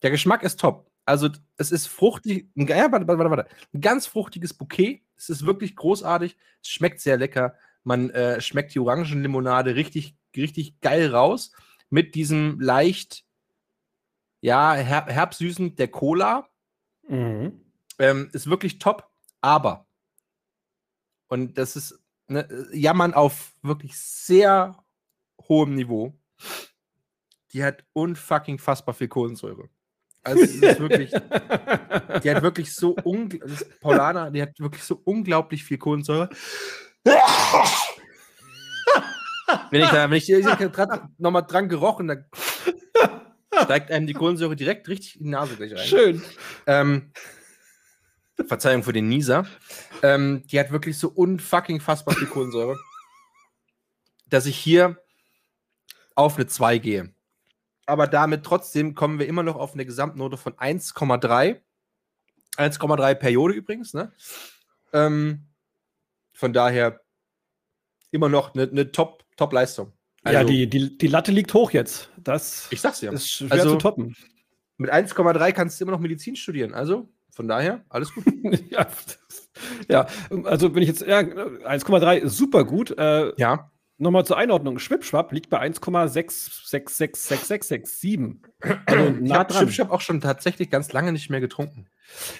Der 0.03 0.11
Geschmack 0.11 0.43
ist 0.43 0.61
top. 0.61 0.90
Also, 1.05 1.29
es 1.57 1.73
ist 1.73 1.87
fruchtig, 1.87 2.49
ja, 2.55 2.93
warte, 2.93 3.07
warte, 3.09 3.31
warte, 3.31 3.47
ein 3.73 3.81
ganz 3.81 4.07
fruchtiges 4.07 4.55
Bouquet. 4.55 5.03
Es 5.17 5.29
ist 5.29 5.45
wirklich 5.45 5.77
großartig. 5.77 6.37
Es 6.63 6.69
schmeckt 6.69 7.01
sehr 7.01 7.17
lecker. 7.17 7.55
Man 7.83 8.11
äh, 8.11 8.41
schmeckt 8.41 8.75
die 8.75 8.79
Orangenlimonade 8.79 9.75
richtig, 9.75 10.17
richtig 10.37 10.81
geil 10.81 11.11
raus. 11.11 11.53
Mit 11.89 12.15
diesem 12.15 12.61
leicht, 12.61 13.25
ja, 14.41 14.75
herb, 14.75 15.11
herbsüßen 15.11 15.77
der 15.77 15.89
Cola. 15.89 16.49
Mhm. 17.09 17.61
Ähm, 17.99 18.31
ist 18.33 18.49
wirklich 18.49 18.79
top. 18.79 19.11
Aber, 19.41 19.87
und 21.29 21.57
das 21.59 21.77
ist 21.77 21.99
ne, 22.29 22.47
Jammern 22.73 23.15
auf 23.15 23.55
wirklich 23.63 23.99
sehr 23.99 24.77
hohem 25.49 25.75
Niveau. 25.75 26.15
Die 27.53 27.65
hat 27.65 27.85
unfucking 27.93 28.59
fassbar 28.59 28.95
viel 28.95 29.09
Kohlensäure. 29.09 29.69
Also 30.23 30.43
es 30.43 30.55
ist 30.55 30.81
wirklich, 30.81 31.11
die 32.23 32.31
hat 32.31 32.43
wirklich 32.43 32.75
so 32.75 32.95
unglaublich, 33.05 33.81
Paulana, 33.81 34.31
die 34.31 34.43
hat 34.43 34.59
wirklich 34.59 34.83
so 34.83 35.01
unglaublich 35.05 35.65
viel 35.65 35.79
Kohlensäure. 35.79 36.29
wenn 39.71 39.83
ich 39.83 39.89
da, 39.89 40.11
wenn 40.11 40.17
ich, 40.19 40.29
ich 40.29 40.47
nochmal 41.19 41.47
dran 41.47 41.69
gerochen, 41.69 42.09
dann 42.09 42.27
steigt 43.63 43.91
einem 43.91 44.07
die 44.07 44.13
Kohlensäure 44.13 44.57
direkt 44.57 44.89
richtig 44.89 45.17
in 45.17 45.25
die 45.25 45.31
Nase 45.31 45.57
gleich 45.57 45.73
rein. 45.73 45.87
Schön. 45.87 46.23
Ähm, 46.67 47.13
Verzeihung 48.47 48.83
für 48.83 48.93
den 48.93 49.09
Nieser. 49.09 49.47
Ähm, 50.03 50.45
die 50.47 50.61
hat 50.61 50.71
wirklich 50.71 50.99
so 50.99 51.09
unfucking 51.09 51.81
fassbar 51.81 52.15
viel 52.15 52.29
Kohlensäure, 52.29 52.79
dass 54.29 54.47
ich 54.47 54.57
hier 54.57 55.03
auf 56.15 56.37
eine 56.37 56.47
2 56.47 56.79
gehe 56.79 57.15
aber 57.91 58.07
damit 58.07 58.45
trotzdem 58.45 58.95
kommen 58.95 59.19
wir 59.19 59.27
immer 59.27 59.43
noch 59.43 59.57
auf 59.57 59.75
eine 59.75 59.85
Gesamtnote 59.85 60.37
von 60.37 60.55
1,3. 60.55 61.61
1,3 62.57 63.15
Periode 63.15 63.55
übrigens, 63.55 63.95
ne? 63.95 64.13
Ähm, 64.93 65.47
von 66.33 66.53
daher 66.53 67.01
immer 68.11 68.29
noch 68.29 68.55
eine, 68.55 68.69
eine 68.69 68.93
Top, 68.93 69.25
Top-Leistung. 69.37 69.93
Also, 70.23 70.39
ja, 70.39 70.45
die, 70.45 70.69
die, 70.69 70.99
die 70.99 71.07
Latte 71.07 71.33
liegt 71.33 71.55
hoch 71.55 71.71
jetzt. 71.71 72.11
Das 72.19 72.69
ich 72.71 72.81
sag's 72.81 73.01
ja. 73.01 73.13
ist 73.13 73.31
schwer 73.31 73.53
also, 73.53 73.73
zu 73.73 73.79
toppen. 73.79 74.17
Mit 74.77 74.93
1,3 74.93 75.53
kannst 75.53 75.81
du 75.81 75.85
immer 75.85 75.93
noch 75.93 76.01
Medizin 76.01 76.37
studieren. 76.37 76.75
Also 76.75 77.09
von 77.31 77.49
daher, 77.49 77.85
alles 77.89 78.13
gut. 78.13 78.25
ja, 78.71 78.87
ja, 79.89 80.07
also 80.45 80.75
wenn 80.75 80.83
ich 80.83 80.89
jetzt, 80.89 81.03
ja, 81.03 81.21
1,3 81.21 82.17
ist 82.17 82.37
super 82.37 82.65
gut. 82.65 82.97
Äh, 82.99 83.33
ja. 83.37 83.71
Nochmal 84.01 84.25
zur 84.25 84.39
Einordnung. 84.39 84.79
Schwipschwapp 84.79 85.31
liegt 85.31 85.51
bei 85.51 85.61
1,666667. 85.61 88.37
Also 88.87 89.15
ich 89.23 89.35
habe 89.35 89.53
Schwipschwapp 89.53 89.91
auch 89.91 90.01
schon 90.01 90.23
tatsächlich 90.23 90.71
ganz 90.71 90.91
lange 90.95 91.13
nicht 91.13 91.29
mehr 91.29 91.41
getrunken. 91.41 91.87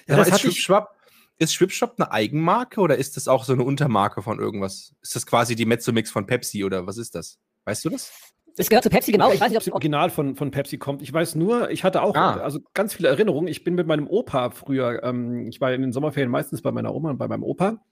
Ja, 0.09 0.15
Aber 0.15 0.27
ist 0.27 0.41
Schwipschwapp, 0.41 0.97
ist 1.37 1.53
Schwipschwapp 1.53 1.97
eine 1.99 2.13
Eigenmarke 2.13 2.81
oder 2.81 2.97
ist 2.97 3.19
das 3.19 3.29
auch 3.29 3.45
so 3.45 3.53
eine 3.53 3.63
Untermarke 3.63 4.23
von 4.23 4.39
irgendwas? 4.39 4.95
Ist 5.03 5.15
das 5.15 5.27
quasi 5.27 5.55
die 5.55 5.67
Mezzomix 5.67 6.11
von 6.11 6.25
Pepsi 6.25 6.65
oder 6.65 6.87
was 6.87 6.97
ist 6.97 7.15
das? 7.15 7.39
Weißt 7.67 7.85
du 7.85 7.91
das? 7.91 8.11
Es 8.57 8.71
gehört 8.71 8.85
zu 8.85 8.91
Pepsi, 8.91 9.13
genau. 9.13 9.31
Ich 9.31 9.43
weiß 9.43 9.51
nicht, 9.51 9.59
ob 9.59 9.63
es 9.63 9.71
Original 9.71 10.09
von, 10.09 10.37
von 10.37 10.51
Pepsi 10.51 10.79
kommt. 10.79 11.03
Ich 11.03 11.13
weiß 11.13 11.35
nur, 11.35 11.71
ich 11.71 11.85
hatte 11.85 12.01
auch 12.01 12.17
ah. 12.17 12.37
also 12.37 12.61
ganz 12.73 12.95
viele 12.95 13.09
Erinnerungen. 13.09 13.49
Ich 13.49 13.65
bin 13.65 13.75
mit 13.75 13.87
meinem 13.87 14.07
Opa 14.07 14.49
früher, 14.49 15.03
ähm, 15.03 15.47
ich 15.47 15.61
war 15.61 15.75
in 15.75 15.83
den 15.83 15.93
Sommerferien 15.93 16.31
meistens 16.31 16.63
bei 16.63 16.73
meiner 16.73 16.95
Oma 16.95 17.11
und 17.11 17.19
bei 17.19 17.29
meinem 17.29 17.43
Opa 17.43 17.83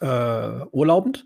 äh, 0.00 0.64
urlaubend. 0.72 1.24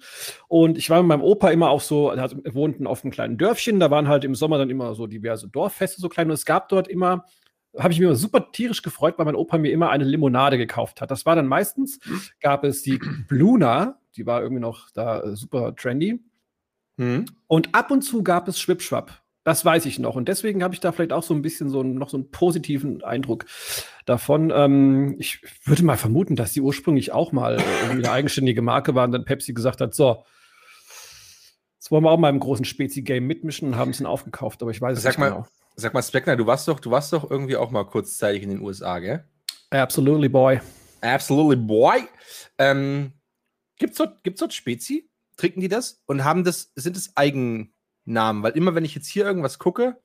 Und 0.48 0.78
ich 0.78 0.90
war 0.90 1.02
mit 1.02 1.08
meinem 1.08 1.22
Opa 1.22 1.50
immer 1.50 1.70
auch 1.70 1.80
so, 1.80 2.12
wir 2.14 2.54
wohnten 2.54 2.86
auf 2.86 3.04
einem 3.04 3.12
kleinen 3.12 3.38
Dörfchen, 3.38 3.80
da 3.80 3.90
waren 3.90 4.08
halt 4.08 4.24
im 4.24 4.34
Sommer 4.34 4.58
dann 4.58 4.70
immer 4.70 4.94
so 4.94 5.06
diverse 5.06 5.48
Dorffeste, 5.48 6.00
so 6.00 6.08
klein. 6.08 6.28
Und 6.28 6.34
es 6.34 6.44
gab 6.44 6.68
dort 6.68 6.88
immer, 6.88 7.24
habe 7.78 7.92
ich 7.92 7.98
mich 7.98 8.06
immer 8.06 8.16
super 8.16 8.52
tierisch 8.52 8.82
gefreut, 8.82 9.14
weil 9.16 9.26
mein 9.26 9.36
Opa 9.36 9.58
mir 9.58 9.72
immer 9.72 9.90
eine 9.90 10.04
Limonade 10.04 10.58
gekauft 10.58 11.00
hat. 11.00 11.10
Das 11.10 11.26
war 11.26 11.36
dann 11.36 11.46
meistens, 11.46 11.98
gab 12.40 12.64
es 12.64 12.82
die 12.82 12.98
Bluna, 13.28 13.98
die 14.16 14.26
war 14.26 14.42
irgendwie 14.42 14.62
noch 14.62 14.90
da 14.90 15.20
äh, 15.20 15.36
super 15.36 15.74
trendy. 15.74 16.22
Mhm. 16.96 17.26
Und 17.46 17.74
ab 17.74 17.90
und 17.90 18.02
zu 18.02 18.22
gab 18.22 18.48
es 18.48 18.60
Schwipschwapp. 18.60 19.22
Das 19.50 19.64
weiß 19.64 19.86
ich 19.86 19.98
noch. 19.98 20.14
Und 20.14 20.28
deswegen 20.28 20.62
habe 20.62 20.74
ich 20.74 20.80
da 20.80 20.92
vielleicht 20.92 21.12
auch 21.12 21.24
so 21.24 21.34
ein 21.34 21.42
bisschen 21.42 21.70
so 21.70 21.80
einen, 21.80 21.96
noch 21.96 22.08
so 22.08 22.16
einen 22.16 22.30
positiven 22.30 23.02
Eindruck 23.02 23.46
davon. 24.06 24.52
Ähm, 24.54 25.16
ich 25.18 25.42
würde 25.64 25.82
mal 25.82 25.96
vermuten, 25.96 26.36
dass 26.36 26.52
die 26.52 26.60
ursprünglich 26.60 27.10
auch 27.10 27.32
mal 27.32 27.58
irgendwie 27.82 28.04
eine 28.04 28.12
eigenständige 28.12 28.62
Marke 28.62 28.94
waren, 28.94 29.10
dann 29.10 29.24
Pepsi 29.24 29.52
gesagt 29.52 29.80
hat, 29.80 29.92
so, 29.92 30.24
jetzt 31.78 31.90
wollen 31.90 32.04
wir 32.04 32.12
auch 32.12 32.16
mal 32.16 32.28
im 32.28 32.38
großen 32.38 32.64
Spezi-Game 32.64 33.26
mitmischen 33.26 33.70
und 33.70 33.76
haben 33.76 33.90
es 33.90 33.98
dann 33.98 34.06
aufgekauft, 34.06 34.62
aber 34.62 34.70
ich 34.70 34.80
weiß 34.80 34.96
es 34.96 35.02
sag 35.02 35.14
nicht 35.14 35.18
mal, 35.18 35.30
genau. 35.30 35.46
Sag 35.74 35.94
mal, 35.94 36.02
Speckner, 36.04 36.36
du 36.36 36.46
warst 36.46 36.68
doch, 36.68 36.78
du 36.78 36.92
warst 36.92 37.12
doch 37.12 37.28
irgendwie 37.28 37.56
auch 37.56 37.72
mal 37.72 37.82
kurzzeitig 37.82 38.44
in 38.44 38.50
den 38.50 38.60
USA, 38.60 39.00
gell? 39.00 39.24
Absolutely, 39.70 40.28
boy. 40.28 40.60
Absolutely, 41.00 41.56
boy. 41.56 42.04
Ähm, 42.56 43.14
gibt's 43.78 43.96
dort, 43.96 44.22
gibt's 44.22 44.38
dort 44.38 44.54
Spezi? 44.54 45.10
Trinken 45.36 45.60
die 45.60 45.68
das? 45.68 46.04
Und 46.06 46.22
haben 46.22 46.44
das, 46.44 46.70
sind 46.76 46.96
es 46.96 47.16
Eigen, 47.16 47.74
Namen, 48.12 48.42
weil 48.42 48.52
immer 48.52 48.74
wenn 48.74 48.84
ich 48.84 48.94
jetzt 48.94 49.08
hier 49.08 49.24
irgendwas 49.24 49.58
gucke, 49.58 50.00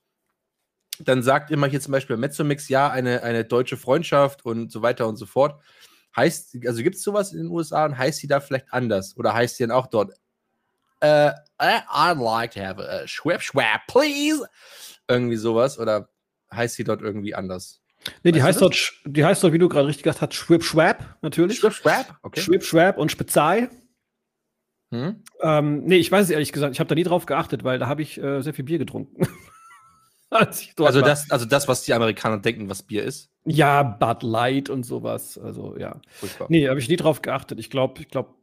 dann 0.99 1.23
sagt 1.23 1.51
immer 1.51 1.67
hier 1.67 1.81
zum 1.81 1.91
Beispiel 1.91 2.17
Mezzomix, 2.17 2.69
ja, 2.69 2.89
eine, 2.89 3.23
eine 3.23 3.43
deutsche 3.43 3.77
Freundschaft 3.77 4.45
und 4.45 4.71
so 4.71 4.81
weiter 4.81 5.07
und 5.07 5.17
so 5.17 5.25
fort. 5.25 5.61
Heißt, 6.15 6.57
also 6.65 6.81
gibt 6.81 6.95
es 6.95 7.03
sowas 7.03 7.33
in 7.33 7.39
den 7.39 7.47
USA 7.49 7.85
und 7.85 7.97
heißt 7.97 8.19
sie 8.19 8.27
da 8.27 8.39
vielleicht 8.39 8.71
anders? 8.71 9.17
Oder 9.17 9.33
heißt 9.33 9.57
sie 9.57 9.63
dann 9.63 9.71
auch 9.71 9.87
dort, 9.87 10.13
uh, 11.03 11.31
I'd 11.59 12.23
like 12.23 12.51
to 12.51 12.61
have 12.61 12.81
a 12.81 13.05
schwab 13.05 13.41
schwab, 13.41 13.81
please? 13.87 14.47
Irgendwie 15.09 15.35
sowas. 15.35 15.77
Oder 15.77 16.09
heißt 16.53 16.75
sie 16.75 16.85
dort 16.85 17.01
irgendwie 17.01 17.35
anders? 17.35 17.81
Nee, 18.23 18.31
die 18.31 18.43
heißt, 18.43 18.61
dort, 18.61 18.93
die 19.05 19.25
heißt 19.25 19.43
dort, 19.43 19.51
wie 19.53 19.57
du 19.57 19.67
gerade 19.67 19.87
richtig 19.87 20.03
gesagt 20.03 20.21
hast, 20.21 20.33
Schwib 20.35 20.63
Schwab, 20.63 21.17
natürlich. 21.21 21.57
Schwib 21.57 21.73
Schwab, 21.73 22.19
okay. 22.21 22.39
Schwib 22.39 22.63
Schwab 22.63 22.97
und 22.97 23.11
Spezei. 23.11 23.69
Hm? 24.91 25.23
Ähm, 25.41 25.83
nee, 25.86 25.97
ich 25.97 26.11
weiß 26.11 26.25
es 26.25 26.29
ehrlich 26.29 26.51
gesagt. 26.51 26.73
Ich 26.73 26.79
habe 26.79 26.88
da 26.88 26.95
nie 26.95 27.03
drauf 27.03 27.25
geachtet, 27.25 27.63
weil 27.63 27.79
da 27.79 27.88
habe 27.88 28.01
ich 28.01 28.21
äh, 28.21 28.41
sehr 28.41 28.53
viel 28.53 28.65
Bier 28.65 28.77
getrunken. 28.77 29.27
also, 30.29 31.01
das, 31.01 31.29
also 31.31 31.45
das, 31.45 31.67
was 31.67 31.83
die 31.83 31.93
Amerikaner 31.93 32.39
denken, 32.39 32.69
was 32.69 32.83
Bier 32.83 33.03
ist? 33.03 33.29
Ja, 33.45 33.83
Bud 33.83 34.23
Light 34.23 34.69
und 34.69 34.83
sowas. 34.83 35.38
Also 35.38 35.77
ja. 35.77 35.99
Furchtbar. 36.09 36.47
Nee, 36.49 36.67
habe 36.67 36.79
ich 36.79 36.89
nie 36.89 36.97
drauf 36.97 37.21
geachtet. 37.21 37.59
Ich 37.59 37.69
glaube, 37.69 38.01
ich 38.01 38.09
glaube, 38.09 38.36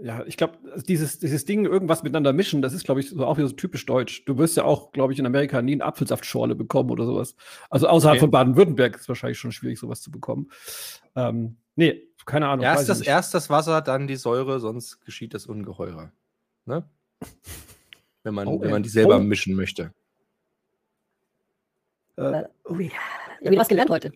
ja, 0.00 0.24
ich 0.26 0.36
glaube, 0.36 0.58
dieses, 0.88 1.20
dieses 1.20 1.44
Ding, 1.44 1.64
irgendwas 1.66 2.02
miteinander 2.02 2.32
mischen, 2.32 2.62
das 2.62 2.72
ist, 2.72 2.84
glaube 2.84 3.00
ich, 3.00 3.10
so 3.10 3.24
auch 3.24 3.36
wieder 3.36 3.46
so 3.46 3.54
typisch 3.54 3.86
deutsch. 3.86 4.24
Du 4.24 4.38
wirst 4.38 4.56
ja 4.56 4.64
auch, 4.64 4.90
glaube 4.90 5.12
ich, 5.12 5.18
in 5.18 5.26
Amerika 5.26 5.62
nie 5.62 5.74
eine 5.74 5.84
Apfelsaftschorle 5.84 6.56
bekommen 6.56 6.90
oder 6.90 7.06
sowas. 7.06 7.36
Also 7.70 7.86
außerhalb 7.86 8.16
okay. 8.16 8.20
von 8.20 8.30
Baden-Württemberg 8.32 8.96
ist 8.96 9.02
es 9.02 9.08
wahrscheinlich 9.08 9.38
schon 9.38 9.52
schwierig, 9.52 9.78
sowas 9.78 10.00
zu 10.00 10.10
bekommen. 10.10 10.50
Ähm, 11.14 11.58
nee, 11.76 12.02
keine 12.26 12.48
Ahnung. 12.48 12.64
Erst 12.64 12.88
das, 12.88 13.00
erst 13.00 13.34
das 13.34 13.50
Wasser, 13.50 13.82
dann 13.82 14.06
die 14.06 14.16
Säure, 14.16 14.60
sonst 14.60 15.04
geschieht 15.04 15.34
das 15.34 15.46
Ungeheurer. 15.46 16.12
Ne? 16.66 16.88
Wenn 18.22 18.34
man, 18.34 18.48
oh, 18.48 18.60
wenn 18.60 18.70
man 18.70 18.82
die 18.82 18.88
selber 18.88 19.16
oh. 19.16 19.20
mischen 19.20 19.54
möchte. 19.54 19.92
Äh, 22.16 22.44
oh 22.64 22.76
ja. 22.78 22.90
Ich 23.40 23.46
habe 23.46 23.56
was 23.56 23.68
gelernt 23.68 23.90
heute. 23.90 24.12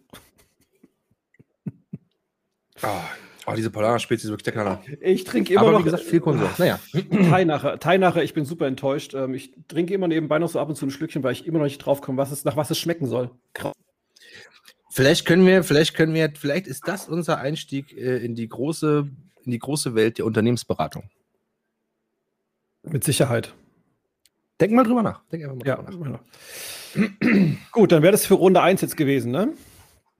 Oh, 2.82 2.88
Oh, 3.48 3.54
diese 3.54 3.70
Polana-Spezies 3.70 4.26
ist 4.26 4.30
wirklich 4.30 4.44
der 4.44 4.52
Knaller. 4.52 4.82
Ich 5.00 5.24
trinke 5.24 5.54
immer 5.54 5.62
Aber 5.62 5.72
noch. 5.72 5.78
wie 5.80 5.84
gesagt, 5.84 6.02
viel 6.02 6.20
Konsum. 6.20 6.50
Naja. 6.58 6.78
Teinacher, 7.30 7.78
Teinacher, 7.78 8.22
ich 8.22 8.34
bin 8.34 8.44
super 8.44 8.66
enttäuscht. 8.66 9.14
Ähm, 9.14 9.32
ich 9.32 9.54
trinke 9.68 9.94
immer 9.94 10.06
nebenbei 10.06 10.38
noch 10.38 10.50
so 10.50 10.60
ab 10.60 10.68
und 10.68 10.74
zu 10.74 10.84
ein 10.84 10.90
Schlückchen, 10.90 11.22
weil 11.22 11.32
ich 11.32 11.46
immer 11.46 11.58
noch 11.58 11.64
nicht 11.64 11.78
drauf 11.78 12.02
komme, 12.02 12.18
was 12.18 12.30
es, 12.30 12.44
nach 12.44 12.58
was 12.58 12.70
es 12.70 12.78
schmecken 12.78 13.06
soll. 13.06 13.30
Vielleicht 14.98 15.26
können 15.26 15.46
wir, 15.46 15.62
vielleicht 15.62 15.94
können 15.94 16.12
wir, 16.12 16.32
vielleicht 16.34 16.66
ist 16.66 16.88
das 16.88 17.08
unser 17.08 17.38
Einstieg 17.38 17.96
äh, 17.96 18.16
in 18.16 18.34
die 18.34 18.48
große, 18.48 19.08
in 19.44 19.50
die 19.52 19.60
große 19.60 19.94
Welt 19.94 20.18
der 20.18 20.26
Unternehmensberatung. 20.26 21.08
Mit 22.82 23.04
Sicherheit. 23.04 23.54
Denk 24.60 24.72
mal 24.72 24.82
drüber 24.82 25.04
nach. 25.04 25.22
Denk 25.30 25.44
einfach 25.44 25.54
mal 25.54 25.66
ja, 25.68 25.76
drüber 25.76 26.08
nach. 26.08 26.20
Gut, 27.70 27.92
dann 27.92 28.02
wäre 28.02 28.10
das 28.10 28.26
für 28.26 28.34
Runde 28.34 28.60
1 28.60 28.80
jetzt 28.80 28.96
gewesen, 28.96 29.30
ne? 29.30 29.54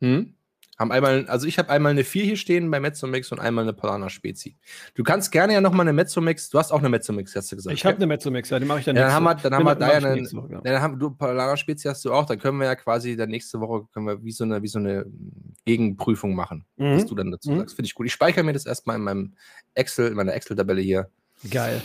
Hm? 0.00 0.34
Haben 0.78 0.92
einmal, 0.92 1.26
also 1.26 1.46
ich 1.46 1.58
habe 1.58 1.70
einmal 1.70 1.90
eine 1.90 2.04
4 2.04 2.24
hier 2.24 2.36
stehen 2.36 2.70
bei 2.70 2.78
Mezzomix 2.78 3.32
und 3.32 3.40
einmal 3.40 3.64
eine 3.64 3.72
Polana 3.72 4.08
Spezi. 4.08 4.56
Du 4.94 5.02
kannst 5.02 5.32
gerne 5.32 5.54
ja 5.54 5.60
nochmal 5.60 5.82
eine 5.82 5.92
Mezzomix, 5.92 6.50
du 6.50 6.58
hast 6.58 6.70
auch 6.70 6.78
eine 6.78 6.88
Mezzomix, 6.88 7.34
hast 7.34 7.50
du 7.50 7.56
gesagt. 7.56 7.74
Ich 7.74 7.84
habe 7.84 7.96
eine 7.96 8.06
Mezzomix, 8.06 8.48
ja, 8.50 8.60
die 8.60 8.64
mache 8.64 8.78
ich 8.78 8.84
dann 8.84 8.94
ja, 8.94 9.02
Dann 9.02 9.12
haben 9.12 9.24
wir, 9.24 9.34
dann 9.34 9.54
haben 9.54 9.64
wir 9.64 9.74
da 9.74 9.98
ja 9.98 9.98
eine, 9.98 10.24
so, 10.24 10.48
ja. 10.48 10.60
dann 10.60 10.80
haben, 10.80 10.98
du 11.00 11.10
Polana 11.10 11.56
Spezi 11.56 11.88
hast 11.88 12.04
du 12.04 12.12
auch, 12.12 12.26
dann 12.26 12.38
können 12.38 12.58
wir 12.58 12.66
ja 12.66 12.76
quasi 12.76 13.16
dann 13.16 13.30
nächste 13.30 13.58
Woche 13.58 13.88
können 13.92 14.06
wir 14.06 14.22
wie 14.22 14.30
so 14.30 14.44
eine, 14.44 14.62
wie 14.62 14.68
so 14.68 14.78
eine 14.78 15.04
Gegenprüfung 15.64 16.36
machen, 16.36 16.64
mhm. 16.76 16.94
was 16.94 17.06
du 17.06 17.16
dann 17.16 17.32
dazu 17.32 17.50
mhm. 17.50 17.58
sagst. 17.58 17.74
Finde 17.74 17.86
ich 17.86 17.94
gut. 17.94 18.06
Ich 18.06 18.12
speichere 18.12 18.44
mir 18.44 18.52
das 18.52 18.64
erstmal 18.64 18.96
in 18.96 19.02
meinem 19.02 19.34
Excel, 19.74 20.08
in 20.08 20.14
meiner 20.14 20.34
Excel-Tabelle 20.34 20.80
hier. 20.80 21.10
Geil. 21.50 21.82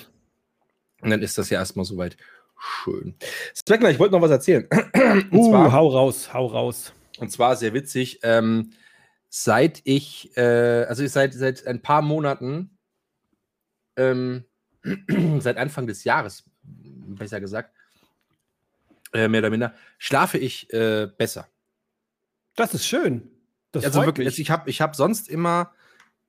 Und 1.01 1.09
dann 1.09 1.21
ist 1.23 1.37
das 1.39 1.49
ja 1.49 1.59
erstmal 1.59 1.85
soweit 1.85 2.15
schön. 2.59 3.15
Zweckler, 3.53 3.89
ich 3.89 3.97
wollte 3.97 4.13
noch 4.13 4.21
was 4.21 4.31
erzählen. 4.31 4.67
uh, 5.31 5.49
zwar, 5.49 5.71
hau 5.71 5.87
raus, 5.89 6.31
hau 6.31 6.45
raus. 6.45 6.93
Und 7.19 7.31
zwar 7.31 7.55
sehr 7.55 7.73
witzig. 7.73 8.19
Ähm, 8.23 8.71
seit 9.35 9.81
ich, 9.83 10.37
äh, 10.37 10.85
also 10.87 11.05
seit, 11.07 11.33
seit 11.33 11.65
ein 11.65 11.81
paar 11.81 12.03
Monaten, 12.03 12.77
ähm, 13.95 14.45
seit 15.39 15.57
Anfang 15.57 15.87
des 15.87 16.03
Jahres, 16.03 16.43
besser 16.61 17.41
gesagt, 17.41 17.73
äh, 19.11 19.27
mehr 19.27 19.39
oder 19.39 19.49
minder, 19.49 19.73
schlafe 19.97 20.37
ich 20.37 20.71
äh, 20.71 21.07
besser. 21.17 21.47
Das 22.55 22.75
ist 22.75 22.85
schön. 22.85 23.31
Das 23.71 23.83
also 23.85 24.05
wirklich, 24.05 24.27
also 24.27 24.39
ich 24.39 24.51
habe 24.51 24.69
ich 24.69 24.81
hab 24.81 24.95
sonst 24.95 25.27
immer, 25.27 25.71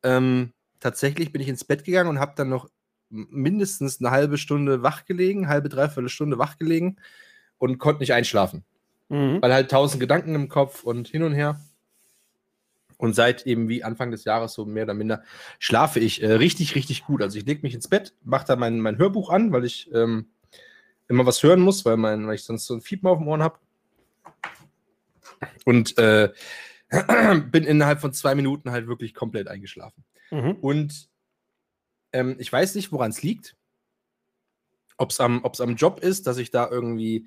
ähm, 0.02 0.54
tatsächlich 0.80 1.30
bin 1.30 1.42
ich 1.42 1.48
ins 1.48 1.64
Bett 1.64 1.84
gegangen 1.84 2.08
und 2.08 2.20
habe 2.20 2.32
dann 2.36 2.48
noch 2.48 2.70
mindestens 3.10 4.00
eine 4.00 4.12
halbe 4.12 4.38
Stunde 4.38 4.82
wach 4.82 5.04
gelegen, 5.04 5.48
halbe, 5.48 5.68
dreiviertel 5.68 6.08
Stunde 6.08 6.38
wach 6.38 6.56
gelegen 6.56 6.96
und 7.58 7.76
konnte 7.76 8.00
nicht 8.00 8.14
einschlafen. 8.14 8.64
Mhm. 9.10 9.42
Weil 9.42 9.52
halt 9.52 9.70
tausend 9.70 10.00
Gedanken 10.00 10.34
im 10.34 10.48
Kopf 10.48 10.84
und 10.84 11.08
hin 11.08 11.22
und 11.22 11.34
her. 11.34 11.60
Und 12.96 13.14
seit 13.14 13.46
eben 13.46 13.68
wie 13.68 13.84
Anfang 13.84 14.10
des 14.10 14.24
Jahres 14.24 14.54
so 14.54 14.64
mehr 14.64 14.84
oder 14.84 14.94
minder 14.94 15.22
schlafe 15.58 16.00
ich 16.00 16.22
äh, 16.22 16.32
richtig, 16.32 16.74
richtig 16.74 17.04
gut. 17.04 17.22
Also 17.22 17.38
ich 17.38 17.46
lege 17.46 17.62
mich 17.62 17.74
ins 17.74 17.88
Bett, 17.88 18.14
mache 18.22 18.46
da 18.46 18.56
mein, 18.56 18.80
mein 18.80 18.98
Hörbuch 18.98 19.30
an, 19.30 19.52
weil 19.52 19.64
ich 19.64 19.90
ähm, 19.92 20.26
immer 21.08 21.26
was 21.26 21.42
hören 21.42 21.60
muss, 21.60 21.84
weil, 21.84 21.96
mein, 21.96 22.26
weil 22.26 22.36
ich 22.36 22.44
sonst 22.44 22.66
so 22.66 22.74
ein 22.74 22.80
Fiepen 22.80 23.08
auf 23.08 23.18
dem 23.18 23.28
Ohren 23.28 23.42
habe. 23.42 23.58
Und 25.64 25.98
äh, 25.98 26.32
bin 27.50 27.64
innerhalb 27.64 28.00
von 28.00 28.12
zwei 28.12 28.34
Minuten 28.34 28.70
halt 28.70 28.86
wirklich 28.86 29.14
komplett 29.14 29.48
eingeschlafen. 29.48 30.04
Mhm. 30.30 30.52
Und 30.60 31.08
ähm, 32.12 32.36
ich 32.38 32.52
weiß 32.52 32.74
nicht, 32.76 32.92
woran 32.92 33.10
es 33.10 33.22
liegt. 33.22 33.56
Ob 34.96 35.10
es 35.10 35.20
am, 35.20 35.44
am 35.44 35.76
Job 35.76 36.00
ist, 36.00 36.26
dass 36.26 36.38
ich 36.38 36.50
da 36.50 36.68
irgendwie 36.70 37.26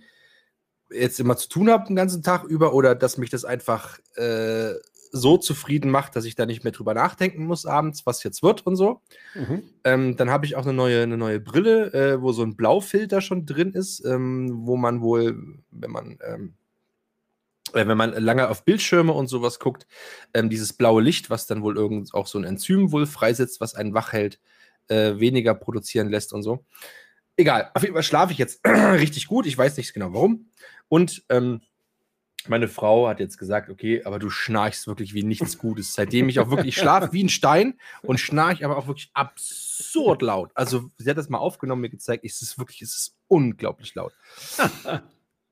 jetzt 0.89 1.19
immer 1.19 1.35
zu 1.35 1.49
tun 1.49 1.69
habe 1.69 1.87
den 1.87 1.97
ganzen 1.97 2.23
Tag 2.23 2.45
über 2.45 2.73
oder 2.73 2.95
dass 2.95 3.17
mich 3.17 3.29
das 3.29 3.43
einfach 3.43 3.99
äh, 4.15 4.73
so 5.11 5.37
zufrieden 5.37 5.91
macht, 5.91 6.15
dass 6.15 6.25
ich 6.25 6.35
da 6.35 6.45
nicht 6.45 6.63
mehr 6.63 6.73
drüber 6.73 6.93
nachdenken 6.93 7.45
muss 7.45 7.65
abends, 7.65 8.05
was 8.05 8.23
jetzt 8.23 8.43
wird 8.43 8.65
und 8.65 8.75
so. 8.75 9.01
Mhm. 9.35 9.63
Ähm, 9.83 10.15
dann 10.17 10.29
habe 10.29 10.45
ich 10.45 10.55
auch 10.55 10.63
eine 10.63 10.73
neue, 10.73 11.03
eine 11.03 11.17
neue 11.17 11.39
Brille, 11.39 11.93
äh, 11.93 12.21
wo 12.21 12.31
so 12.31 12.43
ein 12.43 12.55
Blaufilter 12.55 13.21
schon 13.21 13.45
drin 13.45 13.73
ist, 13.73 14.03
ähm, 14.05 14.65
wo 14.65 14.77
man 14.77 15.01
wohl, 15.01 15.61
wenn 15.71 15.91
man 15.91 16.17
ähm, 16.25 16.53
äh, 17.73 17.87
wenn 17.87 17.97
man 17.97 18.11
lange 18.13 18.49
auf 18.49 18.65
Bildschirme 18.65 19.13
und 19.13 19.27
sowas 19.27 19.59
guckt, 19.59 19.87
ähm, 20.33 20.49
dieses 20.49 20.73
blaue 20.73 21.01
Licht, 21.01 21.29
was 21.29 21.47
dann 21.47 21.61
wohl 21.61 21.77
irgend 21.77 22.13
auch 22.13 22.27
so 22.27 22.37
ein 22.37 22.43
Enzym 22.43 22.91
wohl 22.91 23.05
freisetzt, 23.05 23.61
was 23.61 23.75
einen 23.75 23.93
wach 23.93 24.13
hält, 24.13 24.39
äh, 24.87 25.19
weniger 25.19 25.53
produzieren 25.53 26.09
lässt 26.09 26.33
und 26.33 26.43
so. 26.43 26.65
Egal, 27.35 27.69
auf 27.75 27.83
jeden 27.83 27.93
Fall 27.93 28.03
schlafe 28.03 28.31
ich 28.31 28.39
jetzt 28.39 28.61
richtig 28.65 29.27
gut. 29.27 29.45
Ich 29.45 29.57
weiß 29.57 29.77
nicht 29.77 29.93
genau 29.93 30.13
warum. 30.13 30.49
Und 30.89 31.23
ähm, 31.29 31.61
meine 32.49 32.67
Frau 32.67 33.07
hat 33.07 33.19
jetzt 33.19 33.37
gesagt, 33.37 33.69
okay, 33.69 34.03
aber 34.03 34.19
du 34.19 34.29
schnarchst 34.29 34.87
wirklich 34.87 35.13
wie 35.13 35.23
nichts 35.23 35.57
Gutes. 35.57 35.93
Seitdem 35.93 36.29
ich 36.29 36.39
auch 36.39 36.49
wirklich 36.49 36.75
schlafe 36.75 37.13
wie 37.13 37.23
ein 37.23 37.29
Stein 37.29 37.79
und 38.01 38.19
schnarch 38.19 38.63
aber 38.63 38.77
auch 38.77 38.87
wirklich 38.87 39.09
absurd 39.13 40.21
laut. 40.21 40.51
Also 40.55 40.89
sie 40.97 41.09
hat 41.09 41.17
das 41.17 41.29
mal 41.29 41.37
aufgenommen, 41.37 41.81
mir 41.81 41.89
gezeigt, 41.89 42.25
es 42.25 42.41
ist 42.41 42.57
wirklich, 42.57 42.81
es 42.81 42.95
ist 42.95 43.17
unglaublich 43.27 43.95
laut. 43.95 44.13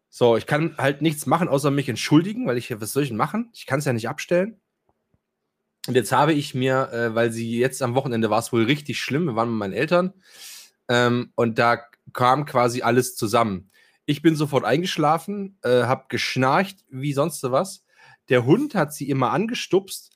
so, 0.10 0.38
ich 0.38 0.46
kann 0.46 0.76
halt 0.78 1.02
nichts 1.02 1.26
machen, 1.26 1.48
außer 1.48 1.72
mich 1.72 1.90
entschuldigen, 1.90 2.48
weil 2.48 2.58
ich, 2.58 2.80
was 2.80 2.94
soll 2.94 3.04
ich 3.04 3.10
denn 3.10 3.18
machen? 3.18 3.50
Ich 3.54 3.66
kann 3.66 3.80
es 3.80 3.86
ja 3.86 3.94
nicht 3.94 4.10
abstellen. 4.10 4.60
Und 5.88 5.96
jetzt 5.96 6.12
habe 6.12 6.34
ich 6.34 6.56
mir, 6.56 6.90
äh, 6.92 7.16
weil 7.16 7.32
sie 7.32 7.60
jetzt 7.60 7.82
am 7.82 7.96
Wochenende 7.96 8.30
war 8.30 8.40
es 8.40 8.52
wohl 8.52 8.64
richtig 8.64 9.00
schlimm, 9.00 9.26
wir 9.26 9.36
waren 9.36 9.50
mit 9.50 9.60
meinen 9.60 9.74
Eltern 9.74 10.14
ähm, 10.88 11.32
und 11.36 11.60
da 11.60 11.84
kam 12.14 12.46
quasi 12.46 12.82
alles 12.82 13.16
zusammen. 13.16 13.70
Ich 14.06 14.22
bin 14.22 14.36
sofort 14.36 14.66
eingeschlafen, 14.66 15.58
äh, 15.64 15.84
habe 15.84 16.06
geschnarcht 16.10 16.86
wie 16.90 17.14
sonst 17.14 17.44
was. 17.44 17.84
Der 18.30 18.46
Hund 18.46 18.76
hat 18.76 18.94
sie 18.94 19.10
immer 19.10 19.32
angestupst 19.32 20.12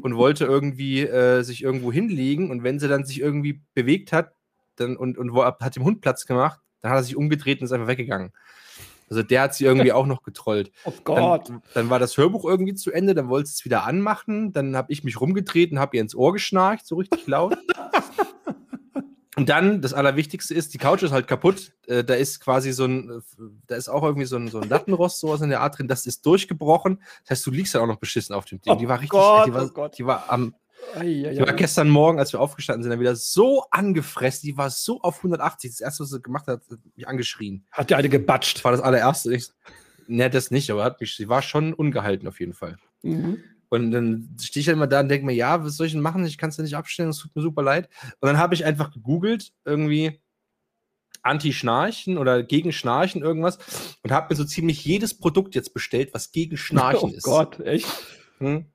und 0.00 0.16
wollte 0.16 0.44
irgendwie 0.44 1.00
äh, 1.00 1.42
sich 1.42 1.62
irgendwo 1.62 1.92
hinlegen. 1.92 2.50
Und 2.50 2.62
wenn 2.62 2.78
sie 2.78 2.88
dann 2.88 3.04
sich 3.04 3.20
irgendwie 3.20 3.62
bewegt 3.74 4.12
hat 4.12 4.32
dann, 4.76 4.96
und, 4.96 5.18
und 5.18 5.34
hat 5.34 5.76
dem 5.76 5.84
Hund 5.84 6.00
Platz 6.00 6.26
gemacht, 6.26 6.60
dann 6.80 6.92
hat 6.92 6.98
er 6.98 7.04
sich 7.04 7.16
umgedreht 7.16 7.60
und 7.60 7.66
ist 7.66 7.72
einfach 7.72 7.88
weggegangen. 7.88 8.32
Also 9.08 9.22
der 9.22 9.42
hat 9.42 9.54
sie 9.54 9.64
irgendwie 9.64 9.92
auch 9.92 10.06
noch 10.06 10.22
getrollt. 10.22 10.72
Oh 10.84 10.92
Gott. 11.04 11.48
Dann, 11.48 11.62
dann, 11.74 11.90
war 11.90 11.98
das 11.98 12.16
Hörbuch 12.16 12.44
irgendwie 12.44 12.74
zu 12.74 12.90
Ende, 12.90 13.14
dann 13.14 13.28
wollte 13.28 13.48
sie 13.48 13.54
es 13.54 13.64
wieder 13.64 13.84
anmachen. 13.84 14.52
Dann 14.52 14.76
habe 14.76 14.90
ich 14.92 15.04
mich 15.04 15.20
rumgedreht 15.20 15.70
und 15.72 15.78
habe 15.78 15.96
ihr 15.96 16.02
ins 16.02 16.14
Ohr 16.14 16.32
geschnarcht, 16.32 16.86
so 16.86 16.96
richtig 16.96 17.26
laut. 17.26 17.56
Und 19.34 19.48
dann, 19.48 19.80
das 19.80 19.94
Allerwichtigste 19.94 20.52
ist, 20.52 20.74
die 20.74 20.78
Couch 20.78 21.02
ist 21.02 21.12
halt 21.12 21.26
kaputt. 21.26 21.72
Äh, 21.86 22.04
da 22.04 22.14
ist 22.14 22.40
quasi 22.40 22.72
so 22.72 22.84
ein, 22.84 23.08
äh, 23.08 23.42
da 23.66 23.76
ist 23.76 23.88
auch 23.88 24.02
irgendwie 24.02 24.26
so 24.26 24.36
ein, 24.36 24.48
so 24.48 24.60
ein 24.60 24.68
Lattenrost, 24.68 25.20
sowas 25.20 25.40
in 25.40 25.48
der 25.48 25.62
Art 25.62 25.78
drin. 25.78 25.88
Das 25.88 26.06
ist 26.06 26.26
durchgebrochen. 26.26 27.02
Das 27.22 27.30
heißt, 27.30 27.46
du 27.46 27.50
liegst 27.50 27.74
dann 27.74 27.82
auch 27.82 27.86
noch 27.86 27.96
beschissen 27.96 28.34
auf 28.34 28.44
dem 28.44 28.60
Ding. 28.60 28.74
Oh 28.74 28.76
die 28.76 28.88
war 28.88 28.96
richtig, 28.98 29.10
Gott, 29.10 29.46
die, 29.46 29.54
war, 29.54 29.70
oh 29.74 29.88
die 29.88 30.06
war 30.06 30.30
am, 30.30 30.54
die 31.00 31.38
war 31.38 31.52
gestern 31.54 31.88
Morgen, 31.88 32.18
als 32.18 32.34
wir 32.34 32.40
aufgestanden 32.40 32.82
sind, 32.82 32.90
dann 32.90 33.00
wieder 33.00 33.16
so 33.16 33.64
angefressen. 33.70 34.48
Die 34.48 34.56
war 34.58 34.68
so 34.68 35.00
auf 35.00 35.18
180. 35.18 35.70
Das 35.70 35.80
erste, 35.80 36.02
was 36.02 36.10
sie 36.10 36.20
gemacht 36.20 36.46
hat, 36.46 36.60
hat 36.70 36.78
mich 36.94 37.08
angeschrien. 37.08 37.64
Hat 37.70 37.88
die 37.88 37.94
eine 37.94 38.10
gebatscht? 38.10 38.62
War 38.64 38.72
das 38.72 38.82
allererste. 38.82 39.34
Ich, 39.34 39.48
ne, 40.08 40.28
das 40.28 40.50
nicht, 40.50 40.70
aber 40.70 40.84
hat 40.84 41.00
mich, 41.00 41.16
sie 41.16 41.30
war 41.30 41.40
schon 41.40 41.72
ungehalten 41.72 42.28
auf 42.28 42.38
jeden 42.38 42.52
Fall. 42.52 42.76
Mhm. 43.02 43.42
Und 43.72 43.90
dann 43.90 44.36
stehe 44.38 44.60
ich 44.60 44.68
halt 44.68 44.76
immer 44.76 44.86
da 44.86 45.00
und 45.00 45.08
denke 45.08 45.24
mir, 45.24 45.32
ja, 45.32 45.64
was 45.64 45.78
soll 45.78 45.86
ich 45.86 45.94
denn 45.94 46.02
machen? 46.02 46.26
Ich 46.26 46.36
kann 46.36 46.50
es 46.50 46.58
ja 46.58 46.62
nicht 46.62 46.76
abstellen, 46.76 47.08
es 47.08 47.16
tut 47.16 47.34
mir 47.34 47.40
super 47.40 47.62
leid. 47.62 47.88
Und 48.20 48.26
dann 48.26 48.36
habe 48.36 48.52
ich 48.52 48.66
einfach 48.66 48.92
gegoogelt, 48.92 49.54
irgendwie 49.64 50.20
Anti-Schnarchen 51.22 52.18
oder 52.18 52.42
gegen 52.42 52.70
Schnarchen 52.70 53.22
irgendwas 53.22 53.96
und 54.02 54.10
habe 54.10 54.26
mir 54.28 54.36
so 54.36 54.44
ziemlich 54.44 54.84
jedes 54.84 55.14
Produkt 55.14 55.54
jetzt 55.54 55.72
bestellt, 55.72 56.12
was 56.12 56.32
gegen 56.32 56.58
Schnarchen 56.58 57.10
oh 57.12 57.16
ist. 57.16 57.26
Oh 57.26 57.30
Gott, 57.30 57.60
echt? 57.60 57.88
Hm? 58.40 58.66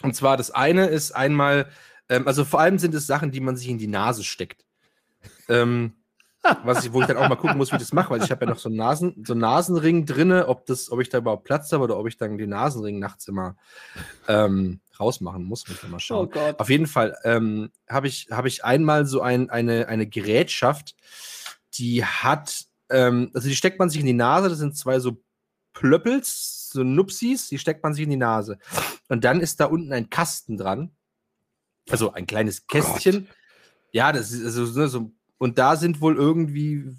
Und 0.00 0.16
zwar 0.16 0.38
das 0.38 0.52
eine 0.52 0.86
ist 0.86 1.12
einmal, 1.12 1.68
ähm, 2.08 2.26
also 2.26 2.46
vor 2.46 2.60
allem 2.60 2.78
sind 2.78 2.94
es 2.94 3.06
Sachen, 3.06 3.30
die 3.30 3.40
man 3.40 3.58
sich 3.58 3.68
in 3.68 3.76
die 3.76 3.88
Nase 3.88 4.24
steckt. 4.24 4.64
Ähm, 5.50 5.97
was 6.64 6.84
ich, 6.84 6.92
wo 6.92 7.00
ich 7.00 7.06
dann 7.06 7.16
auch 7.16 7.28
mal 7.28 7.36
gucken 7.36 7.56
muss, 7.56 7.70
wie 7.70 7.76
ich 7.76 7.82
das 7.82 7.92
mache, 7.92 8.10
weil 8.10 8.22
ich 8.22 8.30
habe 8.30 8.44
ja 8.44 8.50
noch 8.50 8.58
so 8.58 8.68
einen, 8.68 8.76
Nasen, 8.76 9.24
so 9.26 9.32
einen 9.32 9.40
Nasenring 9.40 10.06
drinne, 10.06 10.48
ob, 10.48 10.66
das, 10.66 10.90
ob 10.90 11.00
ich 11.00 11.08
da 11.08 11.18
überhaupt 11.18 11.44
Platz 11.44 11.72
habe 11.72 11.84
oder 11.84 11.98
ob 11.98 12.06
ich 12.08 12.16
dann 12.16 12.38
den 12.38 12.50
Nasenring 12.50 12.98
nachts 12.98 13.28
immer 13.28 13.56
ähm, 14.26 14.80
rausmachen 14.98 15.44
muss. 15.44 15.68
Muss 15.68 15.82
ich 15.82 15.88
mal 15.88 16.00
schauen. 16.00 16.30
Oh 16.34 16.52
Auf 16.58 16.70
jeden 16.70 16.86
Fall 16.86 17.16
ähm, 17.24 17.70
habe 17.88 18.08
ich, 18.08 18.28
hab 18.30 18.46
ich 18.46 18.64
einmal 18.64 19.06
so 19.06 19.20
ein, 19.20 19.50
eine, 19.50 19.88
eine 19.88 20.06
Gerätschaft, 20.06 20.94
die 21.74 22.04
hat, 22.04 22.66
ähm, 22.90 23.30
also 23.34 23.48
die 23.48 23.56
steckt 23.56 23.78
man 23.78 23.90
sich 23.90 24.00
in 24.00 24.06
die 24.06 24.12
Nase, 24.12 24.48
das 24.48 24.58
sind 24.58 24.76
zwei 24.76 24.98
so 24.98 25.22
Plöppels, 25.72 26.70
so 26.72 26.82
Nupsis, 26.82 27.48
die 27.48 27.58
steckt 27.58 27.82
man 27.82 27.94
sich 27.94 28.04
in 28.04 28.10
die 28.10 28.16
Nase. 28.16 28.58
Und 29.08 29.24
dann 29.24 29.40
ist 29.40 29.60
da 29.60 29.66
unten 29.66 29.92
ein 29.92 30.10
Kasten 30.10 30.56
dran. 30.56 30.90
Also 31.88 32.12
ein 32.12 32.26
kleines 32.26 32.66
Kästchen. 32.66 33.26
Gott. 33.26 33.36
Ja, 33.92 34.12
das 34.12 34.32
ist 34.32 34.44
also 34.44 34.78
ne, 34.78 34.88
so. 34.88 35.12
Und 35.38 35.58
da 35.58 35.76
sind 35.76 36.00
wohl 36.00 36.16
irgendwie 36.16 36.96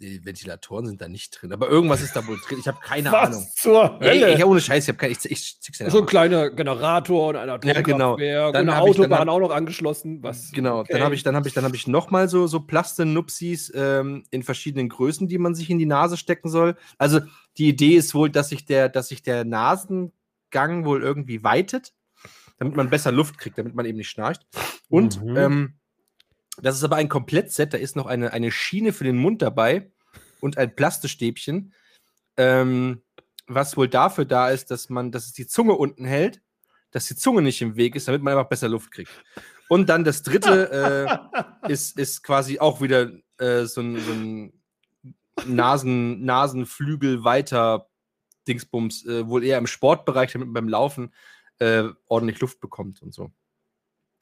die 0.00 0.24
Ventilatoren 0.24 0.86
sind 0.86 1.00
da 1.00 1.08
nicht 1.08 1.30
drin, 1.30 1.52
aber 1.52 1.68
irgendwas 1.68 2.02
ist 2.02 2.14
da 2.14 2.26
wohl 2.26 2.38
drin. 2.46 2.58
Ich 2.60 2.68
habe 2.68 2.78
keine 2.80 3.10
Was 3.12 3.28
Ahnung. 3.28 3.46
Zur 3.56 3.98
Hölle? 3.98 4.32
Ich, 4.32 4.38
ich, 4.38 4.44
ohne 4.44 4.60
Scheiß, 4.60 4.84
ich 4.84 4.88
habe 4.88 4.98
keine. 4.98 5.12
Ich, 5.12 5.24
ich, 5.24 5.58
ich 5.68 5.76
so 5.76 5.98
ein 5.98 6.06
kleiner 6.06 6.50
Generator 6.50 7.28
und 7.28 7.36
ein 7.36 7.50
Atomkraftwerk 7.50 7.88
ja, 7.88 7.94
genau. 7.94 8.16
dann 8.16 8.68
und 8.68 8.74
eine 8.74 8.80
Autobahn 8.80 9.10
dann, 9.10 9.28
auch 9.28 9.40
noch 9.40 9.50
angeschlossen. 9.50 10.22
Was, 10.22 10.52
genau, 10.52 10.80
okay. 10.80 10.92
dann 10.92 11.02
habe 11.02 11.14
ich, 11.14 11.22
dann 11.22 11.34
habe 11.34 11.48
ich, 11.48 11.54
dann 11.54 11.64
habe 11.64 11.74
ich 11.74 11.86
noch 11.88 12.10
mal 12.10 12.28
so 12.28 12.46
so 12.46 12.60
Plastenupsis 12.60 13.72
ähm, 13.74 14.24
in 14.30 14.42
verschiedenen 14.42 14.88
Größen, 14.88 15.26
die 15.26 15.38
man 15.38 15.54
sich 15.54 15.68
in 15.68 15.78
die 15.78 15.86
Nase 15.86 16.16
stecken 16.16 16.48
soll. 16.48 16.76
Also 16.96 17.20
die 17.56 17.68
Idee 17.68 17.96
ist 17.96 18.14
wohl, 18.14 18.30
dass 18.30 18.50
sich 18.50 18.64
der, 18.64 18.88
dass 18.88 19.08
sich 19.08 19.22
der 19.22 19.44
Nasengang 19.44 20.84
wohl 20.84 21.02
irgendwie 21.02 21.42
weitet, 21.42 21.92
damit 22.58 22.76
man 22.76 22.88
besser 22.88 23.10
Luft 23.10 23.38
kriegt, 23.38 23.58
damit 23.58 23.74
man 23.74 23.84
eben 23.84 23.98
nicht 23.98 24.10
schnarcht. 24.10 24.46
Und 24.88 25.24
mhm. 25.24 25.36
ähm, 25.36 25.74
das 26.62 26.76
ist 26.76 26.84
aber 26.84 26.96
ein 26.96 27.08
Komplettset. 27.08 27.72
Da 27.72 27.78
ist 27.78 27.96
noch 27.96 28.06
eine, 28.06 28.32
eine 28.32 28.50
Schiene 28.50 28.92
für 28.92 29.04
den 29.04 29.16
Mund 29.16 29.42
dabei 29.42 29.90
und 30.40 30.58
ein 30.58 30.74
Plastestäbchen, 30.74 31.72
ähm, 32.36 33.02
was 33.46 33.76
wohl 33.76 33.88
dafür 33.88 34.24
da 34.24 34.50
ist, 34.50 34.70
dass 34.70 34.88
man, 34.88 35.10
dass 35.12 35.26
es 35.26 35.32
die 35.32 35.46
Zunge 35.46 35.74
unten 35.74 36.04
hält, 36.04 36.40
dass 36.90 37.06
die 37.06 37.16
Zunge 37.16 37.42
nicht 37.42 37.62
im 37.62 37.76
Weg 37.76 37.96
ist, 37.96 38.08
damit 38.08 38.22
man 38.22 38.34
einfach 38.34 38.48
besser 38.48 38.68
Luft 38.68 38.90
kriegt. 38.90 39.10
Und 39.68 39.88
dann 39.88 40.04
das 40.04 40.22
dritte 40.22 41.18
äh, 41.66 41.70
ist, 41.70 41.98
ist 41.98 42.22
quasi 42.22 42.58
auch 42.58 42.80
wieder 42.80 43.10
äh, 43.38 43.64
so 43.64 43.80
ein, 43.80 43.98
so 43.98 44.12
ein 44.12 44.52
Nasen, 45.46 46.24
Nasenflügel 46.24 47.24
weiter 47.24 47.88
Dingsbums, 48.46 49.06
äh, 49.06 49.26
wohl 49.28 49.44
eher 49.44 49.58
im 49.58 49.66
Sportbereich, 49.66 50.32
damit 50.32 50.48
man 50.48 50.54
beim 50.54 50.68
Laufen 50.68 51.12
äh, 51.58 51.84
ordentlich 52.06 52.40
Luft 52.40 52.60
bekommt 52.60 53.02
und 53.02 53.12
so. 53.12 53.30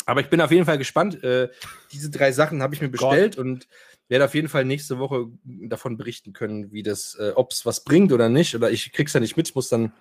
Aber 0.07 0.21
ich 0.21 0.31
bin 0.31 0.41
auf 0.41 0.53
jeden 0.53 0.65
Fall 0.65 0.79
gespannt. 0.79 1.23
Äh, 1.23 1.51
diese 1.93 2.11
drei 2.11 2.33
Sachen 2.33 2.63
habe 2.63 2.75
ich 2.75 2.81
mir 2.81 2.89
bestellt 2.89 3.37
Gott. 3.37 3.45
und 3.45 3.69
werde 4.09 4.25
auf 4.25 4.35
jeden 4.35 4.49
Fall 4.49 4.65
nächste 4.65 4.99
Woche 4.99 5.27
davon 5.45 5.97
berichten 5.97 6.33
können, 6.33 6.73
wie 6.73 6.85
das, 6.85 7.17
äh, 7.17 7.33
ob 7.35 7.51
es 7.51 7.67
was 7.67 7.83
bringt 7.83 8.13
oder 8.13 8.29
nicht. 8.29 8.55
Oder 8.55 8.71
ich 8.71 8.93
krieg's 8.93 9.13
ja 9.13 9.21
nicht 9.21 9.37
mit, 9.37 9.49
ich 9.49 9.55
muss 9.55 9.69
dann 9.69 9.93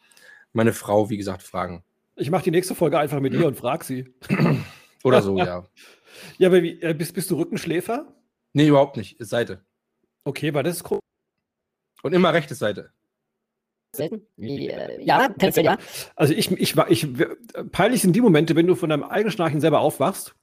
meine 0.54 0.74
Frau, 0.74 1.10
wie 1.10 1.18
gesagt, 1.18 1.42
fragen. 1.42 1.84
Ich 2.16 2.30
mache 2.30 2.44
die 2.44 2.52
nächste 2.52 2.76
Folge 2.76 3.00
einfach 3.00 3.20
mit 3.20 3.34
ihr 3.34 3.48
und 3.48 3.58
frage 3.58 3.84
sie. 3.84 4.14
oder 5.04 5.22
so, 5.22 5.38
ja. 5.38 5.68
Ja, 6.38 6.48
aber 6.48 6.64
wie, 6.64 6.82
äh, 6.82 6.94
bist, 6.94 7.14
bist 7.14 7.30
du 7.30 7.36
Rückenschläfer? 7.36 8.08
Nee, 8.54 8.70
überhaupt 8.70 8.96
nicht. 8.96 9.18
Seite. 9.20 9.66
Okay, 10.24 10.54
weil 10.54 10.64
das 10.64 10.78
ist 10.78 10.90
cool. 10.90 11.00
Und 12.04 12.14
immer 12.14 12.32
rechte 12.32 12.56
Seite 12.56 12.94
selten? 13.98 14.22
Ja, 14.38 15.28
tendenziell 15.30 15.66
ja. 15.66 15.78
Also 16.16 16.34
ich, 16.34 16.52
ich, 16.52 16.76
ich, 16.90 17.08
peinlich 17.72 18.02
sind 18.02 18.16
die 18.16 18.22
Momente, 18.22 18.56
wenn 18.56 18.68
du 18.68 18.76
von 18.76 18.90
deinem 18.90 19.04
eigenen 19.04 19.32
Schnarchen 19.32 19.62
selber 19.62 19.80
aufwachst. 19.80 20.36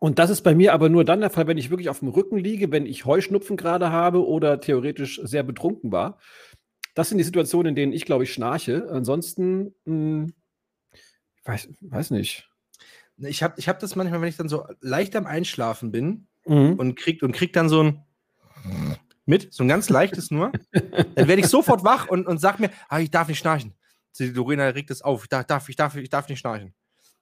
Und 0.00 0.18
das 0.18 0.30
ist 0.30 0.42
bei 0.42 0.54
mir 0.54 0.72
aber 0.72 0.88
nur 0.88 1.04
dann 1.04 1.20
der 1.20 1.30
Fall, 1.30 1.48
wenn 1.48 1.58
ich 1.58 1.70
wirklich 1.70 1.88
auf 1.88 1.98
dem 1.98 2.08
Rücken 2.08 2.38
liege, 2.38 2.70
wenn 2.70 2.86
ich 2.86 3.04
Heuschnupfen 3.04 3.56
gerade 3.56 3.90
habe 3.90 4.24
oder 4.24 4.60
theoretisch 4.60 5.20
sehr 5.24 5.42
betrunken 5.42 5.90
war. 5.90 6.18
Das 6.94 7.08
sind 7.08 7.18
die 7.18 7.24
Situationen, 7.24 7.70
in 7.70 7.74
denen 7.74 7.92
ich, 7.92 8.04
glaube 8.04 8.24
ich, 8.24 8.32
schnarche. 8.32 8.88
Ansonsten, 8.90 9.74
mh, 9.84 10.24
hm, 10.24 10.32
ich 10.92 11.46
weiß, 11.46 11.68
weiß 11.80 12.10
nicht. 12.12 12.48
Ich 13.18 13.42
habe 13.42 13.54
ich 13.56 13.68
hab 13.68 13.80
das 13.80 13.96
manchmal, 13.96 14.20
wenn 14.20 14.28
ich 14.28 14.36
dann 14.36 14.48
so 14.48 14.64
leicht 14.80 15.16
am 15.16 15.26
Einschlafen 15.26 15.90
bin 15.90 16.28
mhm. 16.46 16.74
und, 16.74 16.94
krieg, 16.94 17.22
und 17.22 17.32
krieg 17.32 17.52
dann 17.52 17.68
so 17.68 17.82
ein 17.82 18.04
mit, 19.28 19.52
so 19.52 19.62
ein 19.62 19.68
ganz 19.68 19.90
leichtes 19.90 20.30
nur. 20.30 20.52
Dann 20.72 21.28
werde 21.28 21.40
ich 21.40 21.48
sofort 21.48 21.84
wach 21.84 22.08
und, 22.08 22.26
und 22.26 22.38
sag 22.38 22.58
mir, 22.58 22.70
ah, 22.88 22.98
ich 22.98 23.10
darf 23.10 23.28
nicht 23.28 23.38
schnarchen. 23.38 23.74
Die 24.18 24.30
Lorena 24.30 24.64
regt 24.68 24.90
es 24.90 25.02
auf, 25.02 25.24
ich 25.24 25.28
darf, 25.28 25.68
ich 25.68 25.76
darf, 25.76 25.94
ich 25.94 26.08
darf 26.08 26.28
nicht 26.28 26.40
schnarchen. 26.40 26.74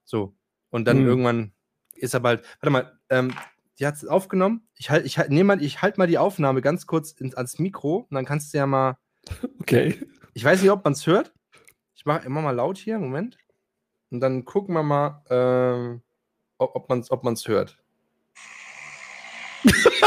So. 0.04 0.34
Und 0.70 0.86
dann 0.86 0.98
hm. 0.98 1.06
irgendwann 1.06 1.52
ist 1.94 2.14
er 2.14 2.20
bald, 2.20 2.44
warte 2.60 2.70
mal, 2.70 2.98
ähm, 3.10 3.34
die 3.78 3.86
hat 3.86 3.96
es 3.96 4.06
aufgenommen. 4.06 4.66
Ich 4.76 4.88
halt, 4.88 5.04
ich 5.04 5.18
halt, 5.18 5.30
mal, 5.30 5.62
ich 5.62 5.82
halt 5.82 5.98
mal 5.98 6.06
die 6.06 6.16
Aufnahme 6.16 6.62
ganz 6.62 6.86
kurz 6.86 7.10
ins, 7.12 7.34
ans 7.34 7.58
Mikro 7.58 8.06
und 8.08 8.14
dann 8.14 8.24
kannst 8.24 8.54
du 8.54 8.58
ja 8.58 8.66
mal. 8.66 8.96
Okay. 9.60 9.98
Ich 10.34 10.44
weiß 10.44 10.62
nicht, 10.62 10.70
ob 10.70 10.84
man 10.84 10.92
es 10.92 11.06
hört. 11.08 11.32
Ich 11.96 12.04
mache 12.06 12.24
immer 12.24 12.40
mal 12.40 12.52
laut 12.52 12.78
hier, 12.78 13.00
Moment. 13.00 13.36
Und 14.10 14.20
dann 14.20 14.44
gucken 14.44 14.74
wir 14.74 14.84
mal, 14.84 15.24
ähm, 15.28 16.02
ob 16.58 16.88
man 16.88 17.00
es 17.00 17.10
ob 17.10 17.24
man's 17.24 17.48
hört. 17.48 17.82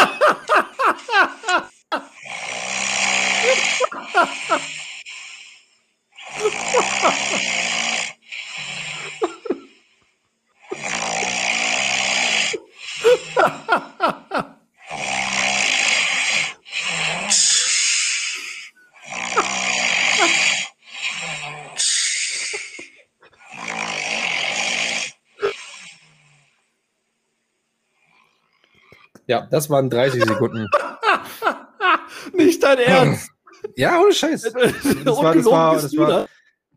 Ja, 29.29 29.47
das 29.51 29.69
waren 29.69 29.91
30 29.91 30.23
Sekunden. 30.23 30.67
Nicht 32.33 32.63
dein 32.63 32.79
Ernst. 32.79 33.29
Ja, 33.79 34.01
ohne 34.01 34.13
Scheiß. 34.13 34.43
Das 35.05 35.17
war, 35.17 35.33
das 35.33 35.45
war, 35.45 35.73
das 35.75 35.95
war, 35.95 36.27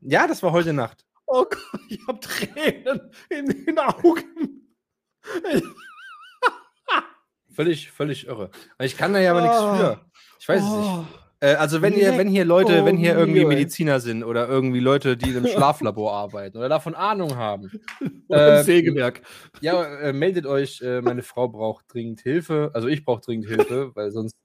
ja, 0.03 0.29
das 0.29 0.41
war 0.41 0.53
heute 0.53 0.73
Nacht. 0.73 1.05
Oh 1.27 1.45
Gott, 1.45 1.81
ich 1.89 1.99
habe 2.07 2.21
Tränen 2.21 3.11
in 3.29 3.47
den 3.47 3.79
Augen. 3.79 4.69
völlig, 7.53 7.91
völlig 7.91 8.29
irre. 8.29 8.51
Ich 8.81 8.97
kann 8.97 9.13
da 9.13 9.19
ja 9.19 9.33
aber 9.33 9.41
oh. 9.41 9.43
nichts 9.43 9.81
für. 9.81 10.01
Ich 10.39 10.49
weiß 10.49 10.63
oh. 10.63 10.67
es 10.67 10.79
nicht. 10.79 11.23
Äh, 11.41 11.55
also 11.57 11.83
wenn 11.83 11.95
ihr, 11.95 12.17
wenn 12.17 12.29
hier 12.29 12.45
Leute, 12.45 12.85
wenn 12.85 12.97
hier 12.97 13.17
irgendwie 13.17 13.45
Mediziner 13.45 13.99
sind 13.99 14.23
oder 14.23 14.49
irgendwie 14.49 14.81
Leute, 14.81 15.17
die 15.17 15.31
im 15.31 15.47
Schlaflabor 15.49 16.13
arbeiten 16.13 16.57
oder 16.57 16.69
davon 16.69 16.95
Ahnung 16.95 17.35
haben. 17.37 17.69
Oder 18.29 18.61
äh, 18.61 18.63
Sägewerk. 18.63 19.23
Ja, 19.61 19.83
äh, 19.83 20.13
meldet 20.13 20.47
euch, 20.47 20.81
äh, 20.83 21.01
meine 21.01 21.23
Frau 21.23 21.49
braucht 21.49 21.93
dringend 21.93 22.21
Hilfe. 22.21 22.71
Also 22.75 22.87
ich 22.87 23.05
brauche 23.05 23.23
dringend 23.23 23.49
Hilfe, 23.49 23.91
weil 23.95 24.13
sonst 24.13 24.37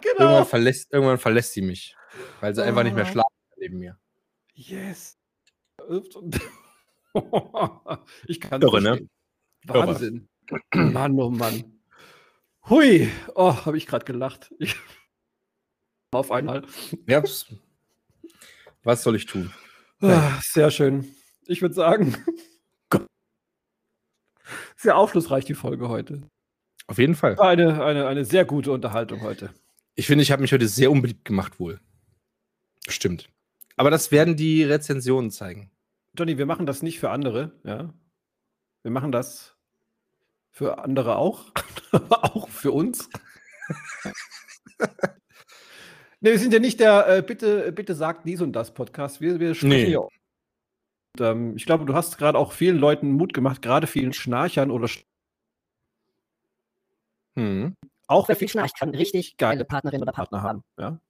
genau. 0.00 0.20
irgendwann, 0.20 0.46
verlässt, 0.46 0.92
irgendwann 0.92 1.18
verlässt 1.18 1.52
sie 1.52 1.62
mich. 1.62 1.96
Weil 2.40 2.54
sie 2.54 2.62
oh. 2.62 2.64
einfach 2.64 2.82
nicht 2.82 2.94
mehr 2.94 3.06
schlafen 3.06 3.34
neben 3.56 3.78
mir. 3.78 3.98
Yes. 4.54 5.18
ich 8.26 8.40
kann 8.40 8.62
Irre, 8.62 8.80
ne? 8.80 9.08
Wahnsinn. 9.64 10.28
Mann, 10.74 11.18
oh 11.18 11.30
Mann. 11.30 11.80
Hui, 12.68 13.10
oh, 13.34 13.54
habe 13.66 13.76
ich 13.76 13.86
gerade 13.86 14.04
gelacht. 14.04 14.54
Ich 14.58 14.76
auf 16.12 16.30
einmal. 16.30 16.64
Ja, 17.06 17.22
was 18.82 19.02
soll 19.02 19.16
ich 19.16 19.26
tun? 19.26 19.52
Ah, 20.00 20.38
sehr 20.42 20.70
schön. 20.70 21.14
Ich 21.46 21.62
würde 21.62 21.74
sagen, 21.74 22.16
sehr 24.76 24.96
aufschlussreich 24.96 25.44
die 25.44 25.54
Folge 25.54 25.88
heute. 25.88 26.22
Auf 26.86 26.98
jeden 26.98 27.14
Fall. 27.14 27.38
Eine, 27.38 27.82
eine, 27.82 28.06
eine 28.06 28.24
sehr 28.24 28.44
gute 28.44 28.72
Unterhaltung 28.72 29.22
heute. 29.22 29.50
Ich 29.94 30.06
finde, 30.06 30.22
ich 30.22 30.32
habe 30.32 30.42
mich 30.42 30.52
heute 30.52 30.68
sehr 30.68 30.90
unbeliebt 30.90 31.24
gemacht, 31.24 31.60
wohl. 31.60 31.80
Stimmt. 32.88 33.30
Aber 33.76 33.90
das 33.90 34.10
werden 34.12 34.36
die 34.36 34.62
Rezensionen 34.62 35.30
zeigen. 35.30 35.70
Johnny, 36.16 36.38
wir 36.38 36.46
machen 36.46 36.66
das 36.66 36.82
nicht 36.82 37.00
für 37.00 37.10
andere, 37.10 37.52
ja. 37.64 37.92
Wir 38.82 38.90
machen 38.90 39.12
das 39.12 39.56
für 40.50 40.78
andere 40.78 41.16
auch, 41.16 41.52
auch 42.10 42.48
für 42.48 42.72
uns. 42.72 43.08
Ne, 46.20 46.30
wir 46.30 46.38
sind 46.38 46.54
ja 46.54 46.58
nicht 46.58 46.80
der 46.80 47.06
äh, 47.06 47.22
bitte, 47.22 47.70
bitte 47.70 47.94
sagt 47.94 48.26
dies 48.26 48.40
und 48.40 48.54
das 48.54 48.72
Podcast. 48.72 49.20
Wir, 49.20 49.40
wir 49.40 49.54
sprechen 49.54 49.68
nee. 49.68 49.90
ja. 49.90 49.98
Und, 49.98 50.10
ähm, 51.20 51.54
ich 51.54 51.66
glaube, 51.66 51.84
du 51.84 51.92
hast 51.92 52.16
gerade 52.16 52.38
auch 52.38 52.52
vielen 52.52 52.78
Leuten 52.78 53.12
Mut 53.12 53.34
gemacht, 53.34 53.60
gerade 53.60 53.86
vielen 53.86 54.14
Schnarchern 54.14 54.70
oder 54.70 54.88
Sch 54.88 55.04
hm. 57.36 57.74
Auch 58.06 58.28
wer 58.28 58.36
viel 58.36 58.48
schnarcht, 58.48 58.78
kann 58.78 58.90
richtig 58.90 59.36
geile 59.36 59.64
Partnerin 59.64 60.02
oder 60.02 60.12
Partner 60.12 60.42
haben. 60.42 60.62
Ja. 60.78 61.00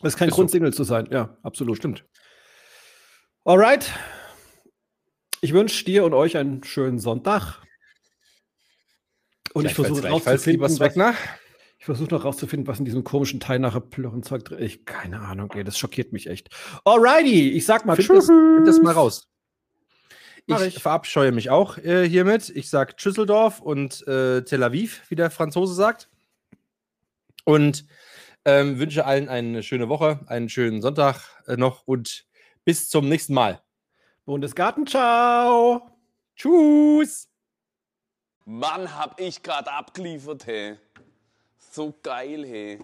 Das 0.00 0.14
ist 0.14 0.18
kein 0.18 0.28
ist 0.28 0.34
Grund, 0.34 0.50
so. 0.50 0.54
Single 0.54 0.72
zu 0.72 0.84
sein. 0.84 1.08
Ja, 1.10 1.36
absolut. 1.42 1.76
Stimmt. 1.76 2.04
Alright. 3.44 3.92
Ich 5.40 5.52
wünsche 5.52 5.84
dir 5.84 6.04
und 6.04 6.14
euch 6.14 6.36
einen 6.36 6.62
schönen 6.64 6.98
Sonntag. 6.98 7.58
Und 9.52 9.64
ich 9.64 9.74
versuche 9.74 10.06
rauszufinden, 10.06 10.60
was, 10.60 10.78
ich 11.78 11.84
versuche 11.84 12.14
noch 12.14 12.24
rauszufinden, 12.24 12.68
was 12.68 12.78
in 12.78 12.84
diesem 12.84 13.02
komischen 13.02 13.40
Teil 13.40 13.58
nachher 13.58 13.80
Plörrenzeug 13.80 14.44
drin 14.44 14.58
ist. 14.58 14.86
Keine 14.86 15.20
Ahnung, 15.20 15.50
ey, 15.52 15.64
das 15.64 15.78
schockiert 15.78 16.12
mich 16.12 16.28
echt. 16.28 16.50
Alrighty, 16.84 17.50
ich 17.50 17.66
sag 17.66 17.84
mal 17.84 17.96
find 17.96 18.08
tschüss. 18.08 18.26
Das, 18.26 18.36
find 18.36 18.68
das 18.68 18.80
mal 18.80 18.92
raus. 18.92 19.28
Ich, 20.50 20.76
ich, 20.76 20.82
verabscheue 20.82 21.32
mich 21.32 21.50
auch 21.50 21.78
äh, 21.78 22.08
hiermit. 22.08 22.50
Ich 22.50 22.70
sag 22.70 22.96
Düsseldorf 22.96 23.60
und 23.60 24.06
äh, 24.06 24.42
Tel 24.42 24.62
Aviv, 24.62 25.02
wie 25.08 25.16
der 25.16 25.30
Franzose 25.30 25.74
sagt. 25.74 26.08
Und 27.44 27.84
Ähm, 28.46 28.78
wünsche 28.78 29.04
allen 29.04 29.28
eine 29.28 29.62
schöne 29.62 29.90
Woche, 29.90 30.20
einen 30.26 30.48
schönen 30.48 30.80
Sonntag 30.80 31.20
äh, 31.46 31.58
noch 31.58 31.86
und 31.86 32.24
bis 32.64 32.88
zum 32.88 33.06
nächsten 33.06 33.34
Mal. 33.34 33.60
Bundesgarten, 34.24 34.86
ciao. 34.86 35.82
Tschüss. 36.36 37.28
Mann, 38.46 38.96
hab 38.96 39.20
ich 39.20 39.42
gerade 39.42 39.70
abgeliefert, 39.70 40.46
hey. 40.46 40.76
So 41.58 41.94
geil, 42.02 42.46
hey. 42.46 42.78